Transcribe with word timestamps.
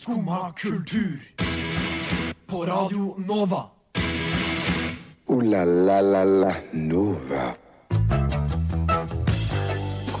Skumma 0.00 0.52
kultur. 0.56 1.20
På 2.46 2.66
Radio 2.66 3.14
Nova. 3.18 3.64
O-la-la-la-la 5.26 6.54
Nova. 6.72 7.54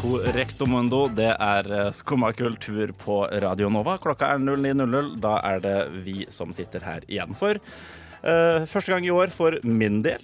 Correcto 0.02 0.66
mundo, 0.66 1.06
det 1.08 1.30
er 1.32 1.72
eh, 1.72 1.88
skumma 1.96 2.32
kultur 2.32 2.92
på 2.92 3.22
Radio 3.40 3.70
Nova. 3.72 3.96
Klokka 3.96 4.34
er 4.34 4.44
09.00. 4.44 5.16
Da 5.16 5.38
er 5.48 5.64
det 5.64 5.78
vi 6.04 6.26
som 6.28 6.52
sitter 6.52 6.84
her 6.84 7.08
igjen 7.08 7.32
for 7.32 7.56
uh, 7.56 8.68
første 8.68 8.92
gang 8.92 9.08
i 9.08 9.16
år 9.16 9.32
for 9.32 9.56
min 9.64 10.02
del. 10.04 10.20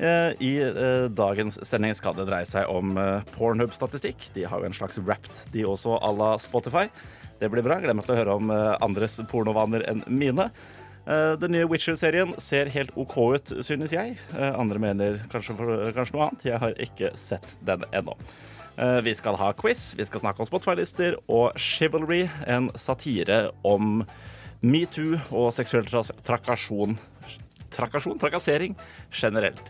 Eh, 0.00 0.32
I 0.40 0.52
eh, 0.62 1.10
dagens 1.12 1.58
sending 1.68 1.92
skal 1.92 2.14
det 2.16 2.24
dreie 2.30 2.48
seg 2.48 2.68
om 2.72 2.94
eh, 2.96 3.26
Pornhub-statistikk. 3.34 4.30
De 4.32 4.46
har 4.48 4.62
jo 4.62 4.70
en 4.70 4.76
slags 4.76 5.00
Wrapped, 5.04 5.42
de 5.52 5.66
også, 5.68 5.98
à 6.00 6.12
la 6.16 6.30
Spotify. 6.40 6.86
Det 7.40 7.48
blir 7.48 7.64
bra. 7.64 7.78
Gleder 7.80 8.04
til 8.04 8.14
å 8.14 8.18
høre 8.18 8.36
om 8.36 8.50
eh, 8.52 8.74
andres 8.84 9.16
pornovaner 9.30 9.84
enn 9.88 10.02
mine. 10.12 10.50
Eh, 11.08 11.32
Den 11.40 11.54
nye 11.56 11.68
Witcher-serien 11.70 12.34
ser 12.42 12.68
helt 12.74 12.92
OK 13.00 13.16
ut, 13.32 13.52
synes 13.64 13.94
jeg. 13.96 14.18
Eh, 14.36 14.52
Andre 14.60 14.82
mener 14.82 15.22
kanskje, 15.32 15.56
kanskje 15.96 16.16
noe 16.18 16.26
annet. 16.28 16.44
Jeg 16.50 16.60
har 16.60 16.76
ikke 16.86 17.14
sett 17.20 17.56
den 17.66 17.86
ennå. 17.96 18.16
Vi 19.04 19.12
skal 19.12 19.36
ha 19.36 19.50
quiz, 19.52 19.90
vi 19.98 20.04
skal 20.08 20.22
snakke 20.22 20.40
om 20.40 20.46
Spotify-lister 20.48 21.16
og 21.28 21.58
Chivalry, 21.60 22.22
en 22.48 22.70
satire 22.80 23.50
om 23.66 23.98
metoo 24.64 25.18
og 25.36 25.50
seksuell 25.52 25.84
tra 25.90 26.00
trakasjon. 26.24 26.94
Trakasjon? 27.74 28.16
Trakassering 28.22 28.78
generelt. 29.12 29.68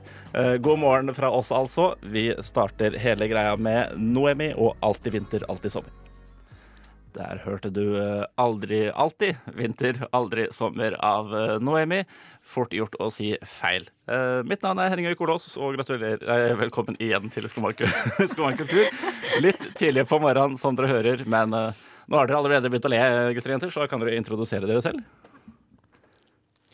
God 0.62 0.78
morgen 0.84 1.10
fra 1.16 1.32
oss, 1.34 1.50
altså. 1.50 1.96
Vi 2.06 2.28
starter 2.44 2.94
hele 3.02 3.26
greia 3.32 3.56
med 3.58 3.98
Noemi 3.98 4.52
og 4.54 4.76
Alltid 4.84 5.16
vinter, 5.16 5.48
alltid 5.50 5.74
sommer. 5.74 5.99
Der 7.14 7.40
hørte 7.42 7.70
du 7.74 7.96
eh, 7.98 8.24
Aldri 8.38 8.84
alltid 8.92 9.38
vinter, 9.56 9.96
aldri 10.14 10.44
sommer 10.54 10.94
av 11.04 11.32
eh, 11.34 11.54
Noemi. 11.62 12.04
Fort 12.46 12.72
gjort 12.76 12.94
å 13.02 13.08
si 13.12 13.32
feil. 13.46 13.88
Eh, 14.06 14.40
mitt 14.46 14.62
navn 14.62 14.78
er 14.82 14.92
Henning 14.92 15.08
Øy 15.10 15.16
Kolås, 15.18 15.48
og 15.58 15.74
gratulerer. 15.78 16.22
eh, 16.22 16.54
velkommen 16.60 16.96
igjen 17.02 17.26
til 17.34 17.48
Skumma 17.50 17.72
kultur. 18.60 18.86
Litt 19.42 19.66
tidlig 19.78 20.06
på 20.10 20.20
morgenen, 20.22 20.58
som 20.60 20.78
dere 20.78 20.92
hører, 20.92 21.24
men 21.26 21.56
eh, 21.56 21.82
nå 22.06 22.20
har 22.20 22.30
dere 22.30 22.38
allerede 22.38 22.70
begynt 22.70 22.86
å 22.86 22.92
le, 22.94 23.02
gutter 23.36 23.50
og 23.52 23.56
jenter, 23.58 23.74
så 23.74 23.88
kan 23.90 24.02
dere 24.04 24.14
introdusere 24.20 24.70
dere 24.70 24.84
selv. 24.84 25.02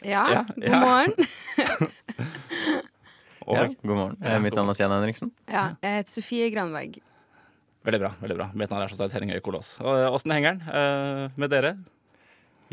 Ja, 0.05 0.27
Ja, 0.35 0.45
god 0.53 0.69
ja. 0.69 0.83
morgen. 0.85 1.13
Og, 3.47 3.55
Ja, 3.55 3.65
god 3.87 3.95
morgen. 3.95 4.17
Eh, 4.27 4.41
Mitt 4.43 4.57
navn 4.59 4.69
er 4.73 4.75
Stian 4.77 4.91
Henriksen. 4.93 5.31
Ja, 5.47 5.69
jeg 5.81 6.01
heter 6.01 6.13
Sofie 6.19 6.49
Granberg. 6.51 6.97
Veldig 7.87 8.01
bra. 8.03 8.09
veldig 8.19 8.37
bra 8.37 8.47
Mitt 8.59 8.73
navn 8.73 8.83
er 8.83 8.91
som 8.91 9.31
Øy 9.31 9.43
Kolås. 9.45 9.77
Og, 9.79 9.93
eh, 9.95 10.11
Åssen 10.11 10.35
henger 10.35 10.57
den 10.57 10.63
eh, 10.67 11.31
med 11.39 11.53
dere? 11.53 11.77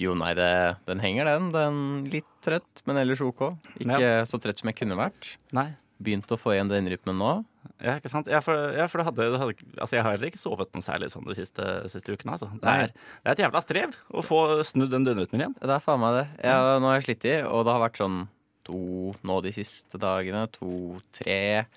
Jo, 0.01 0.15
nei, 0.17 0.31
det, 0.33 0.49
den 0.87 1.03
henger, 1.03 1.29
den. 1.29 1.51
Den 1.53 1.77
Litt 2.09 2.29
trøtt, 2.41 2.81
men 2.89 2.97
ellers 2.97 3.21
OK. 3.21 3.51
Ikke 3.77 4.25
så 4.25 4.39
trøtt 4.41 4.63
som 4.63 4.71
jeg 4.71 4.79
kunne 4.79 4.97
vært. 4.97 5.35
Nei? 5.53 5.75
Begynt 6.01 6.33
å 6.33 6.39
få 6.41 6.55
igjen 6.55 6.71
døgnrytmen 6.71 7.19
nå. 7.19 7.33
Ja, 7.77 7.99
ikke 7.99 8.09
sant? 8.09 8.27
Ja, 8.31 8.41
for, 8.43 8.57
ja, 8.73 8.87
for 8.89 8.99
det 8.99 9.05
hadde, 9.11 9.29
det 9.35 9.41
hadde, 9.43 9.69
altså 9.77 9.99
jeg 9.99 10.03
har 10.03 10.15
heller 10.15 10.31
ikke 10.31 10.41
sovet 10.41 10.73
noe 10.73 10.83
særlig 10.83 11.11
sånn 11.13 11.29
de 11.29 11.37
siste, 11.37 11.69
siste 11.93 12.17
ukene. 12.17 12.33
Altså. 12.33 12.49
Det, 12.57 12.73
er, 12.73 12.89
det 13.21 13.29
er 13.29 13.37
et 13.37 13.45
jævla 13.45 13.61
strev 13.63 13.95
å 14.09 14.25
få 14.25 14.41
snudd 14.65 14.91
den 14.95 15.05
døgnrytmen 15.05 15.45
igjen. 15.45 15.57
Det 15.61 15.77
er 15.77 15.85
faen 15.85 16.01
meg 16.01 16.17
det. 16.17 16.27
Jeg, 16.41 16.81
nå 16.81 16.89
har 16.89 16.97
jeg 16.97 17.07
slitt 17.11 17.29
i, 17.29 17.35
og 17.45 17.67
det 17.67 17.75
har 17.77 17.85
vært 17.85 18.01
sånn 18.01 18.21
to 18.65 18.83
nå 19.29 19.41
de 19.45 19.53
siste 19.53 20.01
dagene. 20.01 20.47
To-tre. 20.57 21.67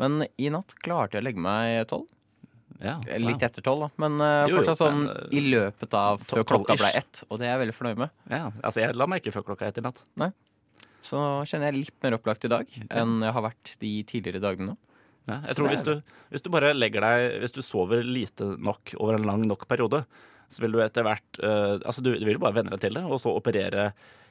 Men 0.00 0.24
i 0.40 0.50
natt 0.50 0.74
klarte 0.82 1.18
jeg 1.18 1.22
å 1.22 1.28
legge 1.30 1.46
meg 1.46 1.84
tolv. 1.92 2.10
Ja, 2.80 2.96
Litt 3.20 3.42
etter 3.44 3.64
tolv, 3.64 3.84
da. 3.84 3.88
Men 4.00 4.20
uh, 4.22 4.48
Jo, 4.48 4.60
fortsatt 4.60 4.80
sånn 4.80 5.02
men, 5.04 5.10
uh, 5.12 5.32
i 5.36 5.42
løpet 5.44 5.96
av 5.96 6.22
før 6.24 6.46
klokka 6.48 6.76
ble 6.80 6.92
ett. 6.96 7.22
Og 7.28 7.40
det 7.40 7.48
er 7.48 7.54
jeg 7.54 7.62
veldig 7.66 7.76
fornøyd 7.76 8.00
med. 8.00 8.14
Ja, 8.32 8.46
altså 8.62 8.82
jeg 8.82 8.96
la 8.96 9.08
meg 9.10 9.20
ikke 9.20 9.34
før 9.36 9.50
klokka 9.50 9.68
ett 9.68 9.80
i 9.80 9.84
natt. 9.84 10.00
Nei. 10.20 10.30
Så 11.04 11.20
kjenner 11.48 11.70
jeg 11.70 11.86
litt 11.86 11.98
mer 12.04 12.16
opplagt 12.16 12.44
i 12.44 12.52
dag 12.52 12.72
enn 12.88 13.20
jeg 13.24 13.34
har 13.36 13.44
vært 13.44 13.74
de 13.80 13.92
tidligere 14.08 14.42
dagene. 14.44 14.76
Ja, 15.28 15.38
jeg 15.50 15.58
tror 15.58 15.70
hvis 15.72 15.84
du, 15.84 15.92
hvis 16.32 16.44
du 16.44 16.48
bare 16.52 16.72
legger 16.72 17.04
deg 17.04 17.42
Hvis 17.42 17.52
du 17.52 17.58
sover 17.62 18.00
lite 18.02 18.54
nok 18.56 18.94
over 18.96 19.18
en 19.18 19.26
lang 19.28 19.42
nok 19.46 19.66
periode, 19.68 20.00
så 20.50 20.64
vil 20.64 20.72
du 20.74 20.80
etter 20.82 21.04
hvert 21.06 21.40
uh, 21.44 21.76
Altså 21.84 22.02
du, 22.02 22.14
du 22.16 22.24
vil 22.26 22.40
bare 22.40 22.56
venne 22.56 22.72
deg 22.72 22.80
til 22.86 22.96
det, 22.96 23.04
og 23.04 23.20
så 23.22 23.34
operere 23.36 23.90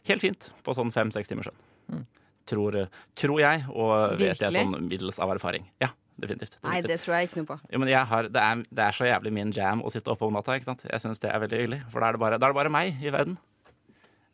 helt 0.09 0.23
fint 0.25 0.49
på 0.65 0.75
sånn 0.75 0.91
fem-seks 0.95 1.29
timers 1.29 1.51
søvn. 1.51 1.61
Mm. 1.93 2.03
Tror, 2.49 2.77
tror 3.19 3.41
jeg, 3.43 3.65
og 3.69 4.17
vet 4.17 4.41
jeg 4.41 4.55
sånn 4.55 4.73
middels 4.89 5.19
av 5.21 5.35
erfaring. 5.35 5.67
Ja, 5.83 5.91
definitivt. 6.23 6.57
Nei, 6.63 6.81
det 6.85 6.99
tror 7.03 7.15
jeg 7.17 7.29
ikke 7.29 7.39
noe 7.41 7.49
på. 7.49 7.57
Jo, 7.73 7.79
men 7.83 7.89
jeg 7.91 8.05
har, 8.11 8.27
det, 8.29 8.41
er, 8.41 8.63
det 8.69 8.83
er 8.85 8.95
så 8.97 9.07
jævlig 9.09 9.31
min 9.35 9.51
jam 9.55 9.81
å 9.85 9.91
sitte 9.93 10.11
oppe 10.13 10.25
om 10.27 10.33
natta. 10.37 10.55
ikke 10.59 10.69
sant? 10.69 10.83
Jeg 10.89 11.01
syns 11.03 11.19
det 11.23 11.31
er 11.31 11.39
veldig 11.43 11.59
hyggelig. 11.61 11.79
For 11.93 11.99
da 12.03 12.09
er 12.11 12.17
det 12.17 12.21
bare, 12.23 12.37
da 12.41 12.47
er 12.49 12.53
det 12.53 12.59
bare 12.59 12.73
meg 12.73 12.99
i 13.03 13.13
verden. 13.13 13.37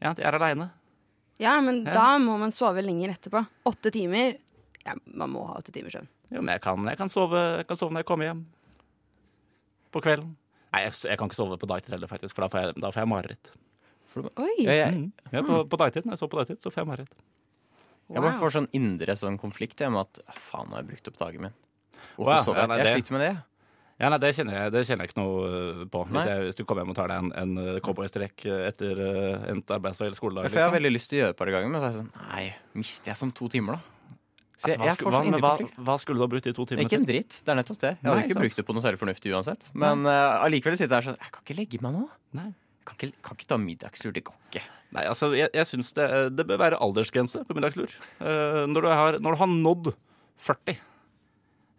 Ja, 0.02 0.14
Jeg 0.14 0.26
er 0.28 0.38
aleine. 0.40 0.70
Ja, 1.40 1.60
men 1.62 1.84
Ja. 1.86 1.94
da 1.94 2.08
må 2.20 2.38
man 2.40 2.52
sove 2.56 2.82
lenger 2.84 3.12
etterpå. 3.16 3.46
Åtte 3.66 3.92
timer. 3.92 4.38
Ja, 4.86 4.94
man 5.06 5.32
må 5.34 5.46
ha 5.48 5.58
åtte 5.60 5.72
timer 5.76 5.90
søvn. 5.92 6.08
Jo, 6.32 6.42
men 6.42 6.54
jeg 6.56 6.62
kan, 6.62 6.86
jeg, 6.88 6.98
kan 6.98 7.10
sove, 7.10 7.42
jeg 7.60 7.68
kan 7.68 7.78
sove 7.78 7.92
når 7.92 8.04
jeg 8.04 8.10
kommer 8.12 8.26
hjem. 8.30 8.46
På 9.92 10.02
kvelden. 10.04 10.36
Nei, 10.74 10.82
jeg, 10.86 10.94
jeg 11.08 11.18
kan 11.20 11.30
ikke 11.30 11.38
sove 11.38 11.58
på 11.62 11.68
dagtid 11.70 11.94
heller, 11.96 12.08
faktisk, 12.12 12.36
for 12.36 12.46
da 12.46 12.50
får 12.52 12.62
jeg, 12.66 12.76
da 12.84 12.90
får 12.92 13.02
jeg 13.04 13.10
mareritt. 13.12 13.52
Oi! 14.16 14.54
Jeg, 14.64 14.78
jeg, 14.80 15.12
Mm. 15.36 15.46
På, 15.48 15.64
på 15.68 15.78
dagtid, 15.80 16.06
når 16.08 16.16
jeg 16.16 16.20
sover 16.22 16.32
på 16.32 16.40
dagtid, 16.40 16.60
så 16.64 16.72
får 16.72 16.82
jeg 16.84 16.88
mareritt. 16.88 17.16
jeg 18.14 18.22
bare 18.24 18.38
får 18.40 18.54
sånn 18.56 18.68
indre 18.78 19.16
sånn 19.20 19.38
konflikt 19.42 19.80
med 19.90 20.00
at 20.00 20.20
"Ah, 20.30 20.38
faen, 20.40 20.70
nå 20.70 20.76
har 20.78 20.84
jeg 20.84 20.90
brukt 20.92 21.08
opp 21.12 21.18
dagen 21.20 21.42
min. 21.42 21.54
Å 22.16 22.24
oh, 22.24 22.32
ja, 22.32 22.40
sover 22.44 22.64
ja, 22.64 22.68
jeg? 22.68 22.78
det... 22.78 22.88
Jeg 22.88 23.04
sliter 23.04 23.18
med 23.18 23.24
det. 23.26 23.34
Ja, 23.96 24.10
nei, 24.12 24.18
det 24.20 24.34
kjenner 24.36 24.58
jeg, 24.58 24.72
det 24.76 24.82
kjenner 24.90 25.08
jeg 25.08 25.14
ikke 25.14 25.22
noe 25.22 25.44
øh, 25.48 25.84
på. 25.88 26.02
Hvis, 26.10 26.28
jeg, 26.28 26.40
hvis 26.50 26.58
du 26.60 26.64
kommer 26.68 26.84
hjem 26.84 26.92
og 26.92 26.98
tar 26.98 27.12
deg 27.12 27.22
en, 27.24 27.30
en 27.40 27.60
øh, 27.64 27.76
cowboystrekk 27.84 28.44
øh, 28.52 28.64
etter 28.68 29.00
uh, 29.00 29.46
endt 29.54 29.72
arbeids- 29.72 30.02
eller 30.04 30.18
skoledag. 30.20 30.50
Liksom. 30.50 30.60
jeg 30.60 30.66
har 30.66 30.74
liksom. 30.74 30.76
veldig 30.82 30.92
lyst 30.92 31.12
til 31.12 31.16
å 31.16 31.22
gjøre 31.22 31.32
det 31.32 31.36
et 31.36 31.40
par 31.40 31.52
ganger, 31.56 31.72
men 31.72 31.80
så 31.80 31.88
er 31.88 31.94
jeg 31.94 32.00
sånn 32.02 32.10
Nei, 32.34 32.46
mister 32.82 33.14
jeg 33.14 33.20
sånn 33.22 33.32
to 33.40 33.48
timer, 33.54 33.78
da? 33.78 33.96
Så 34.56 34.68
Altså, 34.68 34.76
hva, 34.76 34.76
jeg, 34.76 34.90
jeg 34.90 34.98
sku- 34.98 35.08
hva, 35.08 35.22
sånn 35.24 35.40
hva, 35.44 35.54
hva 35.88 35.96
skulle 36.00 36.20
du 36.20 36.26
ha 36.26 36.30
brukt 36.32 36.48
de 36.48 36.54
to 36.56 36.66
timene 36.68 36.88
Ikke 36.88 37.00
en 37.00 37.08
dritt. 37.08 37.40
Det 37.44 37.52
er 37.52 37.58
nettopp 37.60 37.80
det. 37.82 37.92
Jeg 37.96 38.04
hadde 38.04 38.16
Nei, 38.20 38.26
ikke 38.28 38.36
sant. 38.36 38.44
brukt 38.44 38.60
det 38.60 38.66
på 38.68 38.76
noe 38.76 38.84
særlig 38.86 39.02
fornuftig 39.02 39.34
uansett. 39.36 39.68
Men 39.84 40.08
eh, 40.08 40.44
allikevel 40.46 40.78
sitter 40.80 40.96
jeg 40.96 40.96
her 40.96 41.08
sånn 41.10 41.20
Jeg 41.20 41.34
kan 41.36 41.44
ikke 41.44 41.58
legge 41.60 41.80
meg 41.84 41.96
nå. 41.96 42.06
Nei. 42.40 42.48
Jeg 42.52 42.88
kan 42.88 42.98
ikke, 43.00 43.20
kan 43.28 43.40
ikke 43.40 43.50
ta 43.52 43.60
middagslur. 43.60 44.16
Det 44.16 44.24
går 44.28 44.38
ikke. 44.48 44.64
Nei, 44.96 45.06
altså, 45.12 45.32
jeg, 45.36 45.52
jeg 45.56 45.70
syns 45.72 45.92
det, 45.98 46.08
det 46.38 46.48
bør 46.48 46.62
være 46.62 46.80
aldersgrense 46.84 47.44
på 47.48 47.58
middagslur. 47.58 47.96
Uh, 48.20 48.64
når, 48.72 48.80
du 48.80 48.90
har, 48.92 49.20
når 49.24 49.36
du 49.36 49.42
har 49.44 49.52
nådd 49.52 49.92
40. 50.48 50.80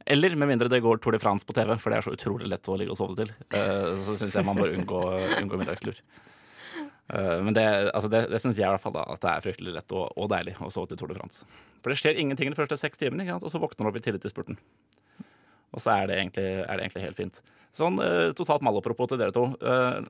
Eller 0.06 0.36
med 0.38 0.48
mindre 0.52 0.68
det 0.70 0.78
går 0.84 1.00
Tour 1.02 1.16
de 1.16 1.18
France 1.22 1.46
på 1.46 1.54
TV, 1.56 1.72
for 1.82 1.90
det 1.90 1.98
er 1.98 2.04
så 2.06 2.14
utrolig 2.14 2.46
lett 2.50 2.68
å 2.70 2.76
ligge 2.78 2.94
og 2.94 2.98
sove 3.00 3.16
til. 3.18 3.32
eh, 3.50 3.88
så 4.06 4.14
syns 4.20 4.36
jeg 4.38 4.46
man 4.46 4.58
bør 4.58 4.74
unngå, 4.76 5.00
unngå 5.42 5.58
middagslur. 5.58 5.98
Eh, 7.10 7.38
men 7.42 7.54
det, 7.54 7.64
altså 7.94 8.10
det, 8.10 8.24
det 8.30 8.40
syns 8.42 8.58
jeg 8.58 8.66
i 8.66 8.70
hvert 8.70 8.82
fall 8.82 8.94
da, 8.94 9.04
at 9.14 9.22
det 9.22 9.32
er 9.32 9.44
fryktelig 9.44 9.74
lett 9.76 9.94
og, 9.94 10.08
og 10.18 10.28
deilig 10.30 10.54
å 10.62 10.70
sove 10.70 10.90
til 10.90 11.00
Tour 11.00 11.10
de 11.10 11.18
France. 11.18 11.42
For 11.82 11.90
det 11.92 11.98
skjer 12.00 12.18
ingenting 12.22 12.50
de 12.52 12.58
første 12.58 12.78
seks 12.80 13.02
timene, 13.02 13.26
og 13.38 13.50
så 13.50 13.60
våkner 13.62 13.86
du 13.86 13.90
opp 13.92 13.98
i 13.98 14.04
tillit 14.06 14.22
til 14.22 14.32
spurten. 14.34 14.58
Og 15.74 15.82
så 15.82 15.92
er 15.98 16.06
det 16.10 16.20
egentlig, 16.20 16.46
er 16.62 16.70
det 16.78 16.86
egentlig 16.86 17.04
helt 17.04 17.18
fint. 17.18 17.42
Sånn 17.76 17.98
eh, 18.02 18.30
totalt 18.38 18.62
malapropos 18.64 19.10
til 19.10 19.20
dere 19.20 19.34
to. 19.34 19.48
Eh, 19.60 20.06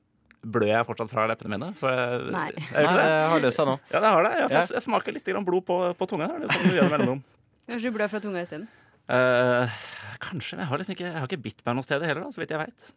blør 0.46 0.68
jeg 0.70 0.86
fortsatt 0.86 1.10
fra 1.10 1.24
leppene 1.26 1.56
mine? 1.56 1.72
For 1.80 1.90
jeg, 1.90 2.20
Nei. 2.36 2.50
Jeg, 2.54 2.72
Nei, 2.76 2.82
det? 2.92 3.06
det 3.08 3.14
har 3.32 3.40
løsa 3.48 3.64
nå. 3.66 3.78
Ja, 3.90 4.02
det 4.04 4.12
har 4.14 4.28
det. 4.28 4.34
Jeg, 4.44 4.68
jeg 4.76 4.84
smaker 4.84 5.16
litt 5.16 5.26
grann 5.32 5.46
blod 5.48 5.64
på, 5.66 5.78
på 5.98 6.06
tunga. 6.12 6.28
Det 6.36 6.46
er 6.50 6.52
sånn 6.60 6.68
du 6.70 6.76
gjør 6.76 6.90
med 6.90 6.94
mellomrom. 6.98 7.22
Kanskje 7.66 7.90
du 7.90 7.96
blør 7.96 8.12
fra 8.12 8.20
tunga 8.22 8.44
isteden? 8.44 8.68
Eh, 9.06 9.74
kanskje. 10.18 10.56
men 10.56 10.64
Jeg 10.64 10.70
har, 10.70 10.80
liksom 10.80 10.96
ikke, 10.96 11.06
jeg 11.06 11.20
har 11.20 11.28
ikke 11.30 11.44
bitt 11.44 11.62
meg 11.66 11.78
noe 11.78 11.86
sted 11.86 12.02
heller, 12.02 12.26
da, 12.26 12.34
så 12.34 12.42
vidt 12.42 12.54
jeg 12.54 12.62
veit. 12.64 12.90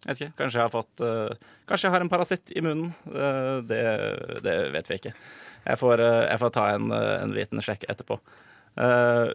Kanskje 0.00 0.56
jeg 0.56 0.64
har 0.64 0.72
fått 0.72 1.02
uh, 1.04 1.28
Kanskje 1.68 1.90
jeg 1.90 1.92
har 1.92 2.00
en 2.00 2.08
parasitt 2.08 2.52
i 2.56 2.62
munnen. 2.64 2.94
Uh, 3.04 3.60
det, 3.68 3.80
det 4.46 4.54
vet 4.72 4.88
vi 4.88 4.96
ikke. 4.96 5.12
Jeg 5.66 5.76
får, 5.76 6.00
jeg 6.00 6.40
får 6.40 6.52
ta 6.56 6.62
en, 6.72 6.86
en 6.96 7.34
liten 7.36 7.60
sjekk 7.60 7.84
etterpå. 7.92 8.16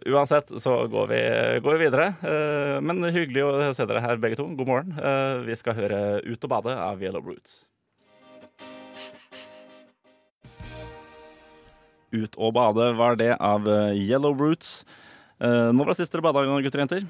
Uansett 0.10 0.50
så 0.64 0.74
går 0.90 1.12
vi, 1.12 1.20
går 1.62 1.76
vi 1.76 1.84
videre. 1.84 2.08
Men 2.82 3.06
hyggelig 3.14 3.44
å 3.46 3.52
se 3.78 3.86
dere 3.86 4.02
her 4.02 4.18
begge 4.18 4.40
to. 4.40 4.48
God 4.58 4.72
morgen. 4.72 4.96
Vi 5.46 5.54
skal 5.60 5.78
høre 5.78 6.00
Ut 6.26 6.48
og 6.48 6.50
bade 6.50 6.74
av 6.74 7.04
Yellow 7.06 7.22
Roots. 7.22 7.60
Ut 12.10 12.40
og 12.42 12.56
bade 12.58 12.90
var 12.98 13.22
det 13.22 13.36
av 13.38 13.70
Yellow 13.94 14.34
Roots. 14.34 14.80
Eh, 15.46 15.70
når 15.76 15.86
var 15.86 15.94
det 15.94 16.02
sist 16.02 16.16
dere 16.16 16.26
bada, 16.26 16.44
gutter 16.66 16.82
og 16.82 16.86
jenter? 16.86 17.08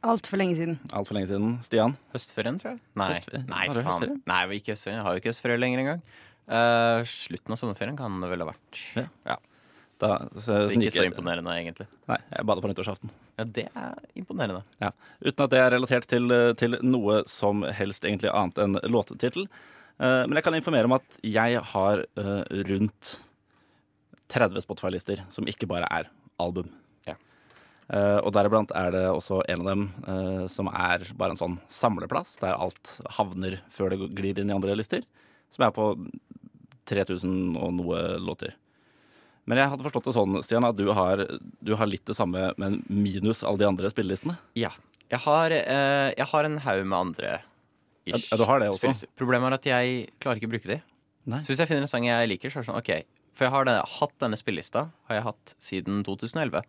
Altfor 0.00 0.40
lenge 0.40 0.56
siden. 0.56 0.78
Alt 0.96 1.08
for 1.08 1.16
lenge 1.16 1.28
siden. 1.28 1.54
Stian? 1.66 1.94
Høstferien, 2.14 2.56
tror 2.60 2.72
jeg. 2.72 2.80
Nei, 2.96 3.10
nei 3.50 3.64
faen. 3.84 4.16
Nei, 4.28 4.42
ikke 4.56 4.72
høstferien. 4.72 5.00
Jeg 5.00 5.06
har 5.06 5.16
jo 5.16 5.20
ikke 5.20 5.32
høstferie 5.34 5.60
lenger 5.60 5.82
engang. 5.82 6.02
Uh, 6.50 7.02
slutten 7.06 7.54
av 7.54 7.60
sommerferien 7.60 7.98
kan 7.98 8.16
det 8.22 8.30
vel 8.32 8.44
ha 8.44 8.48
vært. 8.48 8.80
Ja. 9.26 9.36
Da, 10.00 10.14
så, 10.32 10.62
Så 10.64 10.78
ikke 10.78 10.94
så 10.94 11.04
imponerende, 11.04 11.52
egentlig. 11.52 11.84
Nei, 12.08 12.16
jeg 12.32 12.46
bader 12.48 12.64
på 12.64 12.70
nyttårsaften. 12.70 13.12
Ja, 13.36 13.44
det 13.58 13.66
er 13.68 13.98
imponerende. 14.16 14.62
Ja. 14.80 14.94
Uten 15.20 15.44
at 15.44 15.52
det 15.52 15.60
er 15.60 15.74
relatert 15.76 16.08
til, 16.08 16.32
til 16.56 16.78
noe 16.86 17.20
som 17.28 17.66
helst 17.76 18.08
egentlig 18.08 18.32
annet 18.32 18.62
enn 18.64 18.80
låttittel. 18.88 19.50
Uh, 20.00 20.24
men 20.24 20.38
jeg 20.38 20.46
kan 20.46 20.56
informere 20.56 20.88
om 20.88 20.96
at 20.96 21.20
jeg 21.20 21.60
har 21.74 22.06
uh, 22.16 22.44
rundt 22.70 23.18
30 24.32 24.64
Spotify-lister 24.64 25.26
som 25.34 25.50
ikke 25.50 25.68
bare 25.68 25.90
er 25.92 26.08
album. 26.40 26.70
Eh, 27.90 28.18
og 28.22 28.30
deriblant 28.36 28.70
er 28.78 28.92
det 28.94 29.06
også 29.10 29.40
en 29.50 29.62
av 29.64 29.68
dem 29.72 29.86
uh, 30.06 30.44
som 30.50 30.68
er 30.70 31.08
bare 31.18 31.34
en 31.34 31.40
sånn 31.40 31.56
samleplass, 31.72 32.36
der 32.38 32.54
alt 32.54 32.92
havner 33.16 33.58
før 33.74 33.90
det 33.90 34.12
glir 34.14 34.38
inn 34.38 34.52
i 34.52 34.54
andre 34.54 34.76
lister. 34.78 35.02
som 35.50 35.64
er 35.66 35.72
på 35.74 35.90
3000 36.86 37.56
og 37.58 37.72
noe 37.74 38.02
låter. 38.22 38.54
Men 39.50 39.58
jeg 39.58 39.72
hadde 39.72 39.82
forstått 39.82 40.06
det 40.06 40.14
sånn, 40.14 40.38
Stian, 40.46 40.66
at 40.68 40.78
du 40.78 40.92
har, 40.94 41.24
du 41.58 41.74
har 41.74 41.90
litt 41.90 42.06
det 42.06 42.14
samme, 42.14 42.52
men 42.60 42.78
minus 42.86 43.42
alle 43.42 43.64
de 43.64 43.66
andre 43.66 43.90
spillelistene. 43.90 44.36
Ja. 44.54 44.70
Jeg 45.10 45.24
har, 45.26 45.50
uh, 45.50 46.08
jeg 46.14 46.30
har 46.30 46.46
en 46.46 46.60
haug 46.62 46.84
med 46.86 46.98
andre 46.98 47.30
Ja, 48.06 48.14
ja, 48.14 48.36
du 48.38 48.46
har 48.46 48.62
det 48.62 48.70
også. 48.70 49.08
Problemet 49.18 49.50
er 49.50 49.58
at 49.58 49.66
jeg 49.66 50.10
klarer 50.22 50.38
ikke 50.38 50.52
å 50.52 50.54
bruke 50.54 50.70
de. 50.70 50.78
Nei. 51.30 51.42
Så 51.42 51.50
hvis 51.50 51.64
jeg 51.64 51.68
finner 51.72 51.88
en 51.88 51.90
sang 51.90 52.06
jeg 52.06 52.30
liker, 52.30 52.52
så 52.52 52.60
er 52.60 52.62
det 52.62 52.70
sånn 52.70 52.78
OK. 52.78 52.92
For 53.34 53.48
jeg 53.48 53.54
har 53.54 53.66
denne, 53.66 53.82
hatt 53.98 54.14
denne 54.22 54.38
spillelista 54.38 54.92
har 55.10 55.18
jeg 55.18 55.26
hatt 55.26 55.52
siden 55.58 56.04
2011. 56.06 56.62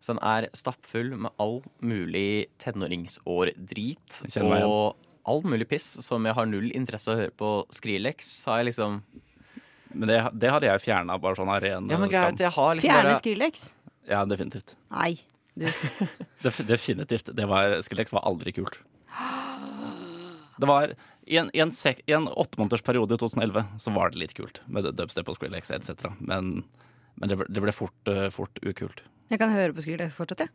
Så 0.00 0.14
den 0.14 0.22
er 0.22 0.46
stappfull 0.54 1.14
med 1.18 1.32
all 1.42 1.60
mulig 1.82 2.46
tenåringsår-drit. 2.62 4.20
Og 4.62 4.96
all 5.26 5.42
mulig 5.42 5.66
piss 5.68 5.88
som 6.04 6.26
jeg 6.28 6.36
har 6.38 6.46
null 6.46 6.68
interesse 6.76 7.10
av 7.10 7.16
å 7.16 7.22
høre 7.24 7.34
på 7.34 7.52
Skrillex. 7.74 8.28
Har 8.46 8.60
jeg 8.62 8.70
liksom 8.70 9.00
Men 9.96 10.10
det, 10.10 10.18
det 10.38 10.52
hadde 10.52 10.68
jeg 10.68 10.84
fjerna, 10.84 11.16
bare 11.18 11.38
sånn 11.38 11.50
av 11.50 11.62
ren 11.64 11.88
Ja, 11.90 11.98
men 11.98 12.12
skam. 12.12 12.36
jeg 12.38 12.52
har 12.54 12.76
liksom 12.76 12.90
Fjerne 12.90 13.08
bare 13.10 13.22
Skrillex? 13.22 13.64
Ja, 14.06 14.20
definitivt. 14.28 14.76
Nei. 14.94 15.16
Du. 15.56 15.66
Def 16.44 16.60
definitivt. 16.68 17.32
Det 17.34 17.46
var, 17.48 17.78
Skrillex 17.82 18.12
var 18.14 18.26
aldri 18.28 18.52
kult. 18.54 18.78
Det 20.56 20.68
var 20.68 20.94
I 21.26 21.40
en, 21.40 21.50
i 21.56 21.60
en, 21.64 21.72
sek, 21.74 22.04
i 22.06 22.14
en 22.16 22.28
åttemånedersperiode 22.28 23.16
i 23.16 23.20
2011 23.20 23.64
så 23.82 23.92
var 23.96 24.12
det 24.12 24.20
litt 24.22 24.36
kult 24.36 24.60
med 24.70 24.86
dubstep 24.96 25.28
og 25.28 25.36
Skrillex 25.40 25.72
etc. 25.74 26.06
Men, 26.20 26.62
men 27.18 27.32
det, 27.32 27.40
ble, 27.40 27.48
det 27.50 27.64
ble 27.64 27.74
fort, 27.74 28.12
eh, 28.12 28.28
fort 28.32 28.60
ukult. 28.62 29.02
Jeg 29.30 29.40
kan 29.42 29.50
høre 29.50 29.74
på 29.74 29.82
Skrillex 29.84 30.14
fortsatt, 30.14 30.46
jeg. 30.46 30.52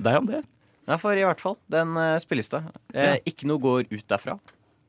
Deg 0.00 0.16
om 0.16 0.28
det. 0.28 0.40
Nei, 0.88 0.96
for 0.98 1.14
i 1.16 1.24
hvert 1.26 1.40
fall 1.42 1.58
den 1.70 1.92
uh, 1.98 2.16
spillelista. 2.22 2.62
Eh, 2.94 3.10
Ja. 3.12 3.16
Ikke 3.28 3.46
noe 3.50 3.60
går 3.62 3.90
ut 3.92 4.06
derfra. 4.08 4.38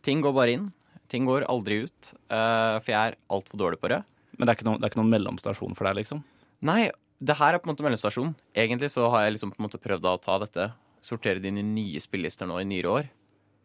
Ting 0.05 0.21
går 0.23 0.33
bare 0.35 0.53
inn. 0.55 0.69
Ting 1.11 1.27
går 1.27 1.43
aldri 1.51 1.83
ut. 1.85 2.13
Uh, 2.31 2.79
for 2.79 2.89
jeg 2.93 3.11
er 3.11 3.17
altfor 3.29 3.59
dårlig 3.59 3.81
på 3.83 3.91
det. 3.91 3.99
Men 4.37 4.47
det 4.47 4.53
er 4.53 4.57
ikke 4.57 4.67
noen, 4.69 4.79
det 4.79 4.87
er 4.87 4.93
ikke 4.93 5.01
noen 5.01 5.11
mellomstasjon 5.13 5.75
for 5.77 5.89
deg, 5.89 5.99
liksom? 5.99 6.23
Nei, 6.65 6.87
det 7.19 7.35
her 7.37 7.53
er 7.53 7.61
på 7.61 7.67
en 7.69 7.73
måte 7.75 7.85
mellomstasjon. 7.85 8.31
Egentlig 8.55 8.89
så 8.95 9.09
har 9.13 9.25
jeg 9.27 9.35
liksom 9.35 9.51
på 9.53 9.59
en 9.61 9.67
måte 9.67 9.81
prøvd 9.83 10.07
å 10.09 10.15
ta 10.23 10.39
dette, 10.41 10.69
sortere 11.03 11.43
dine 11.43 11.61
inn 11.61 11.75
i 11.75 11.83
nye 11.83 12.01
spillelister 12.01 12.49
nå 12.49 12.57
i 12.63 12.65
nyere 12.67 12.95
år. 12.95 13.11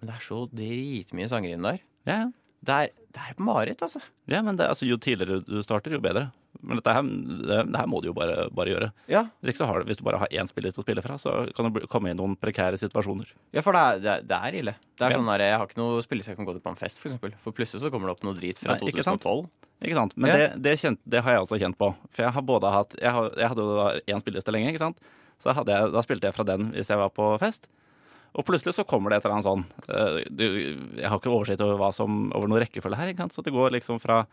Men 0.03 0.11
det 0.11 0.19
er 0.19 0.27
så 0.27 0.43
dritmye 0.51 1.31
sanger 1.31 1.55
inn 1.55 1.65
der. 1.71 1.81
Ja, 2.11 2.19
ja. 2.27 2.29
Det 2.59 2.75
er, 2.75 2.89
det 3.15 3.23
er 3.23 3.31
et 3.31 3.41
mareritt, 3.47 3.83
altså. 3.87 4.01
Ja, 4.27 4.43
men 4.43 4.57
det, 4.59 4.67
altså, 4.67 4.83
Jo 4.91 4.97
tidligere 4.99 5.45
du 5.47 5.61
starter, 5.63 5.95
jo 5.95 6.03
bedre. 6.03 6.33
Men 6.61 6.81
dette 6.81 6.91
her, 6.97 7.03
det, 7.07 7.59
her 7.79 7.87
må 7.87 8.01
du 8.03 8.09
jo 8.09 8.15
bare, 8.17 8.49
bare 8.51 8.73
gjøre. 8.73 8.87
Ja, 9.13 9.21
Hvis, 9.47 9.59
så 9.61 9.67
har 9.69 9.79
du, 9.79 9.85
hvis 9.87 9.99
du 10.01 10.03
bare 10.07 10.19
har 10.19 10.33
én 10.35 10.49
spilleliste 10.51 10.81
å 10.83 10.87
spille 10.87 11.03
fra, 11.05 11.15
så 11.21 11.35
kan 11.55 11.69
du 11.71 11.85
komme 11.87 12.11
i 12.11 12.17
noen 12.19 12.35
prekære 12.41 12.81
situasjoner. 12.81 13.29
ja 13.55 13.63
for 13.63 13.77
det 13.77 13.83
er, 13.85 14.01
det 14.03 14.11
er, 14.15 14.25
det 14.33 14.39
er 14.49 14.57
ille. 14.63 14.75
Det 14.99 15.07
er 15.07 15.11
Ja. 15.15 15.19
sånn 15.21 15.31
der, 15.31 15.45
Jeg 15.45 15.59
har 15.61 15.67
ikke 15.69 15.79
noe 15.79 16.03
spilleliste 16.03 16.33
jeg 16.35 16.41
kan 16.41 16.49
gå 16.49 16.55
til 16.57 16.65
på 16.65 16.71
en 16.73 16.81
fest, 16.81 16.99
for 16.99 17.09
eksempel. 17.13 17.37
For 17.45 17.53
plutselig 17.55 17.85
så 17.85 17.91
kommer 17.95 18.11
det 18.11 18.17
opp 18.17 18.25
noe 18.27 18.35
drit 18.35 18.59
fra 18.59 18.75
Nei, 18.75 18.91
ikke 18.91 19.05
sant? 19.07 19.23
2012. 19.23 19.47
Ikke 19.87 19.95
sant? 20.01 20.17
Men 20.17 20.31
Ja. 20.33 20.37
det, 20.37 20.63
det, 20.63 20.75
kjent, 20.83 20.99
det 21.07 21.23
har 21.23 21.33
jeg 21.37 21.45
også 21.47 21.61
kjent 21.63 21.79
på. 21.79 21.93
For 22.11 22.23
jeg 22.27 22.33
har 22.35 22.43
både 22.43 22.73
hatt 22.75 22.97
Jeg, 22.99 23.13
har, 23.13 23.31
jeg 23.39 23.49
hadde 23.55 23.63
jo 23.63 24.17
én 24.17 24.21
spilleliste 24.25 24.51
lenge, 24.57 24.73
ikke 24.75 24.83
sant. 24.83 24.99
Så 25.39 25.55
jeg, 25.55 25.93
da 25.95 26.03
spilte 26.03 26.27
jeg 26.27 26.35
fra 26.35 26.45
den 26.49 26.73
hvis 26.75 26.89
jeg 26.91 26.99
var 26.99 27.11
på 27.15 27.39
fest. 27.39 27.69
Og 28.35 28.45
plutselig 28.45 28.75
så 28.75 28.85
kommer 28.85 29.11
det 29.15 29.21
et 29.23 29.25
eller 29.31 29.39
annet 29.39 29.47
sånn 29.47 29.65
eh, 29.89 30.25
du, 30.29 30.45
Jeg 30.99 31.09
har 31.09 31.17
ikke 31.23 31.31
oversikt 31.31 31.63
over, 31.63 31.93
som, 31.95 32.33
over 32.35 32.49
noen 32.51 32.61
rekkefølge 32.67 32.99
her, 32.99 33.09
ikke 33.15 33.23
sant. 33.29 33.33
Så 33.39 33.45
det 33.47 33.55
går 33.55 33.71
liksom 33.79 34.01
fra 34.03 34.25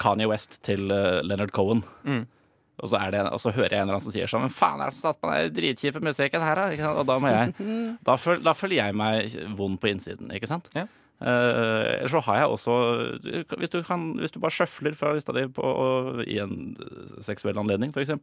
Kanye 0.00 0.28
West 0.30 0.60
til 0.66 0.90
uh, 0.92 1.20
Leonard 1.26 1.52
Cohen. 1.56 1.82
Mm. 2.04 2.26
Og 2.80 2.88
så, 2.88 2.96
er 2.96 3.12
det, 3.12 3.24
og 3.28 3.40
så 3.42 3.52
hører 3.52 3.74
jeg 3.74 3.82
en 3.82 3.88
eller 3.88 3.98
annen 3.98 4.06
som 4.06 4.14
sier 4.14 4.30
sånn 4.30 4.46
Men 4.46 4.52
faen 4.54 4.80
er 4.80 4.88
det 4.88 4.96
som 4.96 5.10
satt 5.10 5.18
på 5.20 5.28
den 5.28 5.50
dritkjipe 5.52 6.00
musikken 6.00 6.40
her, 6.40 6.56
da? 6.56 6.94
Og 6.96 7.04
da 7.08 7.18
må 7.20 7.28
jeg 7.28 7.52
da, 8.08 8.16
føl, 8.16 8.40
da 8.44 8.54
føler 8.56 8.80
jeg 8.80 8.96
meg 8.96 9.36
vond 9.58 9.76
på 9.80 9.90
innsiden, 9.92 10.32
ikke 10.32 10.48
sant? 10.48 10.70
Ja. 10.76 10.86
Ellers 11.20 12.14
så 12.14 12.22
har 12.24 12.38
jeg 12.38 12.52
også 12.54 12.74
hvis 13.60 13.72
du, 13.74 13.82
kan, 13.84 14.06
hvis 14.16 14.32
du 14.32 14.38
bare 14.40 14.56
sjøfler 14.56 14.96
fra 14.96 15.12
lista 15.12 15.34
di 15.36 15.44
på, 15.52 15.72
i 16.24 16.38
en 16.40 16.54
eh, 16.80 17.18
seksuell 17.20 17.60
anledning, 17.60 17.92
f.eks., 17.92 18.14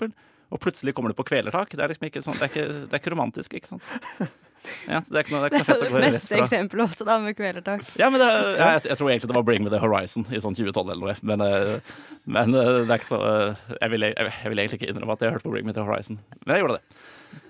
og 0.50 0.62
plutselig 0.64 0.96
kommer 0.98 1.12
du 1.12 1.18
på 1.20 1.28
kvelertak 1.28 1.76
Det 1.76 1.84
er 1.84 1.92
liksom 1.92 2.08
ikke 2.08 2.22
sånn 2.24 2.38
Det 2.40 2.46
er 2.46 2.52
ikke, 2.54 2.68
det 2.88 2.96
er 2.96 3.02
ikke 3.02 3.12
romantisk, 3.14 3.58
ikke 3.60 3.76
sant? 3.76 3.90
Ja, 4.88 5.00
det 5.06 5.20
er 5.20 5.24
ikke 5.24 5.34
noe, 5.34 5.48
det 5.48 5.48
er 5.48 5.54
ikke 5.54 5.60
noe 5.60 5.68
fett 5.68 5.84
å 5.86 5.90
gå 5.92 6.02
rett 6.02 6.16
Beste 6.16 6.34
fra. 6.34 6.44
eksempel 6.44 6.84
også, 6.84 7.08
da, 7.08 7.18
med 7.24 7.38
kvelertak. 7.38 7.86
Ja, 8.00 8.10
men 8.14 8.22
det, 8.24 8.28
ja, 8.30 8.70
jeg, 8.76 8.84
jeg 8.90 9.00
tror 9.00 9.12
egentlig 9.12 9.32
det 9.32 9.38
var 9.38 9.46
Bring 9.48 9.64
Me 9.64 9.72
The 9.74 9.82
Horizon 9.84 10.28
i 10.28 10.42
sånn 10.44 10.58
2012 10.58 10.92
eller 10.94 11.04
noe. 11.04 11.16
Men, 11.32 11.46
eh, 11.46 11.96
men 12.38 12.58
eh, 12.58 12.74
det 12.82 12.92
er 12.92 13.00
ikke 13.00 13.10
så 13.10 13.22
eh, 13.24 13.64
jeg 13.78 13.94
vil, 13.94 14.08
jeg, 14.10 14.34
jeg 14.34 14.54
vil 14.54 14.64
egentlig 14.64 14.82
ikke 14.82 14.92
innrømme 14.94 15.18
at 15.18 15.26
jeg 15.26 15.36
hørte 15.38 15.48
på 15.48 15.56
Bring 15.56 15.70
Me 15.70 15.76
The 15.78 15.88
Horizon. 15.88 16.20
Men 16.44 16.56
jeg 16.56 16.66
gjorde 16.66 16.80
det. 16.80 17.02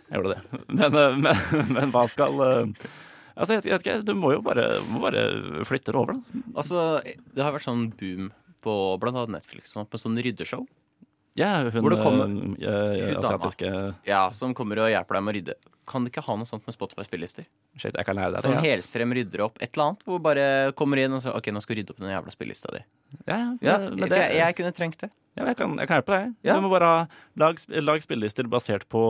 Jeg 0.08 0.22
gjorde 0.22 0.36
det. 0.36 0.64
Men, 0.68 1.00
men, 1.26 1.70
men 1.78 1.94
hva 1.96 2.08
skal 2.12 2.42
Altså, 3.38 3.54
jeg, 3.54 3.68
vet 3.70 3.84
ikke, 3.86 4.00
Du 4.02 4.16
må 4.18 4.32
jo 4.34 4.42
bare, 4.46 4.66
må 4.90 5.04
bare 5.04 5.28
flytte 5.68 5.94
det 5.94 6.00
over, 6.00 6.18
da. 6.18 6.42
Altså, 6.58 6.88
det 7.06 7.44
har 7.46 7.54
vært 7.54 7.68
sånn 7.68 7.90
boom 8.00 8.32
på 8.66 8.74
blant 9.02 9.20
annet 9.20 9.36
Netflix, 9.38 9.76
sånn, 9.76 9.86
på 9.86 10.00
sånn 10.02 10.18
ryddeshow. 10.18 10.66
Ja, 11.38 11.52
hun 11.70 11.72
kommer- 12.02 12.58
eh, 12.58 12.68
eh, 12.68 13.08
Hun 13.14 13.18
asiatiske 13.22 13.96
Ja, 14.08 14.30
som 14.34 14.54
kommer 14.58 14.80
og 14.82 14.90
hjelper 14.90 15.20
deg 15.20 15.24
med 15.24 15.36
å 15.36 15.38
rydde. 15.38 15.54
Kan 15.88 16.04
det 16.04 16.12
ikke 16.12 16.24
ha 16.26 16.36
noe 16.36 16.46
sånt 16.50 16.66
med 16.68 16.74
Spotify-spillelister? 16.76 17.46
Shit, 17.78 17.94
jeg 17.96 18.06
kan 18.06 18.18
lære 18.18 18.34
deg 18.34 18.42
det. 18.44 18.52
Ja. 18.58 18.62
helstrøm 18.66 19.14
rydder 19.16 19.44
opp 19.46 19.62
et 19.62 19.70
eller 19.78 19.86
annet, 19.92 20.02
hvor 20.04 20.20
bare 20.20 20.48
kommer 20.76 20.98
inn 21.00 21.14
og 21.14 21.22
sier 21.24 21.36
OK, 21.38 21.46
nå 21.54 21.62
skal 21.62 21.78
du 21.78 21.82
rydde 21.82 21.94
opp 21.94 22.02
den 22.02 22.10
jævla 22.12 22.34
spillelista 22.34 22.74
di. 22.74 22.82
Ja, 23.30 23.38
Ja, 23.62 23.78
det, 23.88 24.10
jeg, 24.10 24.36
jeg 24.36 24.56
kunne 24.58 24.74
trengt 24.76 24.98
det. 25.00 25.10
ja, 25.38 25.46
jeg, 25.46 25.56
kan, 25.56 25.78
jeg 25.78 25.88
kan 25.88 26.02
hjelpe 26.02 26.18
deg. 26.18 26.36
Ja. 26.44 26.56
Du 26.58 26.66
må 26.66 26.72
bare 26.74 27.08
lag, 27.38 27.56
lag 27.86 28.02
spillelister 28.04 28.50
basert 28.52 28.84
på, 28.90 29.04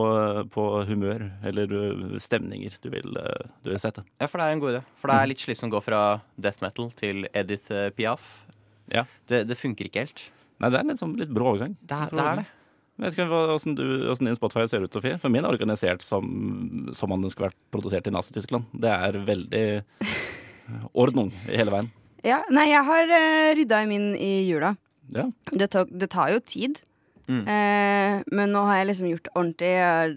på 0.54 0.68
humør 0.86 1.32
eller 1.42 1.66
uh, 1.72 2.18
stemninger 2.20 2.76
du 2.80 2.90
vil, 2.90 3.18
du 3.64 3.70
vil 3.72 3.78
sette. 3.82 4.04
Ja, 4.20 4.28
for 4.28 4.38
det 4.38 4.46
er 4.46 4.52
en 4.52 4.60
god 4.62 4.74
idé. 4.76 4.84
For 5.00 5.08
det 5.10 5.18
er 5.18 5.26
litt 5.32 5.42
slitsomt 5.42 5.72
å 5.72 5.80
gå 5.80 5.82
fra 5.88 6.20
death 6.38 6.62
metal 6.62 6.92
til 6.92 7.26
Edith 7.34 7.72
eh, 7.72 7.88
Piaf. 7.90 8.44
Ja. 8.92 9.04
Det, 9.26 9.48
det 9.48 9.56
funker 9.58 9.88
ikke 9.88 10.04
helt. 10.06 10.30
Nei, 10.58 10.70
det 10.74 10.80
er 10.80 10.88
litt, 10.88 11.02
sånn, 11.02 11.16
litt 11.18 11.34
brå 11.34 11.52
overgang. 11.52 11.76
Det 11.80 11.98
er 11.98 12.14
det. 12.14 12.24
Er 12.24 12.40
det. 12.42 12.46
Jeg 12.98 13.04
vet 13.04 13.14
ikke 13.14 13.28
hvordan, 13.30 13.76
du, 13.78 13.84
hvordan 14.08 14.26
din 14.26 14.38
Spotify 14.40 14.64
ser 14.66 14.82
ut, 14.82 14.96
Sofie. 14.96 15.20
For 15.22 15.30
min 15.30 15.46
er 15.46 15.54
organisert 15.54 16.02
som, 16.02 16.26
som 16.98 17.14
om 17.14 17.22
den 17.22 17.30
skulle 17.30 17.52
vært 17.52 17.60
produsert 17.74 18.10
i 18.10 18.14
Nazi-Tyskland. 18.14 18.66
Det 18.74 18.90
er 18.90 19.20
veldig 19.28 19.64
ordnung 20.98 21.30
hele 21.46 21.74
veien. 21.74 21.92
Ja, 22.26 22.42
nei, 22.50 22.66
jeg 22.72 22.82
har 22.88 23.14
uh, 23.14 23.52
rydda 23.54 23.84
i 23.84 23.88
min 23.92 24.10
i 24.18 24.32
jula. 24.48 24.74
Ja. 25.14 25.28
Det, 25.52 25.70
tok, 25.72 25.94
det 25.94 26.10
tar 26.12 26.32
jo 26.34 26.42
tid. 26.42 26.82
Mm. 27.28 27.44
Eh, 27.44 28.18
men 28.32 28.52
nå 28.54 28.64
har 28.68 28.80
jeg 28.80 28.90
liksom 28.90 29.08
gjort 29.12 29.30
ordentlig. 29.34 29.70
Jeg 29.76 29.88
har 29.88 30.14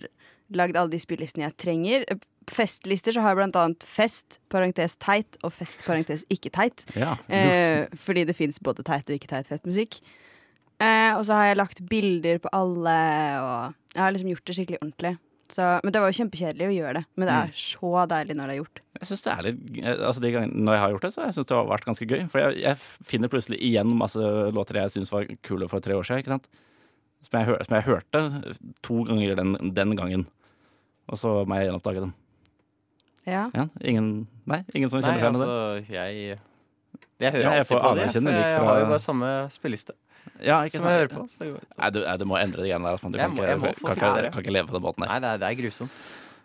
lagd 0.62 0.80
alle 0.80 0.94
de 0.94 1.02
spillelistene 1.04 1.48
jeg 1.50 1.58
trenger. 1.62 2.06
Eh, 2.12 2.28
Festlister 2.52 3.14
så 3.14 3.22
har 3.24 3.36
jeg 3.36 3.38
blant 3.38 3.58
annet 3.60 3.84
fest, 3.86 4.40
parentes 4.52 4.98
teit, 5.00 5.38
og 5.46 5.54
fest, 5.54 5.84
parentes 5.88 6.26
ikke 6.34 6.52
teit. 6.52 6.84
ja. 6.98 7.14
Eh, 7.30 7.86
fordi 7.96 8.26
det 8.28 8.36
fins 8.36 8.60
både 8.60 8.84
teit 8.88 9.08
og 9.08 9.16
ikke 9.16 9.30
teit 9.30 9.48
festmusikk. 9.52 10.00
Eh, 10.82 11.12
og 11.14 11.26
så 11.28 11.38
har 11.38 11.52
jeg 11.52 11.60
lagt 11.60 11.84
bilder 11.90 12.40
på 12.42 12.50
alle, 12.58 12.96
og 13.42 13.94
jeg 13.94 14.02
har 14.02 14.16
liksom 14.16 14.32
gjort 14.32 14.48
det 14.50 14.56
skikkelig 14.58 14.80
ordentlig. 14.82 15.12
Så, 15.52 15.66
men 15.84 15.92
det 15.92 16.00
var 16.00 16.12
jo 16.12 16.16
kjempekjedelig 16.16 16.68
å 16.70 16.74
gjøre 16.74 16.94
det. 17.02 17.04
Men 17.20 17.28
det 17.28 17.36
er 17.36 17.50
så 17.60 18.06
deilig 18.08 18.36
når 18.40 18.48
det 18.48 18.54
er 18.54 18.60
gjort. 18.62 18.82
Jeg 19.02 19.08
synes 19.10 19.24
det 19.26 19.32
er 19.34 19.46
litt 19.48 19.88
altså 19.92 20.22
De 20.24 20.32
gangene 20.32 20.64
når 20.64 20.78
jeg 20.78 20.84
har 20.84 20.94
gjort 20.94 21.06
det, 21.06 21.12
så 21.12 21.26
jeg 21.26 21.36
synes 21.36 21.50
det 21.50 21.58
har 21.58 21.72
vært 21.72 21.88
ganske 21.90 22.08
gøy. 22.08 22.22
For 22.32 22.44
jeg, 22.44 22.62
jeg 22.64 23.08
finner 23.12 23.32
plutselig 23.34 23.60
igjen 23.68 23.92
masse 24.00 24.30
låter 24.56 24.80
jeg 24.80 24.94
syns 24.96 25.12
var 25.12 25.28
kule 25.44 25.68
for 25.72 25.84
tre 25.84 25.98
år 25.98 26.08
siden. 26.08 26.24
Ikke 26.24 26.36
sant? 26.38 26.48
Som 27.28 27.38
jeg, 27.38 27.58
som 27.68 27.76
jeg 27.78 27.88
hørte 27.90 28.22
to 28.88 29.02
ganger 29.10 29.42
den, 29.42 29.52
den 29.76 29.96
gangen. 30.00 30.24
Og 31.12 31.20
så 31.20 31.34
må 31.44 31.60
jeg 31.60 31.68
gjenoppdage 31.68 32.06
den. 32.06 32.14
Ja. 33.28 33.44
Ja, 33.54 33.68
ingen, 33.86 34.08
nei, 34.50 34.64
ingen 34.74 34.90
som 34.90 35.04
kjenner 35.04 35.20
seg 35.20 35.36
med 35.36 35.44
det? 35.44 35.50
altså, 35.52 35.94
jeg 35.94 36.40
Jeg 37.22 37.34
hører 37.36 37.44
Ja, 37.44 37.52
jeg 37.52 37.60
alltid 37.60 37.76
på 37.76 37.92
det, 38.00 38.08
for 38.16 38.40
jeg 38.40 38.64
har 38.66 38.80
jo 38.80 38.88
bare 38.96 39.04
samme 39.04 39.34
spilleliste 39.54 39.94
Ja, 40.42 40.62
ikke 40.66 40.78
som 40.80 40.86
sant? 40.88 40.92
jeg 40.92 41.00
hører 41.04 41.12
på. 41.14 41.26
Så 41.30 41.44
det 41.44 41.52
går. 41.54 41.68
Nei, 41.78 41.90
du, 41.94 42.00
du 42.02 42.26
må 42.30 42.40
endre 42.42 42.64
de 42.64 42.72
greiene 42.72 42.90
der. 42.90 42.98
Du 42.98 43.20
kan, 43.22 43.36
må- 43.36 43.46
ikke, 43.46 43.68
jeg 43.68 44.02
kan, 44.02 44.18
ikke, 44.26 44.32
kan 44.34 44.44
ikke 44.46 44.56
leve 44.58 44.68
på 44.72 44.78
den 44.80 44.86
måten. 44.88 45.06
Nei, 45.06 45.20
det 45.22 45.30
er, 45.36 45.42
det 45.44 45.50
er 45.52 45.60
grusomt. 45.62 46.02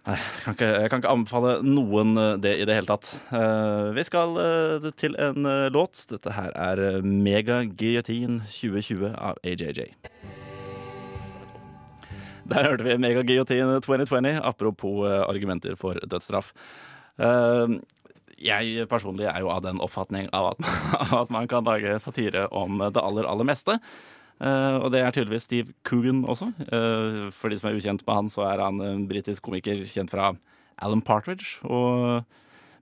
Jeg 0.06 0.18
kan, 0.44 0.54
ikke, 0.54 0.66
jeg 0.84 0.90
kan 0.92 1.00
ikke 1.02 1.12
anbefale 1.16 1.52
noen 1.66 2.12
eh, 2.22 2.34
det 2.38 2.52
i 2.60 2.66
det 2.68 2.76
hele 2.76 2.86
tatt. 2.86 3.08
Uh, 3.32 3.88
vi 3.96 4.04
skal 4.06 4.36
uh, 4.38 4.86
til 5.00 5.16
en 5.18 5.48
uh, 5.50 5.64
låt. 5.74 5.98
Dette 6.12 6.30
her 6.36 6.52
er 6.54 6.82
eh, 6.92 6.98
Mega 7.02 7.64
Guillotine 7.66 8.44
2020 8.46 9.08
av 9.16 9.40
AJJ. 9.42 9.88
Der 12.46 12.68
hørte 12.68 12.86
vi 12.86 12.94
Mega 13.02 13.24
Guillotine 13.26 13.80
2020, 13.82 14.38
apropos 14.46 15.02
eh, 15.10 15.24
argumenter 15.26 15.74
for 15.74 15.98
dødsstraff. 16.06 16.52
Jeg 18.42 18.84
personlig 18.90 19.28
er 19.30 19.40
jo 19.40 19.48
av 19.52 19.62
den 19.64 19.80
oppfatning 19.80 20.28
av 20.36 20.52
at, 20.52 20.68
at 21.22 21.32
man 21.32 21.48
kan 21.50 21.66
lage 21.66 21.96
satire 22.02 22.46
om 22.52 22.82
det 22.84 23.00
aller, 23.00 23.28
aller 23.28 23.48
meste. 23.48 23.78
Uh, 24.36 24.76
og 24.84 24.90
det 24.92 25.00
er 25.00 25.14
tydeligvis 25.16 25.46
Steve 25.48 25.72
Coogan 25.88 26.24
også. 26.28 26.50
Uh, 26.68 27.32
for 27.32 27.48
de 27.48 27.56
som 27.60 27.70
er 27.70 27.78
ukjent 27.78 28.04
med 28.04 28.18
han, 28.18 28.32
så 28.32 28.44
er 28.50 28.60
han 28.60 28.82
en 28.84 29.06
britisk 29.08 29.46
komiker 29.48 29.80
kjent 29.88 30.12
fra 30.12 30.34
Alan 30.76 31.00
Partridge 31.00 31.64
og 31.64 32.26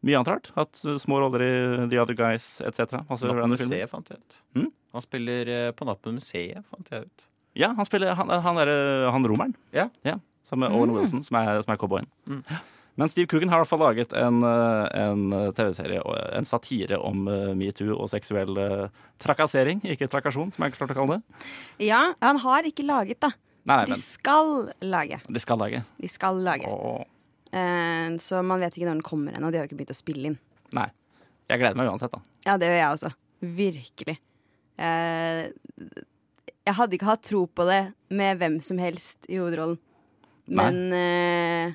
mye 0.05 0.19
annet 0.19 0.33
rart. 0.33 0.51
Hatt 0.59 0.83
små 1.01 1.21
roller 1.23 1.45
i 1.47 1.53
The 1.93 2.01
Other 2.03 2.19
Guys 2.19 2.59
etc. 2.61 2.99
Masse 3.09 3.25
Natt 3.25 3.31
på 3.31 3.39
random 3.39 3.61
filmer. 3.61 3.71
museet 3.71 3.93
fant 3.93 4.11
jeg 4.11 4.21
ut. 4.21 4.41
Hmm? 4.59 4.69
Han 4.95 5.05
spiller 5.05 5.53
eh, 5.55 5.71
på 5.75 5.87
Natt 5.89 6.11
museet, 6.13 6.67
fant 6.71 6.93
jeg 6.93 7.07
ut. 7.07 7.27
Ja, 7.55 7.71
han 7.79 7.87
spiller 7.87 8.19
han, 8.19 8.31
han, 8.45 8.61
er, 8.61 8.75
han 9.15 9.27
romeren. 9.31 9.55
Ja. 9.75 9.89
Sammen 10.45 10.67
med 10.67 10.77
Owen 10.77 10.93
Wilson, 10.93 11.23
som 11.25 11.39
er, 11.39 11.63
som 11.65 11.73
er 11.73 11.79
cowboyen. 11.81 12.11
Mm. 12.27 12.43
Ja. 12.51 12.61
Men 12.97 13.09
Steve 13.11 13.27
Coogan 13.27 13.49
har 13.51 13.59
i 13.59 13.63
hvert 13.65 13.71
fall 13.73 13.81
laget 13.83 14.13
en, 14.15 14.37
eh, 14.47 15.01
en 15.03 15.25
TV-serie, 15.57 16.03
en 16.39 16.47
satire 16.47 16.99
om 17.03 17.25
eh, 17.29 17.49
metoo 17.59 17.97
og 17.97 18.07
seksuell 18.13 18.57
eh, 18.63 18.85
trakassering. 19.19 19.81
Ikke 19.83 20.07
trakasjon, 20.13 20.53
som 20.55 20.63
jeg 20.67 20.77
klarte 20.77 20.95
å 20.95 21.01
kalle 21.01 21.17
det. 21.19 21.49
Ja, 21.89 22.03
han 22.23 22.39
har 22.45 22.63
ikke 22.71 22.87
laget, 22.87 23.19
da. 23.25 23.33
Nei, 23.65 23.81
nei, 23.81 23.87
De 23.91 23.97
skal 23.99 24.71
lage. 24.85 25.19
de 25.27 25.41
skal 25.43 25.59
lage. 25.59 25.83
De 25.99 26.09
skal 26.13 26.39
lage. 26.47 26.71
Eh, 27.51 28.11
så 28.23 28.43
man 28.47 28.61
vet 28.63 28.77
ikke 28.77 28.87
når 28.91 29.01
den 29.01 29.07
kommer 29.11 29.35
ennå. 29.39 29.51
De 29.51 29.59
har 29.59 29.67
jo 29.67 29.73
ikke 29.73 29.81
begynt 29.83 29.95
å 29.97 30.03
spille 30.03 30.31
inn. 30.33 30.39
nei. 30.73 30.91
Jeg 31.51 31.61
gleder 31.61 31.77
meg 31.77 31.91
uansett, 31.91 32.09
da. 32.15 32.23
Ja, 32.47 32.55
det 32.57 32.71
gjør 32.71 32.79
jeg 32.79 32.93
også. 32.95 33.09
Virkelig. 33.59 34.15
Eh, 34.81 35.51
jeg 36.65 36.75
hadde 36.79 36.97
ikke 36.97 37.11
hatt 37.11 37.23
tro 37.29 37.43
på 37.53 37.67
det 37.69 37.83
med 38.17 38.39
hvem 38.41 38.55
som 38.65 38.79
helst 38.81 39.29
i 39.29 39.37
hovedrollen. 39.37 39.77
Men 40.49 40.79
eh, 40.97 41.75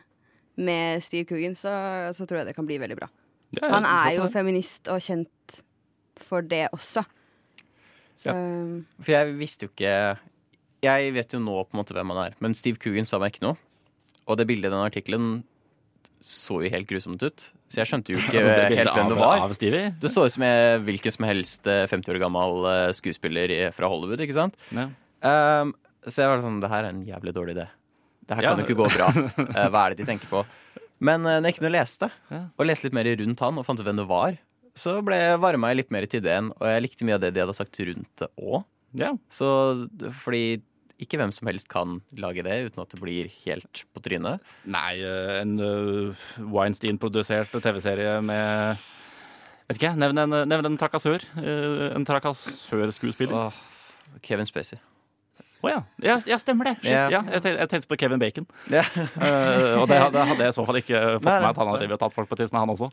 med 0.60 1.04
Steve 1.06 1.28
Coogan 1.30 1.56
så, 1.58 1.72
så 2.16 2.28
tror 2.28 2.42
jeg 2.42 2.52
det 2.52 2.56
kan 2.58 2.68
bli 2.68 2.80
veldig 2.82 2.98
bra. 3.00 3.10
Er 3.58 3.72
Han 3.74 3.88
er 3.88 4.16
jo 4.20 4.28
feminist 4.32 4.90
og 4.92 5.02
kjent 5.02 5.62
for 6.30 6.46
det 6.46 6.68
også. 6.76 7.06
Så 8.20 8.34
For 9.00 9.14
jeg 9.14 9.36
visste 9.40 9.64
jo 9.64 9.72
ikke 9.72 9.94
Jeg 10.84 11.14
vet 11.16 11.32
jo 11.34 11.40
nå 11.40 11.54
på 11.64 11.72
en 11.72 11.80
måte 11.80 11.96
hvem 11.96 12.12
han 12.12 12.26
er, 12.28 12.36
men 12.44 12.56
Steve 12.58 12.80
Coogan 12.82 13.08
sa 13.08 13.20
meg 13.22 13.34
ikke 13.34 13.46
noe. 13.48 13.58
Og 14.30 14.38
det 14.38 14.46
bildet 14.50 14.70
i 14.70 14.74
den 14.74 14.84
artikkelen 14.84 15.32
så 16.20 16.60
jo 16.60 16.70
helt 16.72 16.88
grusomt 16.90 17.22
ut. 17.24 17.46
Så 17.72 17.80
jeg 17.80 17.90
skjønte 17.90 18.14
jo 18.14 18.20
ikke 18.22 18.42
Altså, 18.42 18.76
helt 18.76 18.94
hvem 18.98 19.12
det 19.14 19.20
var. 19.20 19.94
Det 20.04 20.12
så 20.12 20.26
ut 20.28 20.36
som 20.36 20.46
jeg, 20.46 20.82
hvilken 20.86 21.16
som 21.16 21.28
helst 21.30 21.70
eh, 21.72 21.86
50 21.88 22.14
år 22.14 22.20
gammel 22.22 22.68
eh, 22.70 22.88
skuespiller 22.98 23.54
fra 23.76 23.90
Hollywood, 23.92 24.22
ikke 24.26 24.36
sant? 24.36 24.60
Ja. 24.76 24.90
Um, 25.24 25.74
så 26.08 26.24
jeg 26.24 26.32
var 26.32 26.44
sånn, 26.44 26.60
det 26.64 26.70
her 26.72 26.86
er 26.86 26.94
en 26.94 27.06
jævlig 27.08 27.34
dårlig 27.36 27.56
idé. 27.58 27.66
Det 28.30 28.38
her 28.38 28.46
kan 28.46 28.62
jo 28.62 28.68
ikke 28.68 28.78
gå 28.78 28.90
bra. 28.94 29.10
Eh, 29.58 29.68
hva 29.74 29.88
er 29.88 29.96
det 29.96 30.04
de 30.04 30.10
tenker 30.12 30.30
på? 30.30 30.44
Men 31.02 31.26
uh, 31.26 31.40
når 31.42 31.58
jeg 31.58 31.74
leste, 31.74 32.10
det. 32.30 32.44
og 32.60 32.68
leste 32.68 32.86
litt 32.86 32.96
mer 32.96 33.10
rundt 33.22 33.42
han 33.46 33.60
og 33.60 33.66
fant 33.66 33.80
ut 33.82 33.88
hvem 33.88 34.02
det 34.02 34.08
var, 34.10 34.38
så 34.78 35.00
ble 35.04 35.18
jeg 35.18 35.42
varma 35.42 35.72
litt 35.76 35.90
mer 35.92 36.06
til 36.08 36.22
ideen, 36.22 36.52
og 36.60 36.68
jeg 36.70 36.84
likte 36.86 37.08
mye 37.08 37.18
av 37.18 37.24
det 37.24 37.34
de 37.36 37.42
hadde 37.44 37.56
sagt 37.58 37.80
rundt 37.82 38.22
det 38.22 38.30
òg. 38.38 38.62
ja. 39.00 39.14
Så 39.34 39.50
fordi 40.22 40.62
ikke 41.00 41.20
hvem 41.20 41.32
som 41.32 41.48
helst 41.48 41.70
kan 41.72 42.00
lage 42.20 42.44
det 42.44 42.58
uten 42.68 42.84
at 42.84 42.92
det 42.92 43.00
blir 43.00 43.32
helt 43.46 43.84
på 43.96 44.04
trynet. 44.04 44.44
Nei, 44.68 45.00
eh, 45.00 45.36
en 45.40 45.56
uh, 45.64 46.24
Weinstein-produsert 46.44 47.56
TV-serie 47.56 48.20
med 48.26 48.88
Vet 49.70 49.78
ikke, 49.78 49.92
nevn 50.02 50.18
en, 50.18 50.34
nevn 50.50 50.66
en 50.66 50.80
trakassør. 50.82 51.22
eh, 51.38 51.90
en 51.94 52.06
trakassørskuespiller. 52.06 53.54
Kevin 54.26 54.50
Spacey. 54.50 54.80
Ja. 55.68 55.80
ja! 56.00 56.18
Ja, 56.30 56.38
stemmer 56.40 56.70
det! 56.70 56.76
Shit, 56.80 56.94
yeah. 56.94 57.10
ja. 57.12 57.22
jeg, 57.28 57.44
tenkte, 57.44 57.60
jeg 57.60 57.72
tenkte 57.74 57.90
på 57.92 57.98
Kevin 58.00 58.22
Bacon. 58.22 58.46
Yeah. 58.72 58.88
uh, 58.96 59.82
og 59.82 59.90
det 59.92 59.98
hadde, 60.00 60.26
hadde 60.32 60.46
jeg 60.46 60.54
i 60.54 60.56
så 60.56 60.66
fall 60.68 60.80
ikke 60.80 61.02
fått 61.18 61.26
med 61.26 61.42
meg 61.44 61.50
at 61.50 61.60
han 61.60 61.72
hadde 61.72 61.82
drevet 61.82 61.98
og 61.98 62.04
tatt 62.06 62.16
folk 62.16 62.30
på 62.32 62.38
tissen, 62.40 62.60
han 62.60 62.72
også. 62.72 62.88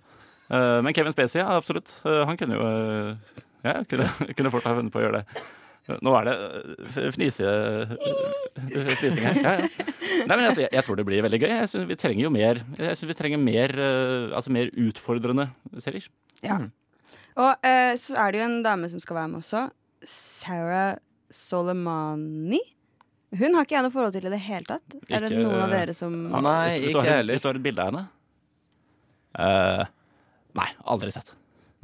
Uh, 0.51 0.79
men 0.87 0.95
Kevin 0.97 1.15
Spacey, 1.15 1.41
ja, 1.43 1.53
absolutt. 1.55 1.93
Uh, 2.07 2.25
han 2.27 2.39
kunne 2.39 2.59
jo 2.59 2.67
eh, 2.67 3.45
Ja, 3.67 3.79
kunne, 3.87 4.09
kunne 4.39 4.53
fort 4.55 4.67
ha 4.67 4.75
funnet 4.79 4.95
på 4.95 5.03
å 5.03 5.07
gjøre 5.07 5.21
det. 5.21 5.45
Nå 6.03 6.11
er 6.19 6.27
det 6.27 6.35
fnise, 7.15 7.51
fnising 8.99 9.23
her. 9.23 9.37
Ja, 9.39 9.53
ja. 9.61 9.85
Nei, 10.27 10.33
men 10.33 10.49
altså, 10.49 10.65
jeg, 10.65 10.73
jeg 10.75 10.83
tror 10.87 10.99
det 10.99 11.05
blir 11.07 11.23
veldig 11.23 11.39
gøy. 11.39 11.53
Jeg 11.53 11.71
synes 11.71 11.87
vi 11.87 11.97
trenger 12.01 12.25
jo 12.25 12.31
mer 12.35 12.59
Jeg 12.81 12.99
synes 12.99 13.11
vi 13.13 13.17
trenger 13.21 13.39
mer, 13.39 13.75
altså 14.35 14.51
mer 14.55 14.73
utfordrende 14.83 15.47
serier. 15.79 16.09
Ja. 16.43 16.59
Og 17.37 17.67
eh, 17.69 17.95
så 18.01 18.17
er 18.19 18.33
det 18.33 18.41
jo 18.41 18.49
en 18.49 18.63
dame 18.65 18.89
som 18.91 19.03
skal 19.03 19.19
være 19.21 19.31
med 19.33 19.43
også. 19.43 19.67
Sarah 20.07 20.97
Soleimani. 21.37 22.61
Hun 23.37 23.57
har 23.59 23.67
ikke 23.67 23.75
jeg 23.77 23.85
noe 23.85 23.93
forhold 23.95 24.15
til 24.17 24.29
i 24.29 24.33
det 24.33 24.41
hele 24.47 24.69
tatt. 24.69 24.97
Er 25.11 25.25
det 25.27 25.33
noen 25.35 25.59
av 25.59 25.69
eh, 25.69 25.75
dere 25.75 25.95
som 25.99 26.15
Ja. 26.31 26.41
Nei, 26.47 26.77
ikke 26.91 27.03
jeg 27.05 27.19
heller. 27.21 27.37
Hvis 27.37 27.45
du 27.45 27.49
har 27.51 27.59
et 27.59 27.65
bilde 27.67 27.83
av 27.85 27.91
henne? 27.93 28.05
Uh, 29.37 29.83
nei, 30.57 30.69
aldri 30.89 31.11
sett. 31.13 31.33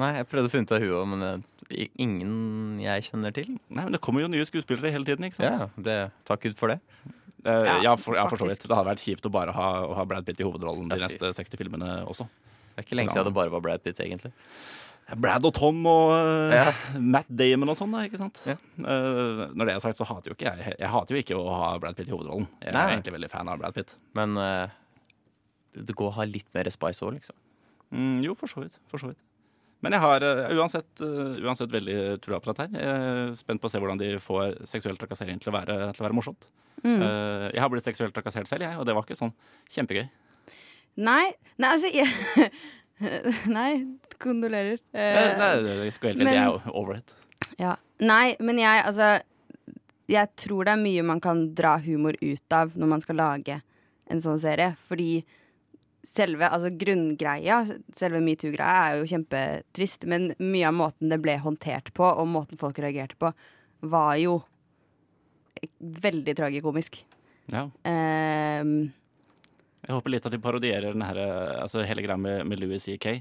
Nei, 0.00 0.12
jeg 0.20 0.28
prøvde 0.30 0.48
å 0.48 0.52
finne 0.52 0.64
ut 0.68 0.72
av 0.72 0.80
hun 0.84 0.94
òg, 0.96 1.08
men 1.12 1.24
eh, 1.26 1.88
ingen 2.00 2.78
jeg 2.80 3.08
kjenner 3.10 3.34
til. 3.36 3.50
Nei, 3.68 3.84
men 3.84 3.92
Det 3.96 4.00
kommer 4.04 4.24
jo 4.24 4.30
nye 4.32 4.46
skuespillere 4.48 4.92
hele 4.94 5.04
tiden. 5.08 5.26
ikke 5.28 5.40
sant? 5.40 5.66
Ja, 5.66 5.82
det, 5.88 5.96
Takk 6.28 6.46
Gud 6.46 6.56
for 6.58 6.72
det. 6.72 6.78
Uh, 7.44 7.58
Ja, 7.66 7.76
ja, 7.90 7.92
for, 7.98 8.16
ja, 8.16 8.24
for 8.30 8.40
så 8.40 8.48
vidt. 8.48 8.62
Det 8.64 8.72
hadde 8.72 8.88
vært 8.88 9.02
kjipt 9.04 9.26
å 9.28 9.32
bare 9.34 9.52
ha, 9.52 9.68
å 9.84 9.98
ha 9.98 10.06
Brad 10.08 10.24
Pitt 10.24 10.40
i 10.40 10.46
hovedrollen 10.46 10.88
de 10.88 11.00
neste 11.02 11.34
60 11.36 11.60
filmene 11.60 11.98
også. 12.08 12.28
Det 12.72 12.80
er 12.80 12.86
ikke 12.86 12.96
lenge 13.02 13.12
siden 13.12 13.28
det 13.28 13.36
bare 13.36 13.52
var 13.52 13.60
Brad 13.66 13.82
Pitt, 13.84 13.98
egentlig. 14.00 14.32
Brad 15.18 15.44
og 15.44 15.52
Tom 15.56 15.80
og 15.90 16.12
eh, 16.16 16.54
Ja. 16.56 16.70
Matt 16.98 17.28
Damon 17.28 17.72
og 17.72 17.76
sånn, 17.78 17.92
da, 17.94 18.04
ikke 18.06 18.20
sant? 18.20 18.38
Ja. 18.48 18.54
Uh, 18.78 19.48
når 19.52 19.68
det 19.68 19.74
er 19.74 19.82
sagt, 19.84 19.98
så 20.00 20.06
hater 20.08 20.32
jo 20.32 20.36
ikke 20.38 20.52
jeg 20.52 20.76
Jeg 20.78 20.92
hater 20.92 21.16
jo 21.16 21.24
ikke 21.24 21.40
å 21.40 21.48
ha 21.50 21.72
Brad 21.82 21.98
Pitt 21.98 22.08
i 22.08 22.14
hovedrollen. 22.14 22.48
Jeg 22.62 22.72
er 22.72 22.94
egentlig 22.94 23.16
veldig 23.18 23.32
fan 23.32 23.50
av 23.52 23.60
Brad 23.60 23.76
Pitt. 23.76 23.92
Men 24.18 24.38
uh, 24.40 24.70
det 25.76 25.96
går 25.98 26.12
å 26.12 26.16
ha 26.20 26.28
litt 26.28 26.48
mer 26.56 26.70
spice 26.72 27.04
òg, 27.04 27.18
liksom. 27.18 27.36
Mm, 27.92 28.18
jo, 28.24 28.34
for 28.38 28.48
så 28.48 28.64
vidt. 28.64 28.80
For 28.88 29.02
så 29.02 29.10
vidt. 29.10 29.20
Men 29.82 29.96
jeg 29.96 30.04
har 30.04 30.24
uh, 30.24 30.56
uansett, 30.56 30.90
uansett 31.02 31.72
veldig 31.74 32.00
trua 32.24 32.38
på 32.40 32.52
dette 32.52 32.68
her. 32.68 32.76
Jeg 32.78 33.06
er 33.12 33.38
spent 33.40 33.60
på 33.60 33.68
å 33.68 33.72
se 33.72 33.80
hvordan 33.82 34.00
de 34.00 34.14
får 34.22 34.62
seksuell 34.70 35.00
trakassering 35.00 35.42
til 35.42 35.52
å 35.52 35.56
være, 35.58 35.78
til 35.92 36.04
å 36.04 36.08
være 36.08 36.16
morsomt. 36.16 36.46
Mm. 36.82 37.02
Eh, 37.02 37.48
jeg 37.54 37.62
har 37.62 37.70
blitt 37.70 37.86
seksuelt 37.86 38.14
trakassert 38.14 38.50
selv, 38.50 38.66
jeg, 38.66 38.78
og 38.78 38.86
det 38.86 38.94
var 38.96 39.06
ikke 39.06 39.18
sånn 39.18 39.32
kjempegøy. 39.74 40.06
Nei, 41.02 41.32
nei, 41.62 41.68
altså 41.70 41.90
jeg, 41.92 42.08
Nei, 43.58 43.72
kondolerer. 44.22 44.78
Eh, 44.92 45.18
Eh, 45.32 45.36
Nei, 45.38 45.50
det 45.84 45.94
skal 45.94 46.12
helt 46.14 46.24
men- 46.24 46.34
jeg 46.34 46.46
er 46.46 46.70
over 46.74 46.94
it. 47.00 47.14
ja. 47.58 47.76
Nei, 48.00 48.36
men 48.40 48.58
jeg 48.58 48.82
altså 48.84 49.20
Jeg 50.08 50.28
tror 50.36 50.64
det 50.66 50.72
er 50.72 50.80
mye 50.82 51.02
man 51.06 51.20
kan 51.20 51.54
dra 51.54 51.76
humor 51.78 52.14
ut 52.20 52.52
av 52.52 52.72
når 52.76 52.88
man 52.88 53.00
skal 53.00 53.16
lage 53.16 53.60
en 54.10 54.20
sånn 54.20 54.40
serie. 54.42 54.74
Fordi 54.88 55.24
selve 56.04 56.48
altså 56.50 56.68
grunngreia, 56.76 57.60
selve 57.94 58.18
metoo-greia, 58.20 58.90
er 58.90 58.98
jo 58.98 59.06
kjempetrist. 59.06 60.04
Men 60.10 60.32
mye 60.42 60.66
av 60.68 60.74
måten 60.74 61.08
det 61.08 61.20
ble 61.22 61.36
håndtert 61.38 61.92
på, 61.94 62.02
og 62.04 62.26
måten 62.28 62.58
folk 62.58 62.76
reagerte 62.82 63.14
på, 63.22 63.30
var 63.82 64.16
jo 64.18 64.40
veldig 65.80 66.34
tragikomisk. 66.36 67.04
Ja. 67.52 67.68
Ehm, 67.84 68.92
Jeg 69.82 69.96
håper 69.96 70.14
litt 70.14 70.26
at 70.28 70.34
de 70.34 70.42
parodierer 70.42 70.94
den 70.94 71.04
her, 71.06 71.18
eh, 71.18 71.62
altså 71.64 71.82
hele 71.86 72.04
greia 72.04 72.18
med, 72.20 72.44
med 72.46 72.60
Louis 72.62 72.84
C.K. 72.84 73.16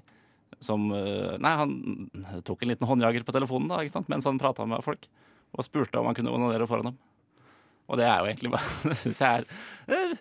Som 0.61 0.91
eh, 0.93 1.37
Nei, 1.41 1.53
han 1.57 2.41
tok 2.45 2.63
en 2.63 2.73
liten 2.73 2.87
håndjager 2.89 3.25
på 3.25 3.33
telefonen 3.35 3.71
da, 3.71 3.81
ikke 3.81 3.97
sant? 3.97 4.11
mens 4.11 4.27
han 4.29 4.41
prata 4.41 4.67
med 4.69 4.83
folk. 4.85 5.07
Og 5.57 5.65
spurte 5.67 5.99
om 5.99 6.07
han 6.07 6.15
kunne 6.15 6.31
onanere 6.31 6.67
foran 6.69 6.91
dem. 6.91 6.99
Og 7.91 7.99
det 7.99 8.05
er 8.07 8.21
jo 8.21 8.29
egentlig 8.29 8.53
bare 8.53 8.69
Det 8.91 8.97
syns 9.01 9.19
jeg 9.23 9.41
er 9.41 9.47
eh, 9.91 10.17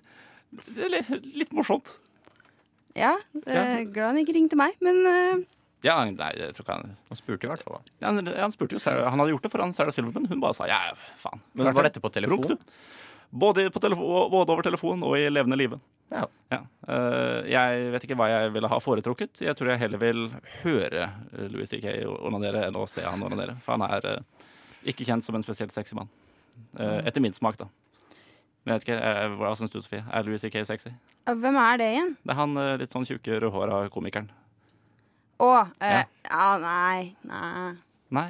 det 0.74 0.88
er 0.88 1.20
litt, 1.38 1.52
morsomt. 1.54 1.92
ja, 2.98 3.12
eh, 3.46 3.84
glad 3.86 4.08
han 4.08 4.18
ikke 4.18 4.34
ringte 4.34 4.58
meg, 4.58 4.74
men 4.82 4.98
eh, 5.06 5.44
Ja, 5.86 6.00
nei, 6.08 6.32
jeg 6.40 6.56
tror 6.56 6.64
ikke 6.64 6.78
han 6.80 6.96
Han 7.06 7.20
spurte 7.20 7.46
i 7.46 7.50
hvert 7.52 7.62
fall, 7.62 7.76
da. 7.78 7.94
ja, 8.02 8.10
han, 8.10 8.32
han 8.48 8.54
spurte 8.56 8.74
jo 8.74 8.82
Han 8.82 9.22
hadde 9.22 9.30
gjort 9.36 9.46
det 9.46 9.52
foran 9.52 9.76
Sarah 9.76 9.94
Silverman. 9.94 10.26
Hun 10.26 10.42
bare 10.42 10.56
sa 10.58 10.66
ja, 10.66 10.80
faen. 11.22 11.44
Men 11.54 11.70
var 11.76 11.86
dette 11.86 12.02
på 12.02 12.10
telefon? 12.10 12.42
Runk. 12.50 12.66
Både, 13.30 13.68
på 13.70 13.78
telefon, 13.84 14.26
både 14.32 14.56
over 14.56 14.66
telefon 14.66 15.04
og 15.06 15.14
i 15.20 15.28
levende 15.30 15.60
live. 15.60 15.78
Ja. 16.10 16.24
Ja. 16.50 16.60
Eh, 16.90 17.50
jeg 17.52 17.90
vet 17.94 18.04
ikke 18.08 18.16
hva 18.18 18.26
jeg 18.32 18.52
ville 18.54 18.68
ha 18.72 18.78
foretrukket. 18.82 19.42
Jeg 19.44 19.54
tror 19.58 19.70
jeg 19.70 19.78
heller 19.84 20.00
vil 20.02 20.24
høre 20.64 21.04
eh, 21.06 21.46
Louis 21.52 21.70
C.K. 21.70 21.92
onanere 22.26 22.64
enn 22.66 22.78
å 22.80 22.86
se 22.90 23.04
han 23.06 23.22
onanere. 23.22 23.54
For 23.64 23.76
han 23.76 23.84
er 23.86 24.08
eh, 24.16 24.48
ikke 24.90 25.06
kjent 25.06 25.24
som 25.26 25.38
en 25.38 25.44
spesielt 25.46 25.72
sexy 25.74 25.94
mann. 25.98 26.10
Eh, 26.78 26.98
etter 27.06 27.22
min 27.22 27.36
smak, 27.36 27.60
da. 27.60 27.68
Men 28.66 28.74
jeg 28.74 28.80
vet 28.80 28.88
ikke, 28.88 29.36
Hva 29.40 29.54
syns 29.56 29.72
du, 29.72 29.78
Sofie? 29.80 30.02
Er 30.10 30.26
Louis 30.26 30.42
C.K. 30.42 30.64
sexy? 30.68 30.90
hvem 31.30 31.56
er 31.62 31.78
det 31.80 31.92
igjen? 31.94 32.16
Det 32.26 32.34
er 32.34 32.40
han 32.42 32.58
litt 32.82 32.92
sånn 32.92 33.06
tjukke, 33.08 33.38
rødhåra 33.46 33.84
komikeren. 33.94 34.26
Å, 35.40 35.52
eh, 35.80 35.94
Ja. 35.94 36.02
ja, 36.28 36.48
nei, 36.60 37.14
nei. 37.24 37.70
Nei? 38.12 38.28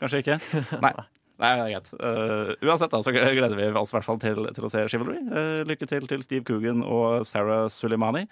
Kanskje 0.00 0.20
ikke? 0.24 0.36
Nei. 0.82 0.92
Nei, 1.38 1.52
det 1.54 1.64
er 1.64 1.72
greit. 1.76 1.90
Uh, 2.02 2.52
uansett 2.66 2.90
da, 2.90 2.98
så 3.04 3.14
gleder 3.14 3.54
vi 3.54 3.68
oss 3.78 3.92
i 3.92 3.98
hvert 3.98 4.06
fall 4.08 4.18
til, 4.22 4.42
til 4.56 4.66
å 4.66 4.70
se 4.72 4.84
Chivalry. 4.90 5.20
Uh, 5.30 5.62
lykke 5.68 5.86
til 5.86 6.08
til 6.10 6.24
Steve 6.26 6.42
Coogan 6.48 6.82
og 6.82 7.22
Sarah 7.28 7.68
Suleimani. 7.70 8.24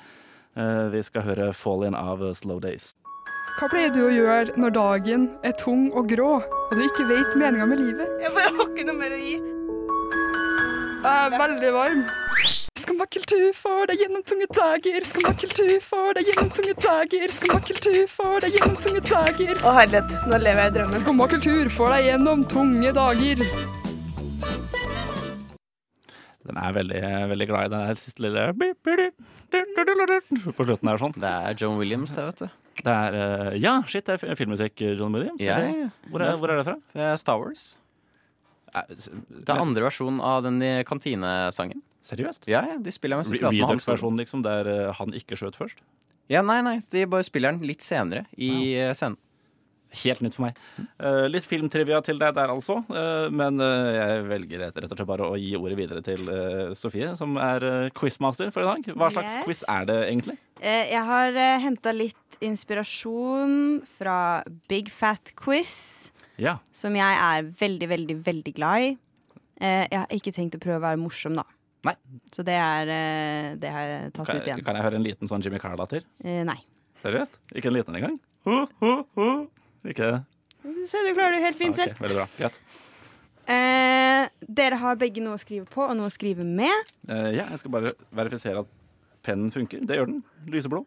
Uh, 0.59 0.89
vi 0.91 1.05
skal 1.07 1.23
høre 1.27 1.53
Fall 1.55 1.87
In 1.87 1.95
av 1.99 2.25
Slow 2.35 2.59
Days. 2.65 2.95
Hva 3.57 3.71
pleier 3.73 3.93
du 3.95 4.03
å 4.05 4.13
gjøre 4.13 4.59
når 4.61 4.75
dagen 4.75 5.31
er 5.47 5.55
tung 5.57 5.87
og 5.97 6.11
grå, 6.11 6.41
og 6.43 6.75
du 6.75 6.83
ikke 6.85 7.07
vet 7.09 7.39
meninga 7.39 7.71
med 7.71 7.81
livet? 7.81 8.19
Jeg 8.21 8.35
bare 8.35 8.53
har 8.59 8.73
ikke 8.73 8.89
noe 8.91 8.99
mer 8.99 9.15
å 9.17 9.23
gi. 9.23 9.37
Jeg 11.07 11.13
er 11.15 11.39
veldig 11.39 11.73
varm. 11.79 12.03
Skummakultur 12.87 13.49
får 13.59 13.89
deg 13.91 14.03
gjennom 14.05 14.23
tunge 14.23 14.47
dager. 14.55 15.03
Skummakultur 15.03 15.71
får 15.83 16.13
deg 16.15 16.29
gjennom 16.29 16.51
tunge 16.55 16.75
dager. 16.85 17.33
Skummakultur 17.35 17.97
får 18.13 18.45
deg 18.45 18.53
gjennom 18.55 18.77
tunge 18.85 19.01
dager. 19.09 19.63
Å 19.67 19.73
herlighet, 19.75 20.13
nå 20.31 20.39
lever 20.39 20.61
jeg 20.61 20.71
i 20.71 20.75
drømmen. 20.77 21.01
Skummakultur 21.01 21.71
får 21.75 21.95
deg 21.97 22.07
gjennom 22.07 22.45
tunge 22.53 22.93
dager. 22.95 23.43
Den 26.47 26.61
er 26.63 26.77
veldig, 26.77 27.01
veldig 27.33 27.49
glad 27.51 27.67
i 27.67 27.73
den 27.73 27.83
der 27.89 27.99
siste 27.99 28.23
lille 28.23 28.45
På 30.55 30.69
slutten 30.69 30.93
her 30.93 31.03
sånn. 31.03 31.17
Det 31.19 31.33
er 31.51 31.59
John 31.59 31.81
Williams, 31.81 32.15
det, 32.15 32.29
vet 32.29 32.45
du. 32.45 32.61
Det 32.87 32.95
er 33.01 33.19
eh, 33.25 33.57
Ja, 33.65 33.81
shit, 33.91 34.07
det 34.07 34.21
er 34.23 34.39
filmmusikk, 34.39 34.87
John 34.93 35.19
Williams. 35.19 35.43
Ja, 35.43 35.59
ja, 35.59 35.75
ja, 35.89 35.91
Hvor, 36.07 36.23
er, 36.23 36.39
hvor 36.39 36.55
er 36.55 36.63
det 36.63 36.69
fra? 36.71 37.11
Star 37.19 37.43
Wars. 37.43 37.73
S- 38.93 39.11
Det 39.29 39.49
er 39.55 39.61
andre 39.63 39.83
versjon 39.89 40.21
av 40.21 40.43
den 40.47 40.61
i 40.63 40.73
kantinesangen. 40.85 41.83
Seriøst? 42.07 42.47
Ja, 42.47 42.61
ja, 42.69 42.77
de 42.79 42.93
spiller 42.95 43.19
med. 43.19 43.27
Redux-versjonen, 43.43 44.19
liksom, 44.23 44.43
der 44.47 44.67
eh, 44.71 44.93
han 44.95 45.11
ikke 45.17 45.35
skjøt 45.39 45.57
først? 45.59 45.81
Ja, 46.31 46.43
nei, 46.43 46.61
nei, 46.63 46.81
de 46.91 47.05
bare 47.07 47.23
spiller 47.27 47.53
den 47.55 47.67
litt 47.67 47.83
senere 47.83 48.27
i 48.37 48.75
eh, 48.79 48.93
scenen. 48.95 49.17
Helt 50.03 50.19
nytt 50.21 50.35
for 50.35 50.43
meg. 50.49 50.57
Uh, 51.01 51.25
litt 51.31 51.47
filmtrivia 51.47 52.01
til 52.05 52.19
deg 52.19 52.35
der, 52.35 52.51
altså. 52.53 52.81
Uh, 52.91 53.31
men 53.33 53.61
eh, 53.63 53.93
jeg 53.95 54.25
velger 54.29 54.59
rett 54.67 54.81
og 54.83 54.91
slett 54.91 55.07
bare 55.09 55.29
å 55.31 55.37
gi 55.39 55.53
ordet 55.57 55.77
videre 55.79 56.03
til 56.05 56.27
eh, 56.29 56.73
Sofie, 56.77 57.13
som 57.17 57.39
er 57.41 57.65
uh, 57.65 57.89
quizmaster 57.97 58.51
for 58.53 58.67
i 58.67 58.67
dag. 58.67 58.91
Hva 58.99 59.09
slags 59.15 59.37
Yes. 59.39 59.45
quiz 59.47 59.63
er 59.71 59.87
det 59.89 59.97
egentlig? 60.11 60.37
Eh, 60.61 60.91
jeg 60.91 61.05
har 61.07 61.39
uh, 61.39 61.59
henta 61.63 61.95
litt 61.95 62.37
inspirasjon 62.45 63.81
fra 63.97 64.43
Big 64.69 64.91
Fat 64.93 65.33
Quiz, 65.39 66.11
Ja. 66.39 66.59
som 66.73 66.95
jeg 66.99 67.17
er 67.23 67.43
veldig, 67.61 67.89
veldig, 67.89 68.17
veldig 68.27 68.55
glad 68.55 68.81
i. 68.83 68.91
Eh, 69.61 69.87
jeg 69.91 69.99
har 70.03 70.09
ikke 70.13 70.33
tenkt 70.37 70.55
å 70.59 70.61
prøve 70.61 70.79
å 70.83 70.85
være 70.85 71.01
morsom, 71.01 71.35
da. 71.39 71.45
Nei. 71.87 71.95
Så 72.35 72.43
det 72.45 72.57
er 72.59 72.89
eh, 72.91 73.55
Det 73.63 73.71
har 73.71 73.85
jeg 73.87 74.13
tatt 74.13 74.27
Kan, 74.27 74.37
ut 74.41 74.47
igjen. 74.49 74.65
kan 74.67 74.75
jeg 74.77 74.85
høre 74.85 74.97
en 74.99 75.05
liten 75.07 75.29
sånn 75.31 75.43
Jimmy 75.45 75.59
Carr-latter? 75.63 76.03
Eh, 76.25 76.43
nei. 76.45 76.59
Seriøst? 77.03 77.39
Ikke 77.55 77.71
en 77.71 77.77
liten 77.79 77.95
engang? 77.97 78.19
Ho, 78.49 78.67
ho, 78.83 78.91
ho. 79.17 79.29
Ikke 79.87 80.25
Se, 80.91 80.99
du 81.07 81.13
klarer 81.15 81.37
det 81.39 81.45
helt 81.45 81.57
fint 81.61 81.77
Ah, 81.79 81.85
selv. 81.85 81.93
ok, 81.95 82.01
Veldig 82.03 82.17
bra. 82.19 82.27
Greit. 82.41 82.57
Eh, 83.47 84.29
dere 84.59 84.79
har 84.83 84.97
begge 84.99 85.23
noe 85.23 85.37
å 85.39 85.41
skrive 85.41 85.69
på 85.71 85.85
og 85.85 85.95
noe 85.97 86.09
å 86.11 86.13
skrive 86.15 86.43
med. 86.43 86.91
Eh, 87.09 87.37
ja, 87.39 87.45
jeg 87.53 87.61
skal 87.63 87.71
bare 87.77 87.93
verifisere 88.19 88.65
at 88.65 88.73
pennen 89.23 89.53
funker. 89.55 89.85
Det 89.87 89.97
gjør 90.01 90.11
den. 90.11 90.25
Lyseblå. 90.51 90.81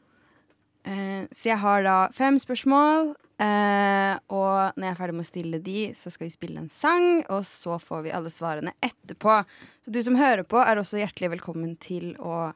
Eh, 0.84 1.24
så 1.32 1.54
jeg 1.54 1.60
har 1.64 1.84
da 1.88 1.96
fem 2.16 2.36
spørsmål. 2.42 3.14
Eh, 3.40 4.16
og 4.36 4.76
når 4.76 4.84
jeg 4.84 4.92
er 4.92 5.00
ferdig 5.00 5.16
med 5.16 5.24
å 5.24 5.30
stille 5.30 5.60
de, 5.64 5.78
så 5.96 6.12
skal 6.12 6.28
vi 6.28 6.34
spille 6.34 6.60
en 6.60 6.70
sang, 6.74 7.22
og 7.32 7.46
så 7.48 7.78
får 7.80 8.02
vi 8.10 8.12
alle 8.16 8.32
svarene 8.34 8.74
etterpå. 8.84 9.38
Så 9.86 9.94
du 9.96 10.00
som 10.04 10.18
hører 10.20 10.44
på, 10.44 10.60
er 10.60 10.82
også 10.82 11.00
hjertelig 11.00 11.30
velkommen 11.38 11.78
til 11.80 12.12
å, 12.20 12.50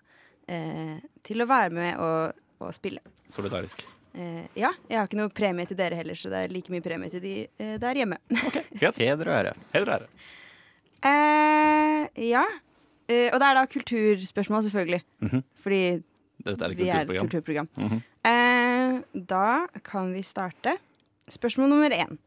eh, 0.51 0.97
til 1.23 1.43
å 1.45 1.47
være 1.47 1.71
med 1.71 2.01
og, 2.03 2.33
og 2.59 2.73
spille. 2.75 2.99
Solidarisk. 3.31 3.85
Eh, 4.13 4.43
ja, 4.59 4.69
jeg 4.91 4.99
har 4.99 5.07
ikke 5.07 5.17
noe 5.21 5.31
premie 5.33 5.65
til 5.65 5.79
dere 5.79 5.95
heller, 5.97 6.19
så 6.19 6.29
det 6.29 6.43
er 6.43 6.51
like 6.53 6.69
mye 6.69 6.83
premie 6.85 7.09
til 7.09 7.23
de 7.23 7.35
eh, 7.47 7.77
der 7.81 8.01
hjemme. 8.03 8.19
okay. 8.43 8.67
Heder 9.07 9.31
og 9.31 9.37
ære. 9.39 9.55
Heder 9.73 9.87
og 9.89 9.95
ære. 10.01 10.09
eh, 11.09 12.27
ja. 12.29 12.43
Eh, 13.07 13.29
og 13.33 13.39
det 13.41 13.47
er 13.47 13.57
da 13.57 13.63
kulturspørsmål, 13.71 14.63
selvfølgelig. 14.67 15.01
Mhm. 15.23 15.43
Fordi 15.63 15.81
Dette 16.43 16.65
er 16.65 16.73
et 16.73 16.77
vi 16.77 16.89
er 16.89 17.01
et 17.03 17.07
kulturprogram. 17.07 17.29
kulturprogram. 17.31 17.67
Mhm. 17.79 18.03
Eh, 18.83 18.99
da 19.13 19.67
kan 19.87 20.11
vi 20.13 20.23
starte. 20.27 20.75
Spørsmål 21.31 21.71
nummer 21.71 21.95
én. 21.95 22.19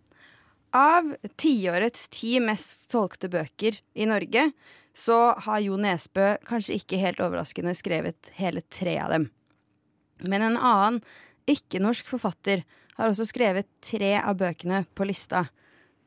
Av 0.76 1.12
tiårets 1.40 2.08
ti 2.12 2.36
mest 2.42 2.90
solgte 2.92 3.30
bøker 3.32 3.78
i 3.94 4.08
Norge, 4.08 4.50
så 4.96 5.36
har 5.44 5.60
Jo 5.60 5.76
Nesbø 5.80 6.34
kanskje 6.48 6.78
ikke 6.80 7.00
helt 7.00 7.20
overraskende 7.20 7.74
skrevet 7.76 8.30
hele 8.40 8.64
tre 8.72 8.96
av 9.00 9.12
dem. 9.12 9.28
Men 10.24 10.42
en 10.42 10.56
annen 10.56 11.02
ikke-norsk 11.46 12.08
forfatter 12.08 12.64
har 12.96 13.12
også 13.12 13.28
skrevet 13.28 13.68
tre 13.84 14.16
av 14.18 14.38
bøkene 14.40 14.84
på 14.96 15.06
lista. 15.08 15.46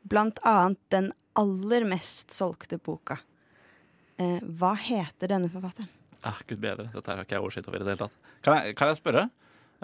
Blant 0.10 0.41
annet 0.48 0.82
den 0.94 1.12
aller 1.38 1.86
mest 1.88 2.34
solgte 2.34 2.79
boka. 2.82 3.20
Eh, 4.20 4.41
hva 4.60 4.74
heter 4.75 5.32
denne 5.32 5.51
forfatteren? 5.53 5.91
Ah, 6.25 6.41
Gud 6.48 6.60
bedre. 6.60 6.89
Dette 6.91 7.13
har 7.13 7.22
ikke 7.24 7.38
jeg 7.38 7.46
oversikt 7.46 7.70
over 7.70 7.79
i 7.79 7.86
det 7.86 7.94
hele 7.94 8.08
tatt. 8.10 8.34
Kan 8.44 8.58
jeg, 8.58 8.75
kan 8.75 8.91
jeg 8.91 9.00
spørre? 9.00 9.29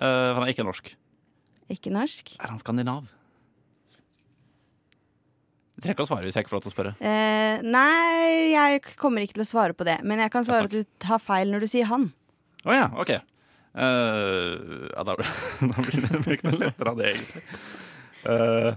Eh, 0.02 0.32
han 0.36 0.44
er 0.44 0.52
ikke 0.54 0.66
norsk. 0.68 0.92
Ikke 1.72 1.94
norsk. 1.94 2.36
Er 2.40 2.52
han 2.52 2.62
skandinav? 2.62 3.08
Du 5.76 5.84
trenger 5.84 5.98
ikke 5.98 6.06
å 6.06 6.10
svare 6.10 6.28
hvis 6.28 6.38
jeg 6.38 6.46
ikke 6.46 6.54
får 6.54 6.60
lov 6.60 6.66
til 6.66 6.72
å 6.72 6.76
spørre. 6.76 6.92
Eh, 7.04 7.64
nei, 7.68 8.52
jeg 8.54 8.84
kommer 9.00 9.26
ikke 9.26 9.36
til 9.40 9.44
å 9.44 9.50
svare 9.50 9.76
på 9.76 9.88
det. 9.88 9.98
Men 10.08 10.24
jeg 10.24 10.32
kan 10.32 10.48
svare 10.48 10.70
Ja, 10.70 10.72
at 10.72 10.76
du 10.76 10.92
tar 11.04 11.20
feil 11.24 11.52
når 11.52 11.66
du 11.66 11.72
sier 11.72 11.90
han. 11.92 12.10
Å 12.66 12.76
ja, 12.76 12.86
OK. 12.96 13.12
Uh, 13.76 14.88
ja, 14.88 15.04
da, 15.04 15.18
da 15.74 15.84
blir 15.84 16.06
det 16.06 16.22
blir 16.24 16.38
ikke 16.38 16.48
noe 16.48 16.62
lettere 16.62 16.94
av 16.94 17.02
det, 17.02 17.10
egentlig. 17.12 17.42
Uh, 18.24 18.70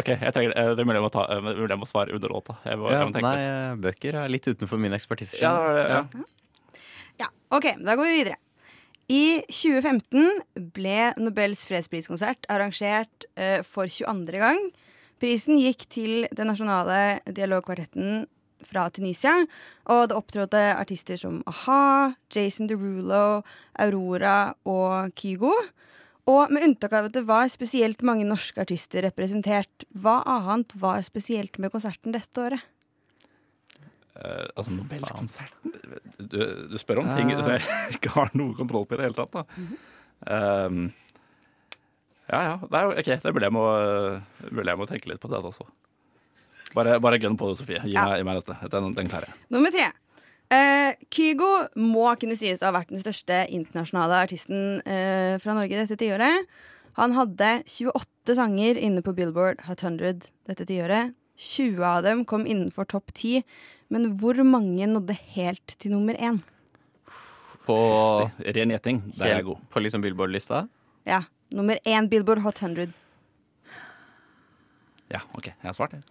OK, 0.00 0.10
jeg 0.10 0.34
trenger, 0.34 0.52
eh, 0.58 0.72
det 0.74 0.82
er 0.82 0.86
mulig 0.86 0.98
jeg 0.98 1.04
må, 1.06 1.10
ta, 1.14 1.22
mulig 1.42 1.70
jeg 1.70 1.80
må 1.80 1.86
svare 1.88 2.14
under 2.14 2.34
låta. 2.34 2.58
Jeg 2.66 2.78
må, 2.78 2.90
Ja, 2.90 3.00
jeg 3.00 3.08
må 3.08 3.14
tenke 3.14 3.30
nei, 3.30 3.38
litt. 3.46 3.80
bøker 3.86 4.18
er 4.20 4.30
litt 4.30 4.46
utenfor 4.50 4.82
min 4.82 4.94
ekspertise. 4.94 5.38
Ja, 5.40 5.54
det 5.56 5.64
var 5.64 5.78
det, 5.78 5.86
ja. 5.94 6.76
Ja, 7.22 7.28
ok, 7.54 7.66
Da 7.86 7.96
går 7.98 8.10
vi 8.10 8.18
videre. 8.20 8.38
I 9.10 9.42
2015 9.50 10.70
ble 10.76 11.08
Nobels 11.18 11.64
fredspriskonsert 11.66 12.46
arrangert 12.52 13.26
eh, 13.34 13.58
for 13.66 13.90
22. 13.90 14.38
gang. 14.38 14.60
Prisen 15.20 15.58
gikk 15.58 15.82
til 15.90 16.28
den 16.30 16.46
nasjonale 16.52 17.18
dialogkvartetten 17.26 18.28
fra 18.70 18.86
Tunisia. 18.94 19.34
Og 19.90 20.06
det 20.08 20.16
opptrådte 20.16 20.62
artister 20.76 21.18
som 21.18 21.40
a-ha, 21.50 22.14
Jason 22.30 22.70
Derulo, 22.70 23.42
Aurora 23.82 24.54
og 24.68 25.10
Kygo. 25.18 25.52
Og 26.30 26.52
med 26.54 26.68
unntak 26.68 26.94
av 26.94 27.08
at 27.08 27.16
det 27.16 27.26
var 27.26 27.50
spesielt 27.50 28.04
mange 28.06 28.28
norske 28.28 28.62
artister 28.62 29.02
representert, 29.08 29.88
hva 29.90 30.20
annet 30.22 30.76
var 30.78 31.02
spesielt 31.02 31.58
med 31.58 31.74
konserten 31.74 32.14
dette 32.14 32.46
året? 32.46 32.62
Eh, 34.16 34.46
altså, 34.58 34.72
Nobelkonserten 34.74 35.76
du, 36.18 36.38
du 36.72 36.76
spør 36.80 37.00
om 37.04 37.10
ting 37.16 37.30
som 37.38 37.52
jeg 37.54 37.62
ikke 37.94 38.10
har 38.16 38.32
noe 38.36 38.56
kontroll 38.58 38.84
på 38.90 38.96
i 38.96 39.00
det 39.00 39.06
hele 39.08 39.16
tatt, 39.16 39.32
da. 39.38 39.44
Um, 40.66 40.90
ja 42.30 42.40
ja. 42.44 42.56
Det 42.62 42.76
er, 42.78 42.82
jo- 42.88 42.96
ok, 43.00 43.08
det 43.22 43.32
burde 43.34 43.46
jeg, 43.48 43.54
må, 43.56 43.64
burde 44.50 44.68
jeg 44.74 44.78
må 44.82 44.86
tenke 44.90 45.10
litt 45.10 45.22
på 45.22 45.30
det 45.32 45.40
også. 45.40 45.64
Bare, 46.76 46.98
bare 47.02 47.18
gønn 47.18 47.38
på 47.40 47.48
det, 47.50 47.56
Sofie. 47.58 47.80
Gi 47.82 47.94
Ja. 47.96 48.04
meg, 48.06 48.20
gi 48.20 48.26
meg 48.28 48.36
neste. 48.38 48.54
Den, 48.70 48.92
den 48.94 49.08
klarer 49.10 49.30
jeg. 49.32 49.38
Nummer 49.50 49.72
tre. 49.74 49.88
Uh, 50.50 50.92
Kygo 51.14 51.48
må 51.78 52.10
kunne 52.20 52.36
sies 52.38 52.60
å 52.62 52.68
ha 52.68 52.74
vært 52.80 52.90
den 52.92 53.02
største 53.02 53.44
internasjonale 53.54 54.20
artisten 54.26 54.80
eh, 54.82 55.36
fra 55.42 55.54
Norge 55.54 55.78
dette 55.78 55.96
tiåret. 55.98 56.46
Han 56.98 57.14
hadde 57.14 57.50
28 57.70 58.34
sanger 58.38 58.78
inne 58.82 59.02
på 59.06 59.14
Billboard 59.14 59.62
Hot 59.68 59.82
100 59.86 60.26
dette 60.50 60.66
tiåret. 60.66 61.14
20 61.40 61.84
av 61.88 62.02
dem 62.04 62.24
kom 62.28 62.44
innenfor 62.44 62.84
topp 62.84 63.14
10, 63.14 63.42
men 63.88 64.10
hvor 64.20 64.36
mange 64.44 64.86
nådde 64.86 65.16
helt 65.32 65.76
til 65.80 65.94
nummer 65.96 66.18
1? 66.20 66.42
På. 67.64 67.76
Ren 68.44 68.72
gjetting. 68.74 69.00
Der 69.16 69.26
er 69.26 69.36
jeg 69.38 69.46
god. 69.48 69.64
på 69.72 69.80
liksom 69.80 70.04
Billboard-lista. 70.04 70.66
Ja, 71.08 71.22
nummer 71.56 71.80
1 71.84 72.10
Billboard 72.12 72.42
Hot 72.44 72.60
100. 72.62 72.92
Ja, 75.10 75.20
OK. 75.32 75.48
Jeg 75.50 75.66
har 75.66 75.76
svart, 75.76 75.96
jeg. 75.96 76.04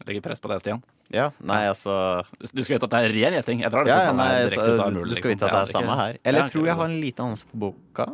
Jeg 0.00 0.08
Legger 0.10 0.24
press 0.28 0.42
på 0.42 0.50
deg, 0.52 0.62
Stian. 0.62 0.84
Ja, 1.12 1.28
nei, 1.44 1.66
altså 1.68 2.24
Du 2.40 2.62
skal 2.64 2.78
vite 2.78 2.86
at 2.88 2.94
det 2.94 3.00
er 3.04 3.12
ren 3.12 3.36
gjeting. 3.38 3.64
Jeg 3.64 3.72
drar 3.74 3.84
det 3.86 3.92
ja, 3.92 3.98
til 3.98 4.06
ja, 4.06 4.12
å 4.12 4.14
ta 4.14 4.18
meg 4.20 4.36
direkte 4.38 4.70
ut 4.70 4.84
av 4.84 4.94
null. 4.94 5.08
Du 5.10 5.16
skal 5.18 5.34
liksom. 5.34 5.34
vite 5.34 5.48
at 5.50 5.56
det 5.56 5.62
er 5.64 5.72
samme 5.72 5.98
her. 5.98 6.20
Eller 6.22 6.38
Ja, 6.38 6.46
jeg 6.46 6.54
tror 6.54 6.70
jeg 6.70 6.78
har 6.80 6.88
en 6.90 7.00
liten 7.02 7.26
anelse 7.26 7.50
på 7.50 7.60
boka. 7.66 8.06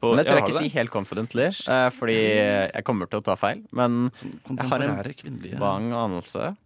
På- 0.00 0.14
Men 0.14 0.22
det 0.22 0.30
tør 0.30 0.40
jeg 0.40 0.48
ikke 0.48 0.62
si 0.62 0.68
helt 0.72 0.90
confidently, 0.90 1.46
uh, 1.68 1.90
fordi 1.92 2.16
jeg 2.16 2.84
kommer 2.88 3.10
til 3.10 3.20
å 3.20 3.24
ta 3.24 3.34
feil. 3.36 3.62
Men 3.76 4.10
Jeg 4.16 4.68
har 4.70 4.80
en 4.80 5.58
vang 5.60 5.92
anelse. 5.92 6.56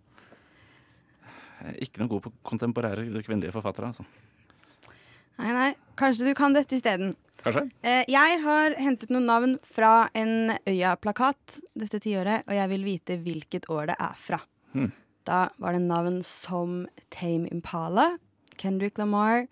Ikke 1.81 2.03
noe 2.03 2.09
god 2.13 2.27
på 2.27 2.33
kontemporære 2.45 3.07
kvinnelige 3.25 3.55
forfattere, 3.55 3.91
altså. 3.91 4.05
Nei, 5.41 5.51
nei, 5.51 5.71
kanskje 5.99 6.29
du 6.29 6.35
kan 6.39 6.55
dette 6.55 6.77
isteden. 6.77 7.17
Kanskje? 7.43 7.65
Eh, 7.83 8.05
jeg 8.09 8.41
har 8.45 8.77
hentet 8.81 9.11
noen 9.13 9.27
navn 9.29 9.55
fra 9.67 10.09
en 10.17 10.55
Øya-plakat 10.69 11.59
dette 11.77 12.01
tiåret, 12.05 12.45
og 12.47 12.55
jeg 12.55 12.71
vil 12.71 12.87
vite 12.87 13.17
hvilket 13.21 13.67
år 13.73 13.91
det 13.93 13.97
er 13.99 14.15
fra. 14.21 14.41
Hmm. 14.73 14.93
Da 15.27 15.49
var 15.59 15.75
det 15.75 15.83
navn 15.85 16.23
som 16.25 16.85
Tame 17.11 17.51
Impala, 17.51 18.19
Kendrick 18.61 18.99
Lamar, 19.01 19.47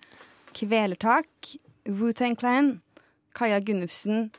Kvelertak, 0.54 1.56
Wu-Tang 1.88 2.36
Clan, 2.38 2.76
Kaja 3.34 3.60
Gunnufsen, 3.64 4.30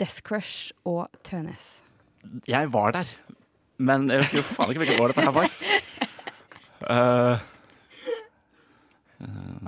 Death 0.00 0.20
Crush 0.26 0.72
og 0.88 1.08
Tønes. 1.26 1.82
Jeg 2.48 2.70
var 2.72 2.92
der, 2.96 3.08
men 3.80 4.08
jeg 4.12 4.22
husker 4.24 4.40
jo 4.42 4.46
faen 4.50 4.70
ikke 4.74 4.82
hvilket 4.84 5.00
år 5.00 5.12
dette 5.14 5.24
her 5.24 5.34
var. 5.36 5.48
Uh, 6.80 7.36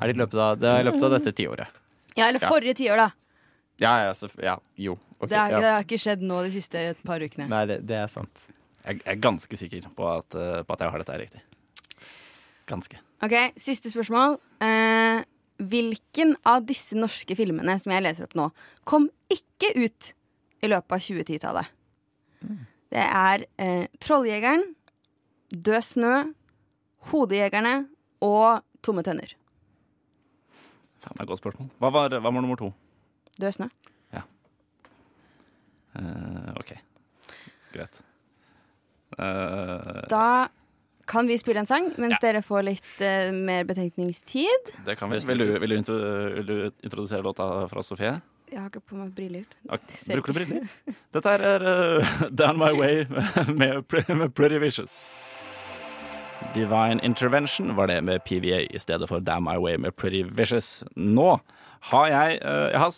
Er 0.00 0.08
det 0.08 0.14
i 0.16 0.20
løpet 0.22 0.38
av, 0.40 0.54
det 0.60 0.68
er 0.70 0.80
i 0.80 0.86
løpet 0.88 1.04
av 1.06 1.12
dette 1.18 1.32
tiåret? 1.36 1.74
Ja, 2.16 2.26
eller 2.28 2.40
Ja. 2.40 2.48
forrige 2.48 2.74
tiår, 2.78 2.96
da. 2.96 3.10
Ja, 3.80 3.92
ja, 4.06 4.12
så, 4.16 4.28
ja 4.40 4.56
jo. 4.76 4.94
Okay, 5.18 5.28
Det, 5.28 5.38
har- 5.38 5.50
ja. 5.50 5.60
det 5.60 5.70
har 5.74 5.84
ikke 5.84 5.98
skjedd 6.00 6.22
nå 6.28 6.38
de 6.46 6.50
siste 6.54 6.78
et 6.92 7.00
par 7.04 7.20
ukene. 7.24 7.48
Nei, 7.52 7.64
det, 7.68 7.80
det 7.86 7.96
er 8.02 8.08
sant. 8.10 8.46
jeg 8.86 9.00
er 9.06 9.16
ganske 9.22 9.56
sikker 9.60 9.88
på 9.96 10.06
at, 10.18 10.34
eh, 10.34 10.62
på 10.66 10.72
at 10.76 10.80
jeg 10.84 10.90
har 10.94 10.98
dette 11.04 11.18
riktig. 11.20 11.42
Ganske. 12.66 12.98
Ok, 13.22 13.34
Siste 13.60 13.90
spørsmål. 13.92 14.38
Eh, 14.60 15.01
hvilken 15.68 16.34
av 16.48 16.64
disse 16.68 16.96
norske 16.98 17.36
filmene 17.38 17.78
som 17.80 17.94
jeg 17.94 18.04
leser 18.04 18.26
opp 18.26 18.36
nå, 18.38 18.48
kom 18.88 19.08
ikke 19.32 19.72
ut 19.78 20.12
i 20.62 20.70
løpet 20.70 20.96
av 20.96 21.04
2010-tallet? 21.06 21.66
Det 22.92 23.04
er 23.04 23.46
eh, 23.62 23.86
'Trolljegeren', 23.98 24.74
'Død 25.52 25.84
snø', 25.88 26.32
'Hodejegerne' 27.08 27.86
og 28.20 28.62
'Tomme 28.82 29.04
tønner'. 29.06 29.36
Faen 31.02 31.16
meg 31.18 31.26
godt 31.26 31.42
spørsmål. 31.42 31.70
Hva 31.78 31.90
var, 31.90 32.18
hva 32.18 32.30
var 32.30 32.40
nummer 32.40 32.58
to? 32.58 32.72
'Død 33.38 33.52
snø'. 33.58 33.70
Eh, 35.94 36.56
OK. 36.56 36.72
Greit. 37.72 38.00
Uh, 39.18 40.08
Da 40.08 40.48
kan 41.12 41.28
vi 41.28 41.36
spille 41.40 41.60
en 41.60 41.68
sang, 41.68 41.90
mens 42.00 42.16
Ja. 42.16 42.20
dere 42.26 42.42
får 42.42 42.64
litt 42.64 42.92
uh, 43.04 43.32
mer 43.36 43.64
betenkningstid. 43.68 44.72
det 44.86 44.96
kan 44.98 45.10
vi. 45.10 45.20
Vil 45.28 45.38
du, 45.38 45.58
vil, 45.58 45.70
du 45.70 45.76
intro, 45.76 45.96
vil 46.36 46.46
du 46.46 46.70
introdusere 46.82 47.22
låta 47.22 47.68
fra 47.68 47.82
Sofie? 47.82 48.20
Jeg 48.52 48.60
har 48.60 48.68
ikke 48.68 48.82
på 48.84 48.98
meg 48.98 49.14
briller. 49.16 49.44
Ok, 49.72 49.80
ser 49.96 50.18
Bruker 50.18 50.32
du 50.32 50.38
briller? 50.40 50.68
Dette 51.14 51.28
her 51.32 51.44
er 51.54 51.64
uh, 52.00 52.28
Down 52.28 52.58
My 52.60 52.72
Way 52.76 53.04
med, 53.60 53.84
med 54.16 54.28
Pretty 54.36 54.60
Vicious. 54.60 54.90
Divine 56.54 57.00
Intervention 57.02 57.76
var 57.76 57.86
det 57.86 58.02
med 58.04 58.20
PVA 58.26 58.66
i 58.68 58.78
stedet 58.78 59.08
for 59.08 59.20
Down 59.20 59.44
My 59.44 59.56
Way 59.56 59.76
med 59.80 59.96
Pretty 59.96 60.22
Vicious. 60.28 60.82
Nå 60.96 61.38
har 61.92 62.06
jeg 62.12 62.38
uh, 62.44 62.68
jeg 62.72 62.80
har, 62.80 62.92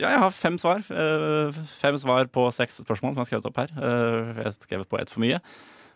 ja, 0.00 0.08
jeg 0.08 0.18
har 0.18 0.30
fem 0.30 0.58
svar. 0.58 0.80
fem 1.80 1.98
svar 1.98 2.26
på 2.32 2.50
seks 2.50 2.80
spørsmål 2.80 3.14
som 3.14 3.20
jeg 3.20 3.24
har 3.24 3.30
skrevet 3.32 3.46
opp 3.46 3.58
her. 3.60 3.76
Jeg 3.76 4.44
har 4.44 4.56
skrevet 4.60 4.88
på 4.88 4.98
ett 4.98 5.12
for 5.12 5.20
mye. 5.20 5.40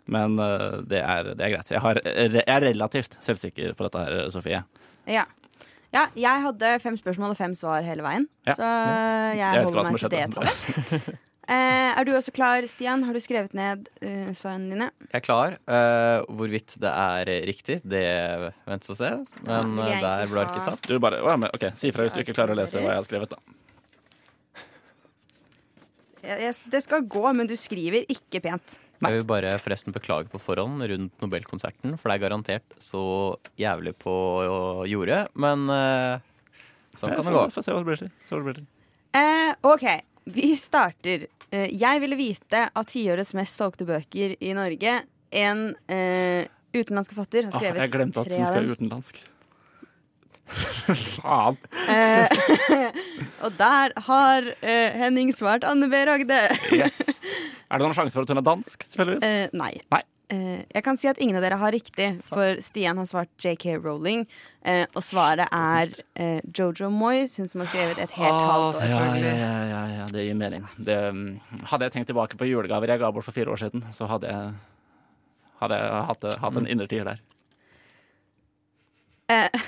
Men 0.09 0.39
eh, 0.41 0.81
det, 0.89 1.03
er, 1.05 1.33
det 1.35 1.45
er 1.45 1.55
greit. 1.57 1.73
Jeg, 1.75 1.83
har, 1.85 2.01
jeg 2.05 2.45
er 2.47 2.67
relativt 2.71 3.19
selvsikker 3.25 3.77
på 3.77 3.89
dette 3.89 4.05
her, 4.05 4.19
Sofie. 4.33 4.63
Ja. 5.09 5.25
ja, 5.95 6.09
jeg 6.17 6.45
hadde 6.49 6.75
fem 6.85 6.99
spørsmål 7.01 7.37
og 7.37 7.41
fem 7.41 7.55
svar 7.57 7.85
hele 7.87 8.05
veien. 8.05 8.29
Ja. 8.49 8.57
Så 8.59 8.67
jeg, 8.67 9.39
Jeg 9.39 9.65
ikke 9.65 9.73
hva 9.73 9.87
holder 9.87 9.97
meg 9.97 10.05
til 10.05 10.15
det 10.17 10.29
tallet. 10.37 11.17
Eh, 11.49 11.91
er 11.97 12.05
du 12.05 12.11
også 12.13 12.29
klar, 12.37 12.61
Stian? 12.69 13.07
Har 13.09 13.17
du 13.17 13.21
skrevet 13.25 13.55
ned 13.57 13.87
uh, 14.05 14.33
svarene 14.37 14.69
dine? 14.69 14.91
Jeg 15.07 15.17
er 15.17 15.23
klar. 15.25 15.55
Uh, 15.65 16.21
hvorvidt 16.37 16.75
det 16.83 16.91
er 16.93 17.31
riktig, 17.49 17.79
det 17.89 18.03
ventes 18.69 18.93
å 18.93 18.97
se. 18.99 19.09
Men 19.47 19.73
ja, 19.81 19.87
jeg 19.95 19.97
eh, 19.97 20.03
der 20.05 20.29
ble 20.29 20.43
ha- 20.43 20.45
arket 20.45 20.69
tatt. 20.69 20.85
Du 20.85 21.01
bare, 21.01 21.23
å, 21.25 21.33
men, 21.41 21.49
ok, 21.57 21.71
Si 21.73 21.89
ifra 21.89 22.05
hvis 22.05 22.13
du 22.19 22.21
ikke 22.21 22.35
klarer 22.37 22.53
å 22.53 22.59
lese 22.59 22.77
hva 22.77 22.93
jeg 22.93 23.01
har 23.01 23.07
skrevet. 23.09 23.33
da 23.33 23.41
Jeg, 26.21 26.37
jeg, 26.45 26.53
det 26.69 26.83
skal 26.85 27.09
gå, 27.17 27.25
men 27.33 27.49
du 27.49 27.57
skriver 27.57 28.05
ikke 28.13 28.45
pent. 28.45 28.77
Jeg 28.99 29.21
vil 29.21 29.27
bare 29.29 29.53
forresten 29.63 29.95
beklage 29.95 30.27
på 30.33 30.41
forhånd 30.43 30.83
rundt 30.91 31.23
Nobelkonserten, 31.23 31.95
for 31.99 32.11
det 32.11 32.17
er 32.19 32.25
garantert 32.25 32.79
så 32.83 33.03
jævlig 33.61 33.95
på 34.03 34.15
jordet. 34.91 35.21
Men 35.39 35.69
uh, 35.71 36.19
sånn 36.99 37.15
kan 37.15 37.29
det 37.29 37.37
gå. 37.37 37.45
Få 37.55 37.63
se 37.63 37.75
hva 37.75 37.85
det 37.85 37.91
blir 37.93 38.03
til. 38.03 38.11
Se 38.27 38.35
det 38.35 38.47
blir 38.49 38.59
til. 38.59 38.67
Eh, 39.19 39.53
OK, 39.71 39.87
vi 40.35 40.53
starter. 40.61 41.29
Eh, 41.51 41.71
jeg 41.79 42.03
ville 42.03 42.19
vite 42.19 42.67
av 42.77 42.85
tiårets 42.91 43.33
mest 43.39 43.57
solgte 43.57 43.87
bøker 43.89 44.35
i 44.41 44.53
Norge. 44.57 44.99
En 45.31 45.65
eh, 45.93 46.45
utenlandsk 46.75 47.15
forfatter 47.15 47.49
har 47.49 47.55
Ah, 47.55 47.61
skrevet 47.63 47.85
jeg 47.85 47.95
glemte 47.95 48.25
at 48.25 48.33
hun 48.35 48.45
skal 48.45 48.59
være 48.59 48.77
utenlandsk. 48.77 49.23
Faen. 50.49 51.59
Eh, 51.89 52.29
og 53.45 53.57
der 53.59 53.95
har 54.09 54.53
eh, 54.61 54.99
Henning 54.99 55.33
svart 55.37 55.67
Anne 55.69 55.91
B. 55.91 56.05
Ragde. 56.09 56.41
Yes. 56.73 57.03
Er 57.09 57.79
det 57.79 57.85
noen 57.85 57.97
sjanse 57.97 58.17
for 58.17 58.25
at 58.25 58.33
hun 58.33 58.41
er 58.41 58.47
dansk. 58.47 58.89
Eh, 58.99 59.45
nei. 59.53 59.75
Nei. 59.93 60.05
Eh, 60.29 60.61
jeg 60.75 60.85
kan 60.85 60.99
si 61.01 61.09
at 61.09 61.21
ingen 61.25 61.39
av 61.39 61.45
dere 61.45 61.57
har 61.57 61.73
riktig, 61.73 62.09
for 62.29 62.59
Stian 62.61 62.99
har 63.01 63.07
svart 63.09 63.31
JK 63.41 63.79
Rowling. 63.81 64.27
Eh, 64.61 64.85
og 64.93 65.05
svaret 65.05 65.49
er 65.49 65.95
eh, 66.21 66.43
Jojo 66.53 66.91
Moyes, 66.93 67.39
hun 67.41 67.49
som 67.49 67.65
har 67.65 67.71
skrevet 67.71 68.03
et 68.03 68.13
helt 68.19 68.37
halvt 68.37 68.83
år. 68.83 68.91
ja, 68.93 69.07
ja, 69.17 69.33
ja, 69.39 69.55
ja, 69.71 69.83
ja, 70.01 70.09
det 70.13 70.27
gir 70.27 70.37
mening. 70.37 70.67
Det, 70.77 70.99
mm, 71.17 71.63
hadde 71.73 71.89
jeg 71.89 71.97
tenkt 71.97 72.13
tilbake 72.13 72.37
på 72.37 72.49
julegaver 72.51 72.93
jeg 72.93 73.01
ga 73.01 73.13
bort 73.15 73.25
for 73.25 73.37
fire 73.37 73.55
år 73.55 73.63
siden, 73.65 73.87
så 73.97 74.09
hadde 74.11 74.29
jeg, 74.29 74.53
hadde 75.63 75.81
jeg 75.81 76.05
hatt, 76.13 76.31
hatt 76.45 76.61
en 76.61 76.69
innertier 76.77 77.09
der. 77.09 77.25
Eh, 79.33 79.65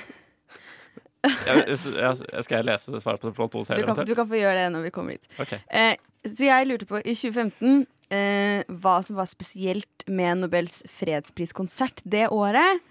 Jeg, 1.50 1.78
jeg, 1.96 2.20
jeg 2.32 2.46
skal 2.46 2.56
jeg 2.60 2.68
lese 2.70 3.00
svaret 3.02 3.24
på 3.24 3.32
plott 3.36 3.56
2 3.56 3.64
du, 3.76 3.82
kan, 3.88 4.04
du 4.06 4.14
kan 4.18 4.28
få 4.30 4.38
gjøre 4.40 4.56
det 4.62 4.68
når 4.74 4.86
vi 4.88 4.92
kommer 4.94 5.16
dit. 5.18 5.26
Okay. 5.42 5.60
Eh, 5.68 5.96
så 6.26 6.46
jeg 6.50 6.68
lurte 6.68 6.88
på 6.88 7.00
i 7.00 7.14
2015 7.16 7.86
eh, 8.12 8.62
hva 8.82 8.96
som 9.06 9.18
var 9.20 9.28
spesielt 9.30 10.06
med 10.10 10.42
Nobels 10.44 10.80
fredspriskonsert 11.00 12.02
det 12.04 12.26
året. 12.34 12.82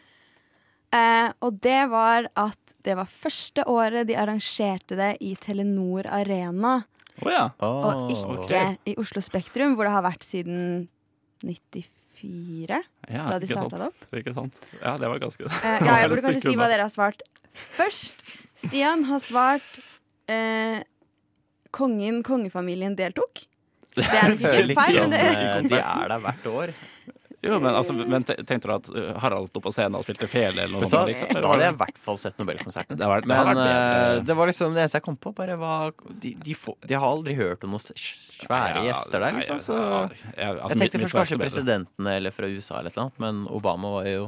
Eh, 0.96 1.30
og 1.46 1.60
det 1.62 1.82
var 1.92 2.30
at 2.40 2.74
det 2.88 2.96
var 2.98 3.10
første 3.12 3.66
året 3.70 4.08
de 4.10 4.16
arrangerte 4.18 4.98
det 4.98 5.12
i 5.22 5.36
Telenor 5.42 6.10
Arena, 6.10 6.80
Oh, 7.20 7.28
ja. 7.34 7.50
og 7.60 8.14
ikke 8.14 8.62
i 8.88 8.94
Oslo 8.96 9.20
Spektrum, 9.20 9.74
hvor 9.76 9.84
det 9.84 9.92
har 9.92 10.06
vært 10.06 10.24
siden 10.24 10.86
94. 11.44 12.78
ja. 13.10 13.26
Da 13.28 13.40
de 13.42 13.50
starta 13.50 13.76
det 13.76 13.88
opp. 13.90 14.06
Ikke 14.16 14.34
sant. 14.36 14.56
Ja, 14.80 14.94
det 15.00 15.10
var 15.12 15.20
ganske 15.20 15.44
Eh, 15.50 15.84
ja, 15.84 15.98
jeg 16.04 16.10
burde 16.14 16.24
kanskje 16.30 16.44
si 16.46 16.56
hva 16.56 16.70
dere 16.72 16.88
har 16.88 16.94
svart 16.94 17.24
først. 17.78 18.24
Stian 18.60 19.06
har 19.08 19.22
svart 19.24 19.80
eh, 20.28 20.82
Kongen, 21.72 22.24
kongefamilien 22.26 22.96
deltok. 22.98 23.44
Det 23.94 24.06
er 24.06 24.32
nok 24.32 24.40
ikke 24.42 24.56
helt 24.56 24.78
feil, 24.78 24.98
sånn, 24.98 25.12
men 25.12 25.14
det 25.14 25.20
eh, 25.28 25.68
De 25.70 25.80
er 25.80 26.10
der 26.10 26.24
hvert 26.24 26.48
år. 26.50 26.74
Jo, 27.40 27.56
men, 27.64 27.72
altså, 27.72 27.94
men 27.96 28.26
tenkte 28.28 28.68
du 28.68 28.72
at 28.74 28.88
uh, 28.92 29.12
Harald 29.24 29.48
sto 29.48 29.62
på 29.64 29.72
scenen 29.72 29.96
og 29.96 30.04
spilte 30.04 30.28
fele 30.28 30.66
eller 30.66 30.74
noe 30.76 30.90
sånt? 30.92 31.08
Liksom? 31.08 31.30
Da 31.38 31.52
hadde 31.54 31.68
jeg 31.70 31.76
i 31.76 31.78
hvert 31.80 32.02
fall 32.04 32.18
sett 32.20 32.42
Nobelkonserten. 32.42 33.00
Det 33.00 33.08
det 33.08 33.30
Men 33.32 33.52
det. 33.56 33.68
eh, 33.70 34.16
det 34.28 34.36
var 34.36 34.52
liksom 34.52 34.76
det 34.76 34.84
eneste 34.84 35.00
jeg 35.00 35.06
kom 35.06 35.16
på. 35.16 35.32
Bare 35.38 35.56
var, 35.60 35.94
de, 36.10 36.34
de, 36.36 36.56
få, 36.58 36.76
de 36.84 36.98
har 36.98 37.08
aldri 37.08 37.38
hørt 37.40 37.64
om 37.64 37.72
noen 37.72 37.86
svære 37.86 38.82
Ja, 38.82 38.84
gjester 38.90 39.24
der, 39.24 39.38
liksom. 39.40 39.62
Så 39.64 39.78
ja, 39.78 40.02
ja, 40.36 40.50
altså, 40.58 40.76
jeg 40.76 40.82
tenkte 40.82 41.00
mitt 41.00 41.08
først 41.08 41.20
kanskje 41.22 41.40
presidentene 41.46 42.18
eller 42.20 42.36
fra 42.36 42.52
USA 42.52 42.82
eller 42.82 42.92
et 42.92 42.98
eller 42.98 43.08
annet, 43.08 43.24
men 43.24 43.42
Obama 43.56 43.94
var 43.96 44.12
jo 44.12 44.28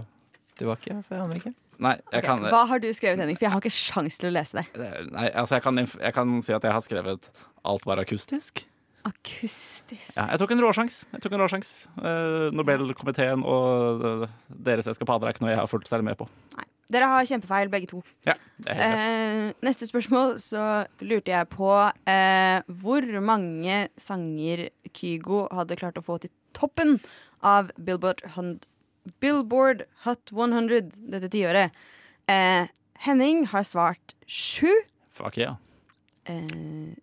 tilbake, 0.62 0.95
så 1.03 1.17
jeg 1.17 1.25
aner 1.25 1.41
ikke. 1.41 1.53
Nei, 1.81 1.95
jeg 2.13 2.23
kan, 2.23 2.43
Hva 2.45 2.65
har 2.69 2.81
du 2.83 2.87
skrevet, 2.93 3.17
Henning? 3.23 3.37
For 3.39 3.47
jeg 3.47 3.53
har 3.55 3.61
ikke 3.63 3.73
sjans 3.73 4.19
til 4.21 4.29
å 4.29 4.33
lese 4.35 4.59
det. 4.59 4.65
nei, 5.11 5.29
altså, 5.33 5.55
jeg 5.57 5.63
kan, 5.65 5.81
jeg 5.81 6.13
kan 6.13 6.35
si 6.45 6.53
at 6.53 6.63
jeg 6.67 6.75
har 6.75 6.83
skrevet 6.85 7.31
'Alt 7.65 7.85
var 7.89 7.97
akustisk'. 8.03 8.65
Akustisk. 9.03 10.11
Ja, 10.15 10.27
jeg 10.29 10.39
tok 10.41 10.51
en 10.53 10.61
råsjans. 10.61 10.99
Jeg 11.13 11.21
tok 11.23 11.33
en 11.33 11.41
råsjans. 11.41 11.69
Eh, 11.97 12.51
Nobelkomiteen 12.53 13.41
og 13.49 14.03
eh, 14.05 14.27
deres 14.69 14.85
eskapader 14.91 15.25
er 15.29 15.33
ikke 15.33 15.41
noe 15.45 15.53
jeg 15.55 15.61
har 15.61 15.69
fulgt 15.71 15.89
særlig 15.89 16.05
med 16.11 16.19
på. 16.21 16.27
Nei. 16.57 16.67
Dere 16.91 17.07
har 17.07 17.25
kjempefeil, 17.25 17.69
begge 17.71 17.87
to. 17.87 18.01
Ja, 18.27 18.33
det 18.59 18.73
er 18.73 18.81
helt. 18.81 19.01
Eh, 19.01 19.53
neste 19.65 19.87
spørsmål 19.87 20.35
så 20.43 20.65
lurte 21.01 21.31
jeg 21.31 21.49
på 21.53 21.71
eh, 22.11 22.59
hvor 22.83 23.07
mange 23.23 23.85
sanger 23.97 24.67
Kygo 24.93 25.45
hadde 25.55 25.79
klart 25.79 25.97
å 25.97 26.03
få 26.05 26.19
til 26.21 26.33
toppen 26.53 26.99
av 27.41 27.71
Billboard, 27.79 28.21
hun- 28.35 28.59
Billboard 29.19 29.83
Hot 30.05 30.31
100 30.31 30.81
dette 31.11 31.29
tiåret. 31.33 31.71
Eh, 32.29 32.67
Henning 33.05 33.45
har 33.49 33.63
svart 33.65 34.15
sju. 34.27 34.69
Fuck 35.11 35.37
yeah. 35.41 35.55
Eh, 36.29 36.45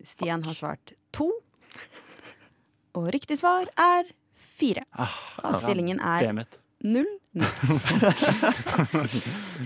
Stian 0.03 0.43
har 0.47 0.53
svart 0.57 0.93
to. 1.11 1.31
Og 2.97 3.09
riktig 3.13 3.37
svar 3.39 3.67
er 3.79 4.07
fire. 4.33 4.83
Ah, 4.97 5.13
Og 5.43 5.55
stillingen 5.61 5.99
er 5.99 6.45
null. 6.83 7.07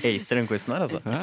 Acer 0.03 0.35
den 0.39 0.47
quizen 0.49 0.73
her, 0.73 0.83
altså. 0.85 0.99
Ja. 1.05 1.21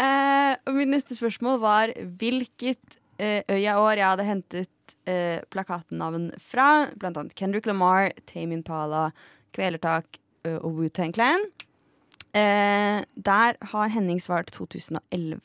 Eh, 0.00 0.54
og 0.66 0.74
mitt 0.78 0.90
neste 0.92 1.16
spørsmål 1.16 1.60
var 1.62 1.92
hvilket 2.20 2.98
eh, 3.20 3.42
øyaår 3.48 4.00
jeg 4.00 4.08
hadde 4.08 4.26
hentet 4.28 4.94
eh, 5.08 5.38
plakatnavn 5.52 6.30
fra. 6.40 6.88
Blant 6.98 7.20
annet 7.20 7.36
Kendrick 7.38 7.68
Lamar, 7.68 8.10
Tame 8.28 8.58
Impala, 8.58 9.08
Kvelertak 9.56 10.18
og 10.44 10.72
Wu-Tang 10.78 11.12
Clan. 11.16 11.40
Eh, 12.36 13.02
der 13.16 13.56
har 13.72 13.88
Henning 13.94 14.20
svart 14.22 14.50
2011. 14.54 15.40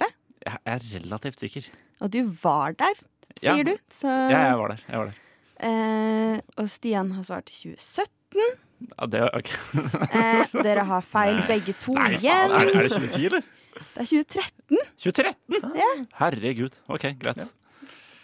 Jeg 0.45 0.57
er 0.65 0.79
relativt 0.97 1.39
sikker. 1.39 1.67
Og 2.03 2.11
du 2.11 2.21
var 2.43 2.73
der, 2.79 2.93
sier 3.39 3.57
Ja. 3.57 3.63
du. 3.63 3.77
Så, 3.89 4.07
Ja, 4.29 4.39
jeg 4.49 4.57
var 4.59 4.67
der. 4.73 4.81
Jeg 4.89 4.99
var 4.99 5.05
der. 5.05 5.15
eh, 5.63 6.39
og 6.57 6.69
Stian 6.69 7.11
har 7.11 7.23
svart 7.23 7.45
2017. 7.45 8.09
Ja, 8.99 9.05
det, 9.07 9.21
okay. 9.33 9.57
Eh, 10.11 10.45
dere 10.63 10.83
har 10.83 11.01
feil 11.01 11.39
begge 11.47 11.73
to 11.79 11.93
Nei, 11.93 12.17
igjen. 12.17 12.51
er, 12.51 12.59
det- 12.59 12.75
er 12.75 12.81
det 12.83 12.91
2010, 12.91 13.25
eller? 13.25 13.41
Det 13.73 14.01
er 14.01 14.05
2013. 14.05 14.77
2013? 14.97 16.07
Herregud. 16.19 16.73
OK, 16.89 17.05
greit. 17.19 17.47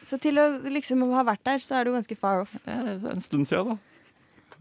Så 0.04 0.18
til 0.20 0.36
å 0.38 0.60
liksom 0.70 1.02
ha 1.14 1.24
vært 1.24 1.44
der, 1.46 1.58
så 1.64 1.76
er 1.80 1.84
du 1.86 1.92
ganske 1.94 2.18
far 2.18 2.42
off. 2.42 2.56
En 2.68 3.22
stund 3.22 3.46
siden, 3.48 3.70
da. 3.70 3.78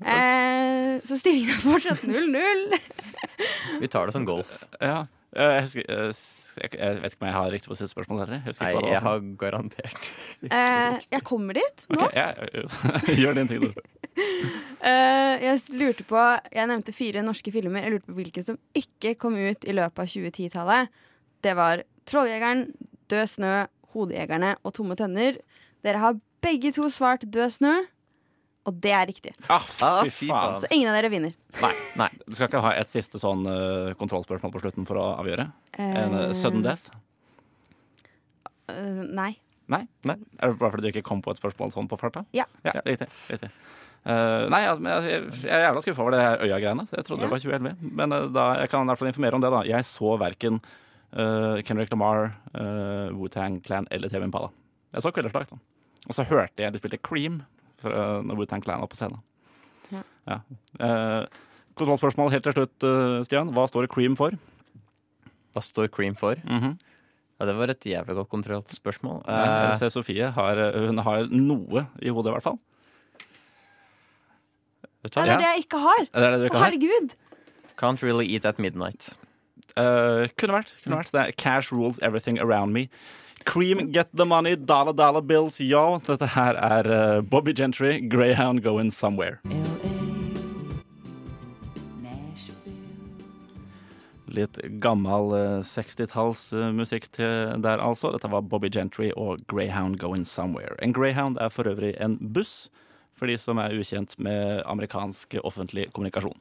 Eh, 0.06 0.98
så 1.06 1.18
stillingen 1.18 1.54
er 1.56 1.62
fortsatt 1.62 2.02
0-0. 2.06 2.78
Vi 3.82 3.88
tar 3.90 4.08
det 4.08 4.14
som 4.14 4.26
golf. 4.28 4.60
Ja. 4.80 5.06
Eh, 5.36 5.54
Jeg, 5.54 5.62
husker, 5.66 5.88
eh, 5.88 6.20
jeg, 6.58 7.00
vet 7.02 7.12
ikke 7.12 7.22
om 7.22 7.28
jeg 7.28 7.36
har 7.36 7.50
riktig 7.54 7.70
på 7.70 7.78
siste 7.78 7.94
spørsmål 7.94 8.22
heller. 8.24 8.40
Jeg 8.46 8.56
Nei, 8.60 8.90
jeg 8.92 9.02
har 9.04 9.20
garantert 9.38 10.08
Eh, 10.58 10.98
jeg 11.12 11.22
kommer 11.26 11.58
dit 11.58 11.84
nå. 11.92 12.06
Okay, 12.06 12.24
jeg, 13.08 13.18
gjør 13.22 13.38
din 13.40 13.50
ting, 13.50 13.66
du. 13.66 13.82
Uh, 14.82 15.34
jeg 15.38 15.60
lurte 15.78 16.02
på 16.06 16.18
Jeg 16.50 16.66
nevnte 16.70 16.94
fire 16.94 17.22
norske 17.22 17.52
filmer. 17.54 17.84
Jeg 17.86 17.94
lurte 17.96 18.10
på 18.10 18.16
hvilken 18.18 18.46
som 18.46 18.58
ikke 18.78 19.14
kom 19.20 19.36
ut 19.38 19.66
i 19.66 19.74
løpet 19.76 20.02
av 20.02 20.10
2010-tallet. 20.10 20.88
Det 21.46 21.54
var 21.58 21.84
'Trolljegeren', 22.08 22.72
'Død 23.10 23.26
snø', 23.34 23.68
'Hodejegerne' 23.92 24.56
og 24.64 24.74
'Tomme 24.74 24.96
tønner'. 24.98 25.38
Dere 25.84 25.98
har 26.02 26.18
begge 26.42 26.72
to 26.72 26.88
svart 26.90 27.22
'Død 27.22 27.50
snø', 27.60 27.86
og 28.68 28.78
det 28.84 28.92
er 28.94 29.06
riktig. 29.08 29.32
Ah, 29.48 29.64
Ah, 29.82 30.02
fy 30.04 30.12
fy 30.12 30.28
faen. 30.30 30.56
Så 30.60 30.68
ingen 30.74 30.90
av 30.92 30.96
dere 30.98 31.10
vinner. 31.12 31.32
Nei, 31.62 31.72
nei, 31.98 32.08
du 32.28 32.36
skal 32.36 32.50
ikke 32.50 32.60
ha 32.64 32.74
et 32.78 32.92
siste 32.92 33.18
sånn 33.22 33.42
uh, 33.48 33.94
kontrollspørsmål 33.98 34.52
på 34.54 34.62
slutten 34.62 34.86
for 34.88 35.00
å 35.00 35.06
avgjøre? 35.22 35.48
En 35.80 36.16
Eh, 36.20 36.32
sudden 36.36 36.62
death? 36.66 36.90
Uh, 38.68 39.04
nei. 39.08 39.32
Nei? 39.68 39.82
Nei. 40.08 40.16
Er 40.40 40.52
det 40.52 40.58
bare 40.60 40.72
fordi 40.74 40.88
du 40.88 40.92
ikke 40.92 41.04
kom 41.08 41.20
på 41.24 41.32
et 41.34 41.40
spørsmål 41.40 41.72
sånn 41.74 41.88
på 41.90 41.98
farta? 42.00 42.22
Ja. 42.36 42.44
Riktig. 42.64 43.08
riktig. 43.28 43.50
Uh, 44.08 44.46
nei, 44.52 44.62
ja, 44.64 44.74
men 44.78 44.92
jeg, 45.08 45.24
jeg 45.42 45.52
er 45.52 45.64
jævla 45.66 45.82
skuffa 45.84 46.04
over 46.04 46.14
det 46.14 46.20
her 46.22 46.44
Øya-greiene. 46.46 46.84
Jeg 46.94 47.04
trodde 47.08 47.26
det 47.26 47.32
var 47.32 47.42
2011. 47.42 47.90
Men 47.98 48.14
uh, 48.16 48.22
da, 48.32 48.46
jeg 48.62 48.70
kan 48.72 48.84
i 48.86 48.90
hvert 48.92 49.00
fall 49.02 49.10
informere 49.10 49.36
om 49.40 49.44
det. 49.44 49.50
da 49.52 49.62
Jeg 49.68 49.88
så 49.88 50.14
verken 50.20 50.60
uh, 50.62 51.58
Kendrick 51.68 51.92
Lamar, 51.92 52.30
uh, 52.54 53.08
Wu-Tang 53.18 53.58
Clan 53.66 53.88
eller 53.92 54.08
TV 54.12 54.24
Impala. 54.28 54.48
Jeg 54.94 55.04
så 55.04 55.12
Kvelderslag. 55.12 55.52
Og 56.08 56.16
så 56.16 56.24
hørte 56.30 56.64
jeg 56.64 56.72
de 56.72 56.80
spilte 56.80 57.00
Cream 57.04 57.42
fra, 57.82 58.22
når 58.22 58.36
Wu-Tang 58.42 58.62
Clan 58.64 58.80
var 58.80 58.88
på 58.92 58.96
scenen. 58.98 59.20
Ja. 59.92 60.02
Ja. 60.28 60.40
Eh, 60.80 61.26
kontrollspørsmål 61.78 62.30
helt 62.34 62.44
til 62.44 62.52
slutt, 62.56 62.82
eh, 62.84 63.22
Stian. 63.24 63.52
Hva 63.54 63.66
står 63.70 63.88
Cream 63.88 64.16
for? 64.18 64.30
Hva 65.54 65.62
står 65.64 65.88
Cream 65.94 66.14
for? 66.18 66.34
Mhm. 66.44 66.78
Ja, 67.40 67.46
Det 67.46 67.54
var 67.54 67.70
et 67.70 67.80
jævlig 67.86 68.14
godt 68.18 68.28
kontrollspørsmål. 68.30 69.20
Nei, 69.28 69.44
jeg 69.46 69.72
Eh, 69.72 69.76
ser 69.78 69.90
Sofie 69.94 70.26
har, 70.34 70.56
hun 70.74 70.98
har 70.98 71.26
noe 71.30 71.86
i 72.02 72.08
hodet, 72.10 72.32
i 72.32 72.34
hvert 72.34 72.42
fall. 72.42 72.58
vet 75.02 75.12
du 75.14 75.20
Ja, 75.20 75.24
det 75.26 75.32
er 75.34 75.38
det 75.38 75.48
jeg 75.54 75.64
ikke 75.66 75.80
har. 75.82 76.04
Det 76.04 76.22
er 76.24 76.30
det 76.34 76.38
du 76.40 76.44
Å, 76.44 76.50
ikke 76.50 76.58
har? 76.58 76.70
herregud. 76.70 77.14
Can't 77.78 78.02
really 78.02 78.26
eat 78.34 78.44
at 78.44 78.58
midnight. 78.58 79.16
Uh, 79.76 80.26
kunne 80.36 80.56
vært. 80.58 80.72
kunne 80.82 80.96
vært 80.98 81.12
Det 81.12 81.20
er 81.28 81.32
Cash 81.38 81.70
rules 81.72 81.98
everything 82.02 82.38
around 82.40 82.72
me. 82.72 82.88
Cream, 83.48 83.90
get 83.92 84.08
the 84.12 84.26
money, 84.26 84.56
dollar 84.56 84.92
dollar 84.92 85.22
bills, 85.22 85.58
yo. 85.60 86.02
Dette 86.04 86.26
her 86.34 86.54
er 86.60 86.88
eh, 86.92 87.20
Bobby 87.22 87.54
Gentry, 87.56 87.98
Greyhound 87.98 88.60
going 88.62 88.90
somewhere. 88.90 89.40
Litt 94.28 94.60
gammel 94.84 95.32
eh, 95.32 95.54
60-tallsmusikk 95.64 97.08
til 97.16 97.56
der, 97.64 97.80
altså. 97.80 98.12
Dette 98.12 98.28
var 98.28 98.44
Bobby 98.44 98.68
Gentry 98.68 99.08
og 99.16 99.40
Greyhound 99.48 99.96
Going 99.96 100.28
Somewhere. 100.28 100.76
En 100.84 100.92
Greyhound 100.92 101.40
er 101.40 101.48
for 101.48 101.72
øvrig 101.72 101.94
en 102.04 102.18
buss, 102.20 102.68
for 103.16 103.32
de 103.32 103.40
som 103.40 103.56
er 103.64 103.72
ukjent 103.80 104.18
med 104.20 104.60
amerikansk 104.68 105.40
offentlig 105.40 105.88
kommunikasjon. 105.96 106.36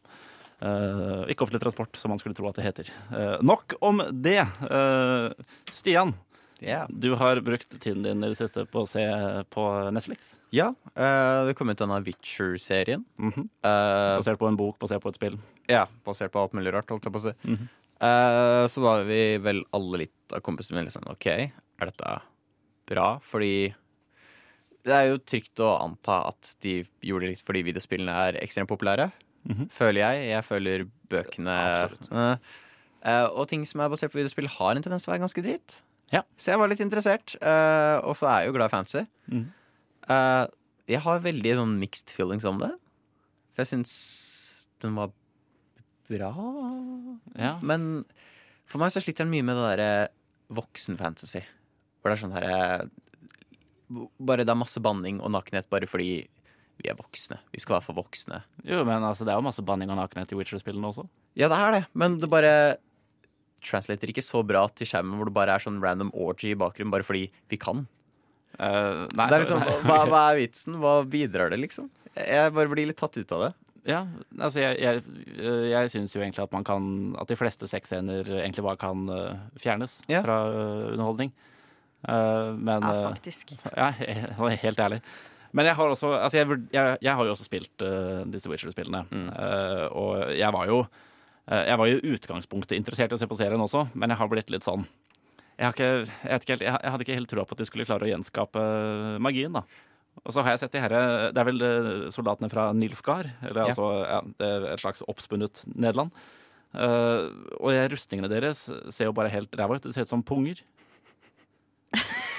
Uh, 0.58 1.24
ikke 1.30 1.46
offentlig 1.46 1.62
transport, 1.62 1.96
som 2.02 2.10
man 2.10 2.20
skulle 2.20 2.36
tro 2.36 2.50
at 2.50 2.58
det 2.58 2.66
heter. 2.66 2.88
Uh, 3.14 3.38
nok 3.46 3.78
om 3.80 4.02
det. 4.12 4.42
Uh, 4.66 5.30
Stian, 5.72 6.18
Ja, 6.64 6.86
du 6.90 7.12
har 7.16 7.40
brukt 7.46 7.70
tiden 7.82 8.04
din 8.04 8.24
i 8.24 8.30
det 8.32 8.38
siste 8.40 8.64
på 8.70 8.82
å 8.82 8.90
se 8.90 9.04
på 9.54 9.64
Netflix. 9.94 10.38
ja 10.52 10.74
Uh, 10.98 11.46
det 11.46 11.54
kom 11.58 11.70
ut 11.70 11.78
denne 11.78 12.00
Witcher-serien. 12.02 13.04
Mm 13.20 13.32
-hmm. 13.32 13.50
uh, 13.66 14.18
Basert 14.18 14.40
på 14.40 14.48
en 14.48 14.58
bok, 14.58 14.80
basert 14.80 15.02
på 15.02 15.10
et 15.10 15.16
spill. 15.16 15.38
ja, 15.68 15.86
basert 16.06 16.32
på 16.32 16.40
alt 16.40 16.54
mulig 16.54 16.74
rart, 16.74 16.90
holdt 16.90 17.06
jeg 17.06 17.14
på 17.14 17.20
å 17.20 17.22
si. 17.22 17.34
Mm 17.44 17.56
-hmm. 17.56 17.68
uh, 18.02 18.68
så 18.68 18.82
var 18.82 19.04
vi 19.04 19.38
vel 19.38 19.64
alle 19.72 19.98
litt 19.98 20.34
av 20.34 20.40
kompisene 20.40 20.80
mine 20.80 20.92
sånn 20.92 21.08
OK, 21.08 21.26
er 21.28 21.52
dette 21.86 22.22
bra? 22.88 23.20
Fordi 23.20 23.76
det 24.84 24.94
er 24.94 25.06
jo 25.10 25.18
trygt 25.18 25.60
å 25.60 25.84
anta 25.84 26.28
at 26.28 26.56
de 26.62 26.86
gjorde 27.02 27.26
det 27.26 27.30
litt 27.30 27.46
fordi 27.46 27.64
videospillene 27.64 28.12
er 28.12 28.44
ekstremt 28.44 28.70
populære. 28.70 29.12
Mhm. 29.44 29.70
Føler 29.70 30.02
jeg. 30.02 30.30
Jeg 30.30 30.44
føler 30.44 30.88
bøkene 31.10 31.84
Absolutt. 31.84 32.40
Og 33.38 33.48
ting 33.48 33.66
som 33.66 33.82
er 33.82 33.90
basert 33.90 34.12
på 34.12 34.18
videospill, 34.18 34.48
har 34.48 34.76
en 34.76 34.82
tendens 34.82 35.04
til 35.04 35.12
å 35.12 35.14
være 35.14 35.22
ganske 35.22 35.44
dritt. 35.44 35.84
Ja. 36.14 36.24
Så 36.40 36.54
jeg 36.54 36.62
var 36.62 36.72
litt 36.72 36.84
interessert. 36.84 37.36
Uh, 37.42 38.00
og 38.08 38.16
så 38.18 38.30
er 38.32 38.44
jeg 38.44 38.52
jo 38.52 38.58
glad 38.58 38.72
i 38.72 38.76
fantasy. 38.76 39.04
Mm. 39.32 39.48
Uh, 40.08 40.46
jeg 40.88 41.04
har 41.04 41.26
veldig 41.26 41.56
sånn 41.60 41.76
mixed 41.82 42.14
feelings 42.16 42.48
om 42.48 42.62
det. 42.62 42.72
For 43.54 43.66
jeg 43.66 43.74
syns 43.74 43.96
den 44.84 44.96
var 44.96 45.12
bra. 46.08 46.32
Ja. 47.36 47.58
Men 47.66 48.06
for 48.68 48.82
meg 48.82 48.94
så 48.94 49.04
sliter 49.04 49.26
den 49.26 49.34
mye 49.34 49.46
med 49.46 49.60
det 49.60 49.68
derre 49.74 49.92
voksen-fantasy. 50.58 51.44
Hvor 52.00 52.12
det 52.12 52.18
er 52.18 52.24
sånn 52.24 52.38
herre 52.38 52.88
Bare 54.20 54.44
det 54.44 54.52
er 54.52 54.60
masse 54.60 54.82
banning 54.84 55.22
og 55.24 55.32
nakenhet 55.32 55.70
bare 55.72 55.88
fordi 55.88 56.26
vi 56.78 56.90
er 56.92 56.98
voksne. 56.98 57.40
Vi 57.56 57.62
skal 57.64 57.78
være 57.78 57.88
for 57.88 57.98
voksne. 57.98 58.42
Jo, 58.68 58.84
men 58.86 59.02
altså, 59.02 59.26
det 59.26 59.32
er 59.34 59.40
jo 59.40 59.46
masse 59.48 59.64
banning 59.66 59.90
og 59.90 59.98
nakenhet 59.98 60.34
i 60.34 60.38
Witcher-spillene 60.38 60.92
også. 60.92 61.08
Ja, 61.40 61.48
det 61.50 61.58
er 61.58 61.74
det, 61.74 61.80
men 61.98 62.18
det 62.22 62.30
bare 62.30 62.52
translater 63.66 64.12
ikke 64.12 64.24
så 64.26 64.44
bra 64.46 64.66
til 64.70 64.88
skjermen 64.90 65.18
hvor 65.18 65.30
det 65.30 65.34
bare 65.36 65.56
er 65.58 65.64
sånn 65.64 65.80
random 65.84 66.12
orgy 66.14 66.52
i 66.54 66.58
bakgrunnen 66.60 66.92
bare 66.94 67.04
fordi 67.08 67.28
vi 67.50 67.58
kan. 67.62 67.86
Uh, 68.58 69.06
nei, 69.14 69.28
Det 69.30 69.36
er 69.38 69.44
liksom, 69.44 69.64
hva, 69.88 69.98
hva 70.10 70.22
er 70.32 70.40
vitsen? 70.44 70.78
Hva 70.82 71.00
bidrar 71.10 71.52
det, 71.54 71.60
liksom? 71.62 71.90
Jeg 72.18 72.54
bare 72.56 72.72
blir 72.72 72.88
litt 72.90 72.98
tatt 72.98 73.18
ut 73.20 73.34
av 73.38 73.44
det. 73.48 73.52
Ja, 73.88 74.02
altså 74.36 74.60
jeg, 74.60 74.80
jeg, 74.84 75.02
øh, 75.40 75.66
jeg 75.72 75.92
syns 75.94 76.12
jo 76.12 76.20
egentlig 76.20 76.42
at 76.44 76.52
man 76.52 76.66
kan 76.68 76.88
At 77.22 77.30
de 77.32 77.38
fleste 77.40 77.70
sexscener 77.72 78.28
egentlig 78.42 78.66
bare 78.66 78.76
kan 78.82 79.06
øh, 79.08 79.38
fjernes 79.64 80.02
Ja. 80.12 80.20
fra 80.26 80.36
underholdning. 80.92 81.32
Uh, 82.04 82.52
men 82.58 82.84
Ja, 82.84 83.08
faktisk. 83.14 83.54
ja, 83.78 83.92
he- 83.96 84.58
helt 84.66 84.80
ærlig. 84.84 85.00
Men 85.56 85.66
jeg 85.70 85.76
har 85.80 85.88
også 85.94 86.12
altså 86.20 86.38
jeg, 86.42 86.48
jeg, 86.74 86.98
jeg 87.02 87.16
har 87.16 87.24
jo 87.26 87.32
også 87.32 87.48
spilt 87.48 87.82
uh, 87.88 88.26
disse 88.28 88.50
Witcher-spillene. 88.52 89.06
Mm. 89.10 89.30
Uh, 89.32 89.86
og 89.96 90.36
jeg 90.36 90.52
var 90.54 90.68
jo 90.68 90.82
Jeg 91.48 91.80
var 91.80 91.88
jo 91.88 92.00
i 92.00 92.14
utgangspunktet 92.18 92.76
interessert 92.76 93.14
i 93.14 93.16
å 93.16 93.20
se 93.22 93.28
på 93.30 93.38
serien 93.40 93.62
også, 93.64 93.86
men 93.96 94.12
jeg 94.12 94.20
har 94.20 94.32
blitt 94.32 94.50
litt 94.52 94.66
sånn 94.68 94.84
jeg, 95.58 95.66
har 95.66 95.74
ikke, 95.74 95.86
jeg, 96.06 96.32
vet 96.34 96.44
ikke 96.44 96.54
helt, 96.54 96.66
jeg, 96.68 96.92
hadde 96.94 97.06
ikke 97.06 97.16
helt 97.18 97.30
troa 97.32 97.46
på 97.48 97.56
at 97.56 97.62
de 97.62 97.66
skulle 97.70 97.86
klare 97.88 98.06
å 98.06 98.10
gjenskape 98.12 98.64
magien. 99.24 99.56
da 99.56 99.64
og 100.26 100.34
så 100.34 100.42
har 100.44 100.56
jeg 100.56 100.64
sett 100.64 100.74
de 100.74 100.82
herre 100.82 101.02
Det 101.34 101.42
er 101.42 101.48
vel 101.48 101.66
eh, 101.66 102.08
soldatene 102.14 102.50
fra 102.52 102.72
Nilfgaard. 102.74 103.30
Eller 103.46 103.62
Ja. 103.62 103.68
altså 103.70 103.90
ja, 104.02 104.22
det 104.42 104.50
et 104.74 104.82
slags 104.82 105.04
oppspunnet 105.08 105.64
Nederland. 105.76 106.12
Uh, 106.78 107.32
og 107.64 107.72
jeg, 107.72 107.90
rustningene 107.94 108.30
deres 108.30 108.66
ser 108.92 109.08
jo 109.08 109.14
bare 109.16 109.32
helt 109.32 109.54
ræva 109.56 109.78
ut. 109.78 109.86
Det 109.86 109.94
ser 109.96 110.06
ut 110.06 110.12
som 110.12 110.24
punger. 110.26 110.60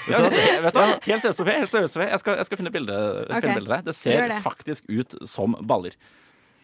Ja, 0.08 0.20
vet 0.28 0.74
du 0.74 0.78
hva? 0.78 0.98
Helt 1.04 1.22
seriøst, 1.24 1.40
Sofie. 1.40 1.56
Helt 1.58 1.72
seriøst, 1.72 1.96
Sofie. 1.96 2.08
Jeg, 2.12 2.20
skal, 2.22 2.36
jeg 2.38 2.48
skal 2.48 2.60
finne 2.60 2.72
bilde, 2.72 2.98
Ok. 3.24 3.40
finne 3.42 3.56
bilder 3.58 3.74
der. 3.76 3.82
Det 3.88 3.94
ser 3.96 4.28
det. 4.28 4.38
faktisk 4.44 4.86
ut 4.88 5.16
som 5.28 5.56
baller. 5.68 5.96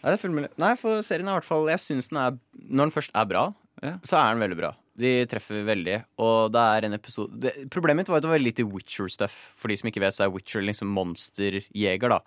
Ja, 0.05 0.12
det 0.12 0.19
er 0.19 0.23
fullt 0.27 0.37
mulig. 0.37 0.51
Nei, 0.61 0.75
for 0.77 1.01
serien 1.07 1.27
er 1.31 1.33
i 1.33 1.38
hvert 1.40 1.49
fall 1.49 1.69
Jeg 1.73 1.81
syns 1.81 2.11
den 2.12 2.19
er 2.21 2.35
Når 2.69 2.90
den 2.90 2.93
først 2.93 3.14
er 3.17 3.25
bra, 3.31 3.45
Ja. 3.83 3.95
så 4.05 4.19
er 4.21 4.35
den 4.35 4.45
veldig 4.45 4.59
bra. 4.61 4.75
De 5.01 5.12
treffer 5.27 5.64
veldig. 5.67 5.97
Og 6.23 6.53
det 6.55 6.61
er 6.61 6.85
en 6.87 6.93
episode 6.95 7.40
det, 7.40 7.55
Problemet 7.73 8.05
mitt 8.05 8.12
var 8.12 8.21
at 8.21 8.27
det 8.27 8.31
var 8.31 8.38
litt 8.43 8.61
i 8.61 8.67
Witcher-stuff. 8.69 9.33
For 9.57 9.73
de 9.73 9.77
som 9.81 9.88
ikke 9.90 10.03
vet, 10.05 10.14
så 10.14 10.27
er 10.29 10.31
Witcher 10.35 10.62
liksom 10.62 10.93
monsterjeger, 10.95 12.12
da. 12.12 12.21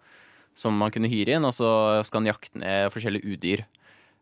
Som 0.57 0.75
man 0.81 0.91
kunne 0.91 1.07
hyre 1.07 1.37
inn, 1.37 1.45
og 1.45 1.53
så 1.53 1.69
skal 2.03 2.23
han 2.23 2.31
jakte 2.33 2.59
ned 2.59 2.89
forskjellige 2.91 3.29
udyr. 3.37 3.63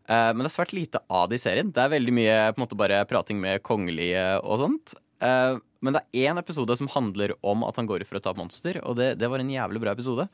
Eh, 0.05 0.29
men 0.35 0.43
det 0.43 0.51
er 0.51 0.57
svært 0.59 0.75
lite 0.77 0.99
av 1.09 1.29
det 1.31 1.39
i 1.39 1.43
serien. 1.47 1.71
Det 1.73 1.81
er 1.81 1.89
veldig 1.95 2.13
mye 2.13 2.35
på 2.53 2.59
en 2.59 2.65
måte 2.67 2.77
bare 2.77 2.99
prating 3.09 3.39
med 3.41 3.63
kongelige 3.65 4.25
og 4.43 4.59
sånt. 4.61 4.93
Eh, 5.25 5.55
men 5.81 5.95
det 5.95 6.03
er 6.03 6.27
én 6.29 6.37
episode 6.41 6.75
som 6.77 6.91
handler 6.93 7.33
om 7.41 7.63
at 7.65 7.77
han 7.79 7.87
går 7.89 8.03
ut 8.03 8.09
for 8.11 8.19
å 8.19 8.21
ta 8.21 8.35
et 8.35 8.37
monster, 8.43 8.77
og 8.85 8.97
det, 8.99 9.15
det 9.17 9.29
var 9.31 9.41
en 9.41 9.49
jævlig 9.49 9.81
bra 9.81 9.95
episode. 9.95 10.27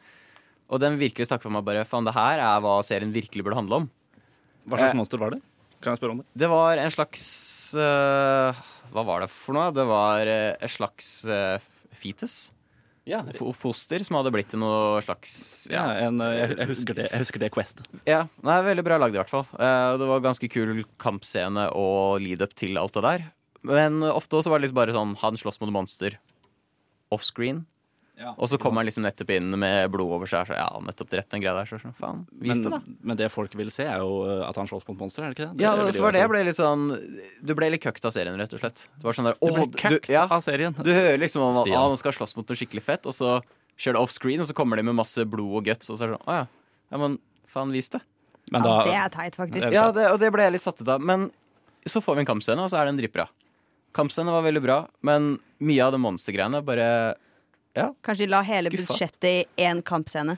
Og 0.72 0.80
den 0.80 0.96
virkelig 1.02 1.28
stakk 1.28 1.44
for 1.44 1.52
meg 1.52 1.66
bare 1.68 1.84
Faen, 1.88 2.06
det 2.08 2.14
her 2.16 2.40
er 2.40 2.62
hva 2.64 2.78
serien 2.88 3.12
virkelig 3.12 3.44
burde 3.44 3.58
handle 3.60 3.82
om. 3.84 3.90
Hva 4.70 4.78
slags 4.80 4.94
Eh. 4.94 4.98
monster 5.02 5.20
var 5.20 5.36
det? 5.36 5.42
Kan 5.82 5.92
jeg 5.96 6.00
spørre 6.00 6.14
om 6.16 6.20
det? 6.22 6.28
Det 6.38 6.48
var 6.52 6.78
en 6.78 6.92
slags 6.94 7.24
uh, 7.76 8.54
Hva 8.94 9.04
var 9.08 9.24
det 9.26 9.30
for 9.34 9.58
noe? 9.58 9.72
Det 9.74 9.84
var 9.90 10.22
uh, 10.30 10.56
et 10.62 10.70
slags 10.72 11.26
uh, 11.26 11.58
fetus. 11.98 12.52
Ja, 13.10 13.24
Fo- 13.34 13.50
Foster 13.58 14.04
som 14.06 14.20
hadde 14.20 14.30
blitt 14.32 14.52
til 14.54 14.62
noe 14.62 15.00
slags 15.02 15.32
ja 15.74 15.88
en, 16.06 16.22
eh, 16.22 16.36
jeg, 16.38 16.52
jeg, 16.60 16.68
husker 16.70 16.94
det, 17.00 17.08
jeg 17.10 17.24
husker 17.24 17.42
det 17.42 17.50
Quest. 17.52 17.82
Ja, 18.06 18.28
nei, 18.46 18.60
Veldig 18.68 18.84
bra 18.86 19.00
lagd, 19.02 19.18
i 19.18 19.20
hvert 19.24 19.32
fall. 19.34 19.48
Eh, 19.58 19.98
det 19.98 20.06
var 20.12 20.22
ganske 20.22 20.48
kul 20.54 20.84
kampscene 21.02 21.66
og 21.74 22.22
lead-up 22.22 22.54
til 22.54 22.78
alt 22.78 22.94
det 23.00 23.04
der. 23.08 23.26
Men 23.66 24.04
ofte 24.06 24.38
også 24.38 24.54
var 24.54 24.62
det 24.62 24.68
liksom 24.70 24.78
bare 24.80 24.94
sånn 24.96 25.12
Han 25.22 25.36
slåss 25.38 25.60
mot 25.62 25.74
monster 25.74 26.16
offscreen. 27.12 27.66
Ja. 28.22 28.32
Og 28.38 28.50
så 28.52 28.60
kommer 28.62 28.82
han 28.82 28.88
liksom 28.90 29.04
nettopp 29.06 29.32
inn 29.34 29.50
med 29.60 29.90
blod 29.94 30.14
over 30.18 30.30
seg. 30.30 30.46
Så 30.50 30.58
ja, 30.58 30.68
nettopp 30.86 31.10
drept 31.12 31.32
den 31.34 31.42
greia 31.44 31.56
der. 31.58 31.70
Så 31.70 31.80
så 31.82 31.92
faen, 31.98 32.24
vis 32.44 32.62
det, 32.62 32.70
da. 32.70 32.80
Men, 32.84 32.98
men 33.12 33.20
det 33.20 33.32
folk 33.34 33.56
vil 33.58 33.72
se, 33.74 33.88
er 33.90 34.04
jo 34.04 34.22
eh, 34.30 34.44
at 34.46 34.60
han 34.62 34.70
slåss 34.70 34.86
mot 34.92 35.02
monster, 35.02 35.26
er 35.26 35.34
det 35.34 35.40
ikke 35.40 35.50
det? 35.56 35.66
Ja, 35.66 35.74
så 35.90 36.06
var 36.06 36.16
det 36.16 36.22
jeg 36.22 36.32
ble 36.32 36.44
litt 36.48 36.60
sånn 36.60 36.86
Du 37.42 37.56
ble 37.58 37.72
litt 37.74 37.84
køkt 37.84 38.06
av 38.08 38.14
serien, 38.16 38.38
rett 38.40 38.54
og 38.56 38.62
slett. 38.62 38.86
Du 39.00 39.10
var 39.10 39.18
sånn 39.18 39.32
der. 39.32 39.40
Du 39.42 39.50
ble 39.50 39.66
«Åh, 39.66 39.74
køkt 39.82 40.12
ja, 40.14 40.28
av 40.30 40.46
serien. 40.46 40.78
Du 40.78 40.92
hører 40.94 41.20
liksom 41.22 41.44
om 41.50 41.62
at 41.64 41.74
ah, 41.74 41.88
han 41.90 42.00
skal 42.00 42.16
slåss 42.20 42.38
mot 42.38 42.48
noe 42.48 42.62
skikkelig 42.62 42.86
fett, 42.86 43.10
og 43.10 43.18
så 43.18 43.40
kjører 43.82 43.98
det 43.98 44.06
offscreen, 44.06 44.44
og 44.44 44.50
så 44.50 44.56
kommer 44.58 44.78
de 44.78 44.86
med 44.86 44.98
masse 44.98 45.26
blod 45.26 45.62
og 45.62 45.68
guts, 45.68 45.90
og 45.90 45.98
så 45.98 46.06
er 46.06 46.14
det 46.14 46.20
sånn 46.20 46.30
Å 46.30 46.40
ja. 46.42 46.48
Ja, 46.92 47.00
men 47.02 47.18
faen, 47.50 47.74
vis 47.74 47.90
det. 47.94 48.02
Men 48.52 48.66
Ja, 48.68 48.78
det 48.86 48.98
er 49.00 49.14
teit, 49.14 49.38
faktisk. 49.40 49.70
Ja, 49.74 49.90
det, 49.96 50.10
og 50.12 50.20
det 50.22 50.32
ble 50.34 50.46
jeg 50.46 50.58
litt 50.58 50.64
satt 50.66 50.82
ut 50.82 50.90
av. 50.92 51.02
Men 51.02 51.30
så 51.88 52.02
får 52.04 52.20
vi 52.20 52.26
en 52.26 52.30
kampscene, 52.34 52.66
og 52.66 52.72
så 52.72 52.82
er 52.82 52.90
den 52.90 53.00
dritbra. 53.00 53.30
Kampscenen 53.96 54.32
var 54.34 54.44
veldig 54.46 54.62
bra, 54.64 54.78
men 55.08 55.34
mye 55.64 55.84
av 55.84 55.96
det 55.96 56.00
monstergreiene 56.04 56.62
bare 56.68 56.88
Kanskje 57.76 58.26
de 58.26 58.32
la 58.34 58.42
hele 58.44 58.70
Skuffa. 58.72 58.88
budsjettet 58.88 59.30
i 59.32 59.64
én 59.64 59.82
kampscene. 59.82 60.38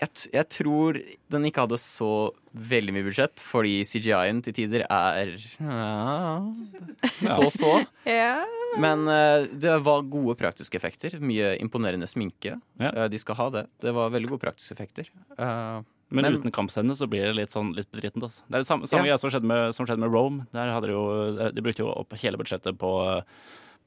jeg, 0.00 0.08
t- 0.16 0.30
jeg 0.32 0.48
tror 0.48 0.96
den 1.30 1.44
ikke 1.48 1.60
hadde 1.66 1.78
så 1.80 2.10
veldig 2.56 2.92
mye 2.96 3.04
budsjett, 3.06 3.40
fordi 3.44 3.82
CGI-en 3.84 4.40
til 4.42 4.54
tider 4.56 4.84
er 4.90 5.34
ja, 5.60 7.34
så 7.36 7.50
så. 7.52 7.74
Ja. 8.08 8.44
Men 8.78 9.02
uh, 9.08 9.48
det 9.50 9.72
var 9.82 10.04
gode 10.06 10.36
praktiske 10.38 10.78
effekter. 10.78 11.16
Mye 11.18 11.56
imponerende 11.58 12.06
sminke. 12.06 12.52
Ja. 12.78 12.92
Uh, 12.94 13.06
de 13.10 13.18
skal 13.18 13.34
ha 13.40 13.48
det. 13.56 13.64
Det 13.82 13.90
var 13.96 14.12
veldig 14.14 14.30
gode 14.30 14.44
praktiske 14.44 14.76
effekter. 14.76 15.08
Uh, 15.36 15.82
men, 16.10 16.22
men- 16.24 16.38
uten 16.38 16.54
kampscene 16.54 16.94
så 16.96 17.08
blir 17.10 17.26
det 17.30 17.36
litt 17.40 17.54
sånn 17.54 17.72
litt 17.76 17.90
bedrittent. 17.90 18.22
Altså. 18.28 18.44
Det 18.46 18.60
er 18.60 18.64
det 18.64 18.70
samme, 18.70 18.86
samme 18.90 19.10
Ja. 19.10 19.16
som 19.18 19.30
skjedde 19.30 19.46
med, 19.50 19.74
som 19.74 19.86
skjedde 19.88 20.02
med 20.04 20.14
Rome. 20.14 20.46
Der 20.54 20.70
hadde 20.74 20.86
de, 20.90 20.94
jo, 20.94 21.50
de 21.54 21.64
brukte 21.66 21.82
jo 21.84 21.90
opp 21.92 22.14
hele 22.22 22.38
budsjettet 22.40 22.78
på, 22.78 22.92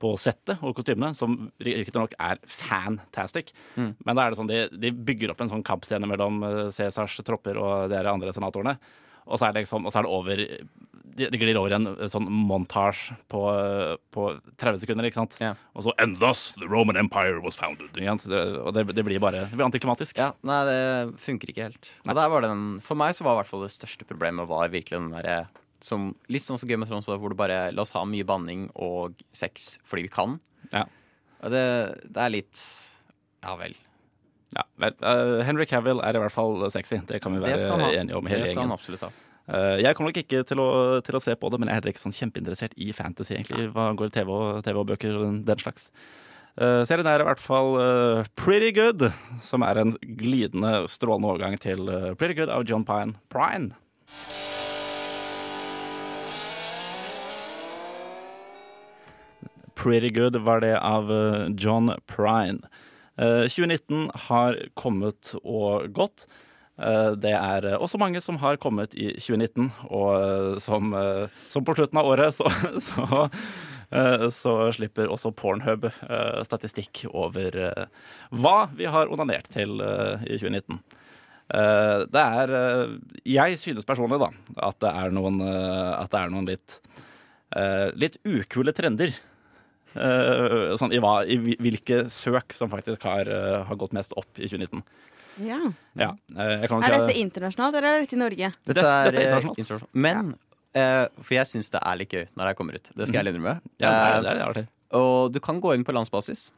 på 0.01 0.13
settet 0.19 0.61
og 0.63 0.75
kostymene, 0.77 1.13
som 1.17 1.37
riktignok 1.63 2.15
er 2.19 2.41
fantastic. 2.49 3.53
Mm. 3.75 3.93
Men 4.03 4.17
da 4.17 4.25
er 4.25 4.33
det 4.33 4.39
sånn, 4.39 4.51
de, 4.51 4.65
de 4.71 4.91
bygger 4.91 5.33
opp 5.33 5.43
en 5.43 5.53
sånn 5.53 5.65
kampscene 5.65 6.09
mellom 6.09 6.43
eh, 6.47 6.65
Cæsars 6.75 7.19
tropper 7.25 7.59
og 7.61 7.93
de 7.93 8.03
andre 8.09 8.33
senatorene. 8.35 8.77
Og 9.23 9.39
så 9.39 9.47
er 9.47 9.53
det 9.53 9.63
liksom, 9.63 9.87
så 9.87 10.01
er 10.01 10.03
det 10.03 10.11
over 10.11 10.41
Det 11.13 11.27
de 11.29 11.37
glir 11.37 11.55
over 11.59 11.71
i 11.71 11.77
en 11.77 11.87
eh, 11.93 12.09
sånn 12.11 12.25
montasje 12.27 13.15
på, 13.31 13.43
eh, 13.53 13.95
på 14.11 14.27
30 14.59 14.81
sekunder, 14.81 15.07
ikke 15.07 15.21
sant? 15.21 15.37
Yeah. 15.39 15.59
Og 15.77 15.85
så 15.85 15.95
And 16.01 16.17
thus 16.19 16.51
the 16.57 16.67
Roman 16.67 16.97
Empire 16.99 17.39
was 17.43 17.59
founded. 17.59 17.93
Og 17.93 18.73
det, 18.75 18.87
det 18.91 19.05
blir 19.05 19.21
bare 19.23 19.45
det 19.45 19.55
blir 19.55 19.69
antiklimatisk. 19.69 20.17
Ja, 20.19 20.33
nei, 20.41 20.63
det 20.67 20.79
funker 21.23 21.53
ikke 21.53 21.69
helt. 21.69 21.91
For 22.03 22.99
meg 22.99 23.15
så 23.15 23.27
var 23.27 23.37
i 23.37 23.43
hvert 23.43 23.51
fall 23.51 23.67
det 23.67 23.75
største 23.75 24.09
problemet 24.09 24.49
var 24.49 24.73
virkelig 24.73 24.99
den 24.99 25.13
derre 25.13 25.43
som, 25.83 26.11
Litt 26.31 26.45
sånn 26.45 26.59
som 26.59 26.69
Game 26.69 26.85
of 26.85 26.91
Thrones, 26.91 27.09
hvor 27.09 27.33
du 27.33 27.37
bare 27.39 27.67
La 27.75 27.83
oss 27.83 27.93
ha 27.97 28.03
mye 28.07 28.25
banning 28.27 28.69
og 28.73 29.19
sex 29.35 29.77
fordi 29.87 30.07
vi 30.07 30.13
kan. 30.13 30.37
Ja. 30.71 30.85
Det, 31.43 31.63
det 32.07 32.21
er 32.23 32.31
litt 32.31 32.61
Ja 33.43 33.57
vel. 33.59 33.75
Ja, 34.53 34.63
vel, 34.77 34.95
Uh, 35.01 35.41
Henry 35.43 35.65
Cavill 35.65 36.01
er 36.05 36.15
i 36.15 36.21
hvert 36.21 36.33
fall 36.33 36.61
sexy. 36.71 36.99
Det 37.09 37.19
kan 37.23 37.33
vi 37.33 37.41
være 37.41 37.57
han 37.69 37.87
enige 37.89 38.17
om, 38.19 38.27
hele 38.29 38.45
Det 38.45 38.51
skal 38.51 38.63
han 38.63 38.69
gjengen. 38.69 38.75
absolutt 38.77 39.05
ha. 39.07 39.09
Uh, 39.49 39.79
jeg 39.81 39.97
kommer 39.97 40.13
nok 40.13 40.19
ikke 40.21 40.43
til 40.47 40.61
å, 40.61 40.67
til 41.03 41.17
å 41.17 41.21
se 41.23 41.33
på 41.35 41.49
det, 41.51 41.59
men 41.59 41.67
jeg 41.67 41.73
er 41.73 41.81
heller 41.81 41.93
ikke 41.95 42.03
sånn 42.05 42.15
kjempeinteressert 42.15 42.77
i 42.77 42.91
fantasy, 42.95 43.33
egentlig. 43.35 43.65
Hva 43.73 43.89
går 43.97 44.13
TV 44.13 44.29
og, 44.31 44.61
TV 44.63 44.79
og 44.79 44.87
bøker 44.93 45.17
og 45.17 45.25
den, 45.25 45.41
den 45.49 45.63
slags. 45.63 45.89
Uh, 46.53 46.85
serien 46.85 47.09
er 47.09 47.23
i 47.23 47.27
hvert 47.27 47.41
fall 47.41 47.73
uh, 47.81 48.29
Pretty 48.39 48.69
Good, 48.77 49.09
som 49.43 49.65
er 49.65 49.81
en 49.81 49.97
glidende, 50.21 50.85
strålende 50.91 51.33
overgang 51.33 51.57
til 51.59 51.89
Pretty 52.21 52.37
Good 52.37 52.53
av 52.53 52.69
John 52.69 52.85
Pine. 52.87 53.17
Prine. 53.33 53.73
Pretty 59.83 60.09
Good 60.15 60.37
var 60.45 60.61
det 60.63 60.77
av 60.79 61.11
eh, 61.11 61.47
John 61.59 61.91
Prine. 62.07 62.59
Eh, 63.19 63.43
2019 63.51 64.09
har 64.29 64.55
kommet 64.79 65.33
og 65.43 65.89
gått. 65.93 66.23
Eh, 66.79 67.11
Det 67.19 67.33
er 67.35 67.67
eh, 67.73 67.75
også 67.77 67.99
mange 68.01 68.21
som 68.23 68.39
har 68.41 68.57
kommet 68.63 68.95
i 68.95 69.11
2019, 69.19 69.67
og 69.91 70.09
eh, 70.15 70.59
som, 70.63 70.93
eh, 70.95 71.27
som 71.51 71.65
på 71.67 71.75
slutten 71.75 71.99
av 71.99 72.07
året 72.13 72.33
så, 72.37 72.47
så, 72.87 73.27
eh, 73.91 74.27
så 74.33 74.55
slipper 74.77 75.11
også 75.11 75.33
Pornhub 75.35 75.89
eh, 75.91 76.39
statistikk 76.47 77.03
over 77.11 77.59
eh, 77.67 77.85
hva 78.31 78.69
vi 78.73 78.87
har 78.89 79.11
onanert 79.11 79.51
til 79.53 79.83
eh, 79.83 80.23
i 80.31 80.39
2019. 80.39 80.79
Eh, 81.53 81.99
Det 82.07 82.23
er 82.23 82.55
eh, 82.61 82.95
Jeg 83.35 83.59
synes 83.61 83.85
personlig 83.85 84.21
da 84.23 84.31
at 84.71 84.79
det 84.79 84.95
er 85.03 85.11
noen, 85.13 85.43
eh, 85.43 86.07
det 86.07 86.23
er 86.23 86.33
noen 86.33 86.47
litt, 86.49 86.79
eh, 87.59 87.91
litt 87.99 88.17
ukule 88.23 88.71
trender. 88.73 89.11
Eh, 89.95 90.73
sånn, 90.79 90.93
i, 90.95 90.99
hva, 91.03 91.15
I 91.27 91.37
hvilke 91.61 92.03
søk 92.09 92.53
som 92.57 92.69
faktisk 92.71 93.03
har, 93.07 93.27
eh, 93.29 93.63
har 93.67 93.75
gått 93.79 93.93
mest 93.93 94.13
opp 94.17 94.39
i 94.39 94.47
2019. 94.49 94.81
Ja. 95.43 95.59
Ja, 95.97 96.11
eh, 96.37 96.61
jeg 96.61 96.69
kan 96.69 96.83
Er 96.83 96.93
si 96.93 96.99
dette 96.99 97.19
internasjonalt, 97.21 97.75
eller 97.77 97.87
er 97.89 98.01
dette 98.05 98.13
i 98.17 98.21
Norge? 98.21 98.49
Dette 98.65 98.73
Dette- 98.73 98.85
er, 98.85 99.11
dette 99.11 99.21
er 99.21 99.29
internasjonalt. 99.29 99.57
internasjonalt. 99.63 99.93
Men 99.93 100.35
eh, 100.75 101.07
For 101.21 101.35
jeg 101.35 101.45
syns 101.49 101.69
det 101.73 101.81
er 101.85 101.95
litt 101.97 102.09
gøy 102.13 102.27
når 102.37 102.47
jeg 102.51 102.55
kommer 102.57 102.75
ut. 102.75 102.91
Det 102.95 103.07
skal 103.07 103.25
jeg 103.25 103.33
innrømme. 103.33 103.55
med 103.55 103.61
ja, 103.81 103.89
det 103.89 103.93
er, 103.93 104.21
det 104.21 104.41
er, 104.41 104.53
det. 104.53 104.67
Og 104.93 105.31
du 105.33 105.39
kan 105.39 105.61
gå 105.61 105.73
inn 105.73 105.83
på 105.85 105.93
landsbasis. 105.93 106.51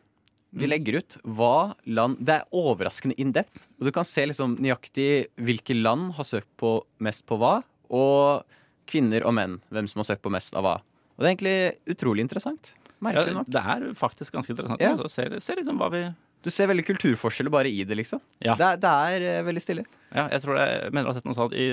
De 0.56 0.67
legger 0.67 1.00
ut 1.02 1.17
hva 1.36 1.76
land 1.86 2.15
Det 2.24 2.36
er 2.38 2.45
overraskende 2.56 3.15
in 3.19 3.32
depth. 3.36 3.65
Og 3.80 3.88
du 3.88 3.91
kan 3.91 4.04
se 4.08 4.24
liksom 4.26 4.58
nøyaktig 4.63 5.28
hvilke 5.36 5.76
land 5.76 6.13
har 6.15 6.24
søkt 6.24 6.48
på 6.58 6.78
mest 7.04 7.26
på 7.28 7.36
hva, 7.39 7.58
og 7.91 8.43
kvinner 8.88 9.26
og 9.28 9.34
menn. 9.36 9.58
Hvem 9.71 9.88
som 9.89 10.00
har 10.00 10.15
søkt 10.15 10.24
på 10.24 10.32
mest 10.32 10.56
av 10.56 10.63
hva. 10.63 10.76
Og 11.15 11.24
det 11.24 11.28
er 11.28 11.36
egentlig 11.36 11.95
utrolig 11.95 12.24
interessant. 12.24 12.74
Ja, 12.95 13.08
Merkelig 13.10 13.34
nok. 13.36 13.49
det 13.51 13.62
er 13.62 13.84
faktisk 13.99 14.34
ganske 14.34 14.53
interessant. 14.53 14.81
Ja. 14.81 14.93
Altså, 14.95 15.10
ser, 15.12 15.36
ser 15.43 15.60
liksom 15.60 15.77
hva 15.81 15.89
vi 15.93 16.05
Du 16.45 16.49
ser 16.53 16.69
veldig 16.69 16.86
kulturforskjeller 16.86 17.51
bare 17.51 17.69
i 17.69 17.84
det, 17.84 17.95
liksom. 17.97 18.21
Ja. 18.39 18.53
Det, 18.55 18.65
er, 18.65 18.77
det 18.77 18.89
er 18.89 19.23
eh, 19.39 19.43
veldig 19.45 19.62
stille. 19.63 19.84
Ja, 20.13 20.27
jeg 20.29 20.43
tror 20.43 20.60
det, 20.60 20.65
jeg 20.69 20.93
mener 20.93 21.08
jeg 21.08 21.10
har 21.10 21.17
sett 21.17 21.25
noe 21.27 21.38
sånt. 21.38 21.55
I, 21.58 21.67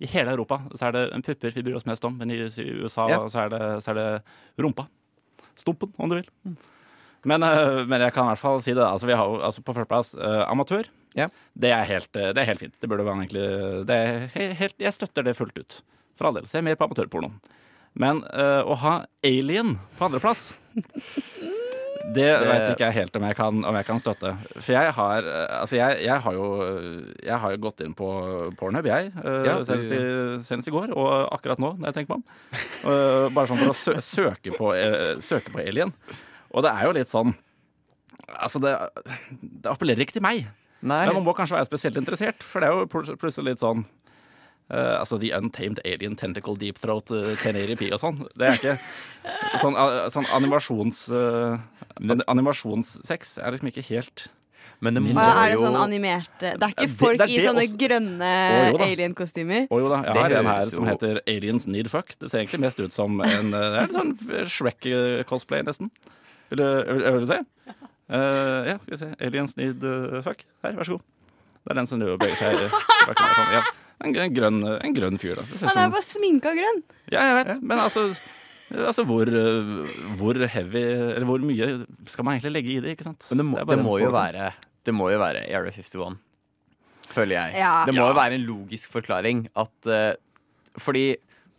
I 0.00 0.10
hele 0.14 0.32
Europa 0.32 0.62
så 0.72 0.88
er 0.88 0.96
det 0.96 1.02
en 1.14 1.24
pupper 1.24 1.52
vi 1.54 1.64
bryr 1.66 1.76
oss 1.76 1.86
mest 1.86 2.04
om, 2.08 2.16
men 2.18 2.32
i, 2.32 2.38
i 2.48 2.68
USA 2.80 3.08
Ja. 3.12 3.20
så, 3.28 3.44
er 3.44 3.52
det, 3.52 3.62
så 3.84 3.92
er 3.92 4.00
det 4.00 4.08
rumpa. 4.64 4.88
Stumpen, 5.60 5.92
om 6.00 6.10
du 6.10 6.16
vil. 6.18 6.30
Men, 7.24 7.44
eh, 7.44 7.84
men 7.88 8.00
jeg 8.00 8.14
kan 8.16 8.26
i 8.26 8.32
hvert 8.32 8.42
fall 8.42 8.62
si 8.64 8.72
det. 8.76 8.84
Altså, 8.84 9.08
vi 9.08 9.16
har 9.16 9.28
jo 9.28 9.40
altså, 9.44 9.62
på 9.64 9.76
førsteplass 9.76 10.14
uh, 10.16 10.44
amatør. 10.48 10.88
Ja. 11.14 11.28
Det, 11.52 11.70
er 11.70 11.84
helt, 11.88 12.10
det 12.12 12.40
er 12.40 12.48
helt 12.48 12.64
fint. 12.64 12.80
Det 12.80 12.88
burde 12.90 13.04
være 13.06 13.22
egentlig 13.22 13.44
det 13.86 13.98
helt, 14.58 14.74
Jeg 14.82 14.96
støtter 14.96 15.22
det 15.28 15.36
fullt 15.38 15.60
ut. 15.60 15.78
For 16.18 16.28
all 16.28 16.40
del. 16.40 16.48
Se 16.50 16.62
mer 16.64 16.76
på 16.80 16.88
amatørporno. 16.88 17.30
Men 17.94 18.24
uh, 18.26 18.62
å 18.66 18.74
ha 18.82 18.94
Alien 19.24 19.76
på 19.98 20.08
andreplass 20.08 20.48
det 22.14 22.26
vet 22.36 22.64
ikke 22.74 22.84
jeg 22.90 22.94
helt 22.98 23.14
om 23.16 23.24
jeg 23.24 23.36
kan, 23.38 23.60
om 23.64 23.76
jeg 23.78 23.86
kan 23.88 24.00
støtte. 24.02 24.32
For 24.58 24.74
jeg 24.74 24.90
har 24.96 25.24
eh, 25.30 25.52
Altså, 25.56 25.76
jeg, 25.78 26.02
jeg 26.04 26.20
har 26.26 26.34
jo 26.36 26.48
Jeg 27.24 27.38
har 27.40 27.54
jo 27.54 27.60
gått 27.64 27.80
inn 27.80 27.94
på 27.96 28.08
Pornhub, 28.60 28.84
jeg. 28.90 29.12
eh, 29.22 29.46
Ja, 29.46 29.54
du- 29.60 29.64
senest, 29.64 29.94
i, 29.94 30.00
senest 30.44 30.68
i 30.68 30.74
går, 30.74 30.92
og 30.92 31.32
akkurat 31.32 31.62
nå, 31.62 31.70
når 31.78 31.88
jeg 31.88 31.96
tenker 32.00 32.12
meg 32.12 32.20
om. 32.20 33.32
Bare 33.38 33.48
sånn 33.48 33.62
for 33.62 33.72
å 33.72 33.78
sø 33.78 33.96
søke, 34.04 34.52
på, 34.58 34.74
søke 35.24 35.54
på 35.54 35.62
Alien. 35.64 35.94
Og 36.52 36.66
det 36.66 36.74
er 36.74 36.84
jo 36.90 36.92
litt 36.98 37.10
sånn 37.10 37.32
Altså, 38.34 38.60
det, 38.60 38.74
det 39.40 39.68
appellerer 39.72 40.04
ikke 40.04 40.16
til 40.18 40.24
meg. 40.24 40.44
Nei. 40.84 41.02
Men 41.08 41.16
man 41.22 41.24
må 41.26 41.32
kanskje 41.36 41.56
være 41.56 41.68
spesielt 41.68 41.96
interessert, 42.00 42.44
for 42.44 42.60
det 42.60 42.68
er 42.68 42.82
jo 42.84 43.16
plutselig 43.16 43.54
litt 43.54 43.64
sånn 43.64 43.84
eh, 44.70 44.94
altså 44.98 45.18
The 45.22 45.32
Untamed 45.36 45.82
Alien 45.84 46.16
Tentacle 46.16 46.56
Deep 46.60 46.78
Throat 46.82 47.12
uh, 47.14 47.34
1080p 47.34 47.90
og 47.94 48.00
sånn. 48.02 48.22
Det 48.36 48.48
er 48.48 48.60
ikke 48.60 48.78
Sånn, 49.60 49.76
uh, 49.76 50.06
sånn 50.12 50.26
animasjons... 50.36 51.06
Uh, 51.08 51.60
animasjonssex 52.28 53.38
er 53.38 53.54
liksom 53.54 53.70
ikke 53.70 53.84
helt 53.86 54.26
Men 54.82 54.96
det 54.96 55.02
må 55.04 55.14
er 55.14 55.52
det 55.52 55.60
sånn 55.60 55.76
animerte 55.78 56.50
Det 56.58 56.66
er 56.66 56.72
ikke 56.74 56.88
folk 56.98 57.20
det 57.20 57.28
er 57.28 57.32
i 57.32 57.44
sånne 57.44 57.62
også. 57.68 57.78
grønne 57.80 58.32
alien-kostymer? 58.88 59.68
Å 59.70 59.78
jo 59.80 59.92
da, 59.92 60.00
jeg 60.08 60.18
har 60.18 60.36
en 60.40 60.50
her 60.50 60.66
som 60.72 60.88
heter 60.90 61.22
Aliens 61.30 61.68
Need 61.70 61.88
Fuck. 61.92 62.16
Det 62.18 62.32
ser 62.32 62.42
egentlig 62.42 62.64
mest 62.66 62.82
ut 62.82 62.96
som 62.96 63.16
en 63.24 63.54
uh, 63.54 63.62
det 63.78 63.86
litt 63.86 63.96
sånn 63.96 64.12
Shrek-cosplay, 64.56 65.64
nesten. 65.68 65.92
Vil 66.50 66.60
du, 66.60 66.66
vil, 66.66 67.06
vil 67.06 67.24
du 67.24 67.30
se? 67.30 67.40
Uh, 68.10 68.66
ja, 68.68 68.76
skal 68.82 68.90
vi 68.90 69.00
se. 69.00 69.10
Aliens 69.24 69.56
Need 69.60 69.86
uh, 69.86 70.20
Fuck. 70.26 70.44
Her, 70.66 70.76
vær 70.76 70.90
så 70.90 70.98
god. 70.98 71.08
Det 71.64 71.72
er 71.72 71.80
den 71.80 71.88
som 71.88 72.02
beveger 72.04 72.36
seg. 72.36 72.60
sånn. 73.16 73.54
Ja. 73.56 73.64
En, 74.02 74.14
en, 74.16 74.32
grønn, 74.34 74.58
en 74.82 74.94
grønn 74.96 75.18
fyr, 75.22 75.36
da. 75.38 75.44
Han 75.68 75.78
er 75.84 75.92
bare 75.92 76.02
sminka 76.04 76.50
grønn. 76.56 76.80
Ja, 77.12 77.20
jeg 77.30 77.36
vet, 77.46 77.62
men 77.62 77.78
altså 77.78 78.08
Altså, 78.74 79.04
hvor, 79.06 79.28
uh, 79.28 79.84
hvor 80.18 80.38
heavy 80.50 80.80
Eller 81.14 81.26
hvor 81.28 81.38
mye 81.44 81.66
skal 82.10 82.24
man 82.26 82.38
egentlig 82.38 82.54
legge 82.56 82.72
i 82.72 82.80
det, 82.82 82.94
ikke 82.96 83.04
sant? 83.06 83.26
Men 83.30 83.38
det 83.38 83.44
må, 83.46 83.58
det 83.60 83.68
det 83.76 83.84
må 83.84 83.98
jo 84.00 84.08
være 84.10 84.48
Det 84.88 84.94
må 84.96 85.10
jo 85.12 85.18
være 85.20 85.44
Area 85.46 85.70
51, 85.70 86.16
føler 87.12 87.36
jeg. 87.36 87.58
Ja. 87.60 87.84
Det 87.86 87.94
må 87.94 88.00
Ja. 88.02 88.08
jo 88.08 88.16
være 88.18 88.34
en 88.38 88.46
logisk 88.48 88.90
forklaring 88.90 89.44
at 89.54 89.90
uh, 89.92 90.16
Fordi 90.80 91.04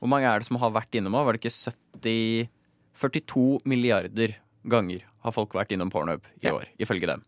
Hvor 0.01 0.09
mange 0.11 0.27
er 0.27 0.41
det 0.41 0.49
som 0.49 0.57
har 0.59 0.73
vært 0.75 0.97
innom? 0.97 1.13
Var 1.13 1.37
det 1.37 1.43
ikke 1.45 1.71
70 2.03 2.49
42 2.95 3.61
milliarder 3.69 4.35
ganger 4.65 5.05
har 5.23 5.31
folk 5.35 5.53
vært 5.53 5.71
innom 5.75 5.89
Pornhub 5.93 6.25
i 6.41 6.47
Ja. 6.47 6.53
år, 6.57 6.65
ifølge 6.79 7.07
dem. 7.07 7.23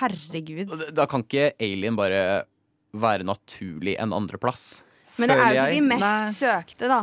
Herregud. 0.00 0.70
Da 0.94 1.06
kan 1.06 1.22
ikke 1.24 1.52
Alien 1.60 1.96
bare 1.96 2.44
være 2.92 3.24
naturlig 3.24 3.96
en 4.00 4.12
andreplass. 4.12 4.82
Men 5.18 5.28
det 5.28 5.38
er 5.38 5.54
jo 5.54 5.64
ikke 5.64 5.72
de 5.74 5.88
mest 5.88 6.00
Nei. 6.00 6.30
søkte, 6.32 6.88
da. 6.88 7.00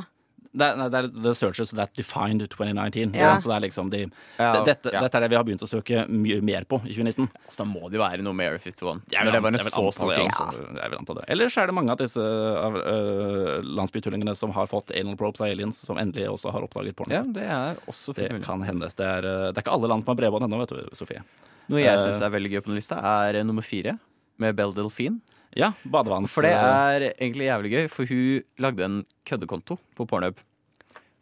Det 0.58 0.66
er, 0.66 0.78
nei, 0.80 0.86
det 0.90 0.98
er 1.04 1.08
The 1.22 1.32
Searches 1.38 1.70
That 1.76 1.92
Defined 1.94 2.42
2019. 2.50 3.12
Ja. 3.14 3.36
Så 3.38 3.46
det 3.52 3.56
er 3.58 3.62
liksom 3.68 3.90
de, 3.92 4.00
Ja, 4.40 4.54
det, 4.56 4.62
dette, 4.66 4.90
ja. 4.96 5.02
dette 5.04 5.20
er 5.20 5.22
det 5.22 5.30
vi 5.30 5.36
har 5.38 5.44
begynt 5.46 5.62
å 5.62 5.68
søke 5.70 6.08
mye 6.10 6.40
mer 6.42 6.64
på 6.66 6.80
i 6.88 6.96
2019. 6.96 7.28
Så 7.52 7.60
da 7.62 7.66
må 7.70 7.92
det 7.92 8.00
jo 8.00 8.02
være 8.02 8.24
noe 8.26 8.34
med 8.34 8.48
Area 8.50 8.64
51. 8.64 9.04
Jeg 9.14 9.28
vil 9.28 9.36
det 9.36 9.42
var 9.44 9.52
an- 9.52 9.54
en 9.54 9.60
jeg 9.60 9.68
vil 9.68 9.76
så 9.76 9.84
anta 9.84 9.98
stor 10.00 10.10
det, 10.10 10.24
altså. 10.24 10.48
Jeg 10.80 10.90
vil 10.90 10.98
anta 10.98 11.14
det. 11.20 11.26
Ellers 11.36 11.58
er 11.62 11.68
det 11.70 11.76
mange 11.78 11.92
av 11.94 12.00
disse 12.02 12.26
av, 12.64 12.80
øh, 12.80 13.70
landsbytullingene 13.78 14.36
som 14.40 14.56
har 14.56 14.66
fått 14.72 14.96
anal 14.98 15.20
probes 15.20 15.42
av 15.44 15.52
aliens, 15.52 15.78
som 15.86 16.00
endelig 16.02 16.26
også 16.32 16.52
har 16.56 16.66
oppdaget 16.66 16.96
porno. 16.98 17.14
Ja, 17.14 17.22
det 17.22 17.44
er 17.46 17.78
også 17.86 18.16
Det 18.18 18.32
kan 18.48 18.64
hende. 18.66 18.90
Det 18.96 19.06
er, 19.06 19.22
øh, 19.28 19.52
det 19.54 19.58
er 19.60 19.68
ikke 19.68 19.76
alle 19.78 19.88
land 19.94 20.04
som 20.08 20.16
har 20.16 20.22
bredbånd 20.24 20.48
ennå, 20.48 20.64
vet 20.66 20.74
du, 20.74 20.96
Sofie. 20.96 21.22
Noe 21.70 21.82
jeg 21.84 22.00
Eh, 22.00 22.06
syns 22.08 22.22
er 22.24 22.30
veldig 22.32 22.50
gøy 22.56 22.62
på 22.64 22.72
den 22.72 22.80
lista, 22.80 22.96
er 22.98 23.44
nummer 23.44 23.62
fire, 23.62 24.00
med 24.42 24.56
Belle 24.58 24.76
Delphine. 24.78 25.22
Ja, 25.58 25.72
badevanns... 25.90 26.34
For 26.36 26.46
det 26.46 26.54
er 26.54 27.08
egentlig 27.16 27.48
jævlig 27.48 27.72
gøy, 27.74 27.86
for 27.90 28.10
hun 28.10 28.44
lagde 28.62 28.86
en 28.86 28.98
køddekonto 29.26 29.80
på 29.98 30.06
Pornhub. 30.10 30.42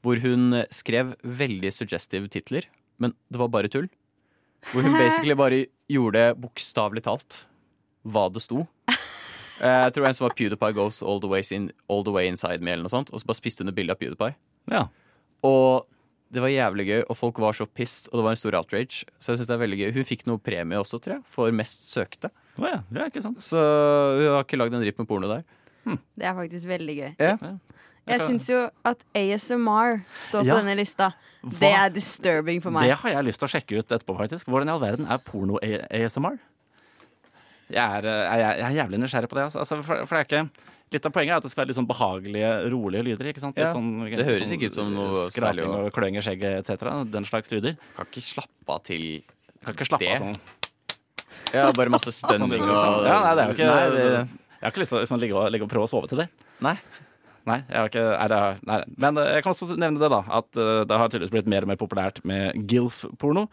Hvor 0.05 0.19
hun 0.21 0.57
skrev 0.75 1.13
veldig 1.23 1.71
suggestive 1.73 2.27
titler, 2.33 2.67
men 3.01 3.13
det 3.31 3.39
var 3.41 3.49
bare 3.53 3.71
tull. 3.71 3.87
Hvor 4.73 4.83
hun 4.85 4.97
basically 4.97 5.35
bare 5.37 5.63
gjorde 5.91 6.27
bokstavelig 6.41 7.05
talt 7.05 7.43
hva 8.05 8.27
det 8.33 8.43
sto. 8.43 8.65
Eh, 8.89 9.81
Jeg 9.85 9.93
tror 9.95 10.07
en 10.09 10.17
som 10.17 10.25
var 10.27 10.35
PewDiePie 10.35 10.75
goes 10.75 10.99
all 11.01 11.21
the, 11.23 11.29
ways 11.31 11.51
in, 11.55 11.69
all 11.89 12.03
the 12.03 12.11
way 12.13 12.27
inside 12.27 12.61
me, 12.65 12.73
eller 12.73 12.85
noe 12.89 12.91
sånt. 12.93 13.11
Og 13.13 13.21
så 13.21 13.29
bare 13.29 13.39
spiste 13.39 13.63
hun 13.63 13.71
et 13.71 13.77
bilde 13.77 13.93
av 13.95 14.01
PewDiePie. 14.01 14.35
Ja. 14.73 14.87
Og 15.45 15.85
det 16.33 16.41
var 16.43 16.51
jævlig 16.51 16.87
gøy, 16.89 17.01
og 17.07 17.15
folk 17.15 17.39
var 17.39 17.55
så 17.55 17.67
pissed, 17.69 18.09
og 18.11 18.19
det 18.19 18.25
var 18.25 18.35
en 18.35 18.41
stor 18.41 18.57
outrage. 18.59 19.05
Så 19.21 19.31
jeg 19.31 19.39
synes 19.39 19.47
det 19.47 19.55
er 19.55 19.61
veldig 19.63 19.79
gøy. 19.79 19.91
Hun 19.95 20.07
fikk 20.09 20.25
noe 20.27 20.41
premie 20.43 20.81
også, 20.81 20.99
tror 20.99 21.17
jeg, 21.19 21.23
for 21.31 21.55
mest 21.55 21.87
søkte. 21.93 22.33
Å 22.57 22.67
ja, 22.69 22.79
ja, 22.95 23.05
ikke 23.09 23.21
sant. 23.21 23.39
Så 23.43 23.59
hun 23.59 24.27
har 24.35 24.43
ikke 24.45 24.57
lagd 24.61 24.73
en 24.77 24.81
dritt 24.85 24.97
med 25.01 25.07
porno 25.09 25.27
der. 25.27 25.43
Det 26.15 26.25
er 26.25 26.33
faktisk 26.37 26.65
veldig 26.69 26.95
gøy. 26.97 27.15
Ja. 27.19 27.35
Jeg 28.05 28.21
syns 28.21 28.47
jo 28.49 28.69
at 28.85 28.99
ASMR 29.17 30.03
står 30.27 30.41
på 30.43 30.45
Ja. 30.47 30.55
denne 30.61 30.75
lista. 30.77 31.11
Hva- 31.43 31.59
Det 31.59 31.71
er 31.73 31.89
disturbing 31.89 32.61
for 32.61 32.71
meg. 32.71 32.83
Det 32.89 32.97
har 32.97 33.09
jeg 33.11 33.25
lyst 33.25 33.39
til 33.41 33.47
å 33.47 33.53
sjekke 33.53 33.79
ut 33.79 33.87
etterpå, 33.91 34.15
faktisk. 34.17 34.45
Hvordan 34.45 34.67
i 34.69 34.71
all 34.71 34.79
verden 34.79 35.07
er 35.09 35.17
porno-ASMR? 35.17 36.37
Jeg 37.69 38.05
eh, 38.05 38.05
jeg, 38.05 38.41
er- 38.45 38.57
jeg 38.61 38.65
er 38.69 38.77
jævlig 38.83 38.99
nysgjerrig 39.01 39.29
på 39.29 39.35
det. 39.39 39.43
Altså, 39.49 39.59
Altså, 39.59 39.81
for, 39.83 40.05
for 40.05 40.15
det 40.15 40.21
er 40.21 40.29
ikke 40.29 40.49
Litt 40.93 41.05
av 41.07 41.11
poenget 41.11 41.33
er 41.33 41.37
at 41.37 41.43
det 41.43 41.49
skal 41.49 41.63
være 41.63 41.69
litt 41.71 41.77
sånn 41.79 41.87
behagelige, 41.89 42.49
rolige 42.69 43.03
lyder. 43.03 43.25
ikke 43.31 43.41
sant? 43.41 43.55
Litt 43.57 43.65
Ja, 43.65 43.71
sånn, 43.73 44.05
det 44.05 44.21
høres 44.23 44.43
sånn 44.45 44.53
ikke 44.53 44.67
ut 44.69 44.75
som 44.77 44.91
noe 44.93 45.23
Skraping 45.31 45.65
og 45.73 45.87
kløing 45.91 46.15
i 46.15 46.21
skjegget 46.21 46.59
etc. 46.61 47.09
Den 47.09 47.25
slags 47.25 47.49
lyder. 47.49 47.73
Kan 47.97 48.05
ikke 48.05 48.21
slappe 48.21 48.69
av 48.69 48.83
til 48.85 49.23
Kan 49.65 49.73
ikke 49.73 49.87
slappe 49.89 50.05
av 50.05 50.13
Det. 50.13 50.21
sånn. 50.21 50.37
Ja, 51.53 51.69
bare 51.75 51.93
masse 51.93 52.11
sånn 52.11 52.35
stønning 52.35 52.63
og 52.65 53.05
Ja, 53.07 53.17
nei, 53.23 53.33
det 53.35 53.43
er 53.43 53.49
jo 53.49 53.55
ikke 53.55 53.69
Nei, 53.69 53.87
det, 53.93 54.05
Jeg 54.59 54.65
har 54.65 54.73
ikke 54.73 54.83
lyst 54.83 54.93
til 54.93 54.99
å 54.99 55.03
liksom, 55.03 55.21
ligge, 55.23 55.37
og, 55.37 55.49
ligge 55.53 55.67
og 55.67 55.71
prøve 55.71 55.87
å 55.87 55.91
sove 55.91 56.11
til 56.11 56.23
det. 56.23 56.29
nei. 56.65 56.77
Nei, 57.45 57.59
jeg 57.69 57.77
har 57.77 57.91
ikke, 57.91 58.03
nei, 58.09 58.27
det 58.31 58.37
er, 58.41 58.61
nei. 58.65 58.77
Men 59.03 59.19
eh, 59.21 59.27
jeg 59.35 59.45
kan 59.45 59.53
også 59.53 59.75
nevne 59.77 60.01
det, 60.01 60.07
da. 60.09 60.23
At 60.39 60.57
eh, 60.57 60.79
det 60.89 60.97
har 60.97 61.11
tydeligvis 61.13 61.33
blitt 61.35 61.49
mer 61.53 61.67
og 61.67 61.69
mer 61.69 61.77
populært 61.77 62.23
med 62.25 62.57
GILF-porno. 62.71 63.45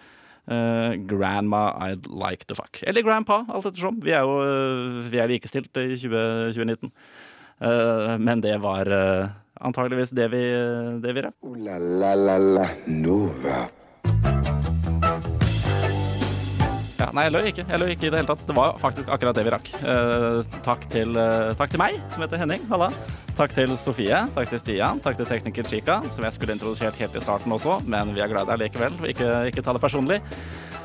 Uh, 0.43 0.97
grandma 1.07 1.68
I'd 1.78 2.09
like 2.09 2.49
to 2.51 2.57
fuck. 2.59 2.80
Eller 2.83 3.05
grandpa, 3.07 3.45
alt 3.47 3.68
ettersom. 3.68 4.01
Vi 4.03 4.11
er 4.11 4.24
jo 4.26 4.41
vi 5.12 5.20
er 5.22 5.30
likestilt 5.30 5.76
i 5.78 5.93
20, 5.95 6.57
2019. 6.57 6.91
Eh, 7.62 8.18
men 8.18 8.41
det 8.43 8.57
var 8.64 8.91
uh, 8.91 9.30
antageligvis 9.61 10.11
det 10.18 10.26
vi, 10.33 10.43
det 11.05 11.14
vi 11.14 11.22
rakk. 11.28 11.39
Oh, 11.47 11.55
la 11.55 11.78
la 11.78 12.14
la 12.18 12.39
la 12.39 12.66
Nova. 12.89 13.68
Ja, 17.03 17.09
nei, 17.11 17.24
jeg 17.26 17.32
løy 17.34 17.46
ikke. 17.50 17.62
Jeg 17.66 17.80
løy 17.82 17.88
ikke 17.96 18.07
i 18.07 18.11
det 18.12 18.18
hele 18.20 18.28
tatt. 18.30 18.42
Det 18.46 18.55
var 18.55 18.76
faktisk 18.78 19.09
akkurat 19.11 19.34
det 19.34 19.42
vi 19.42 19.50
rakk. 19.50 19.70
Eh, 19.82 20.59
takk, 20.62 20.84
til, 20.92 21.16
eh, 21.18 21.50
takk 21.59 21.72
til 21.72 21.80
meg, 21.82 21.96
som 22.12 22.22
heter 22.22 22.38
Henning. 22.38 22.62
Halla. 22.70 22.92
Takk 23.34 23.57
til 23.57 23.74
Sofie. 23.82 24.20
Takk 24.36 24.53
til 24.53 24.61
Stian. 24.62 25.00
Takk 25.03 25.18
til 25.18 25.26
tekniker 25.26 25.66
Chica, 25.66 25.96
som 26.14 26.22
jeg 26.22 26.36
skulle 26.36 26.55
introdusert 26.55 27.00
helt 27.03 27.16
i 27.18 27.24
starten 27.24 27.50
også, 27.50 27.80
men 27.90 28.14
vi 28.14 28.22
er 28.22 28.30
glad 28.30 28.46
i 28.46 28.55
deg 28.55 28.68
likevel. 28.68 29.00
Ikke, 29.11 29.32
ikke 29.50 29.64
ta 29.66 29.74
det 29.74 29.82
personlig. 29.82 30.20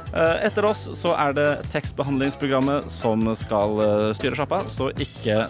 Eh, 0.08 0.48
Etter 0.48 0.66
oss 0.66 0.88
så 0.98 1.14
er 1.14 1.38
det 1.38 1.48
tekstbehandlingsprogrammet 1.76 2.90
som 2.90 3.36
skal 3.38 3.78
styre 4.18 4.40
sjappa, 4.40 4.64
så 4.74 4.90
ikke 4.98 5.44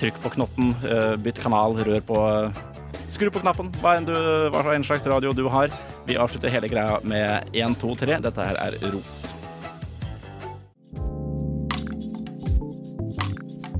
trykk 0.00 0.22
på 0.24 0.36
knotten, 0.38 0.72
bytt 1.20 1.42
kanal, 1.44 1.76
rør 1.84 2.00
på 2.00 2.22
Skru 3.12 3.28
på 3.30 3.42
knappen, 3.44 3.68
hva 3.82 3.98
enn, 3.98 4.06
du, 4.08 4.14
hva 4.50 4.64
slags 4.82 5.04
radio 5.06 5.34
du 5.36 5.44
har. 5.52 5.68
Vi 6.08 6.16
avslutter 6.16 6.48
hele 6.48 6.70
greia 6.72 6.98
med 7.04 7.52
1, 7.52 7.76
2, 7.78 7.94
3. 8.00 8.20
Dette 8.24 8.48
her 8.48 8.56
er 8.64 8.78
Ros. 8.90 9.43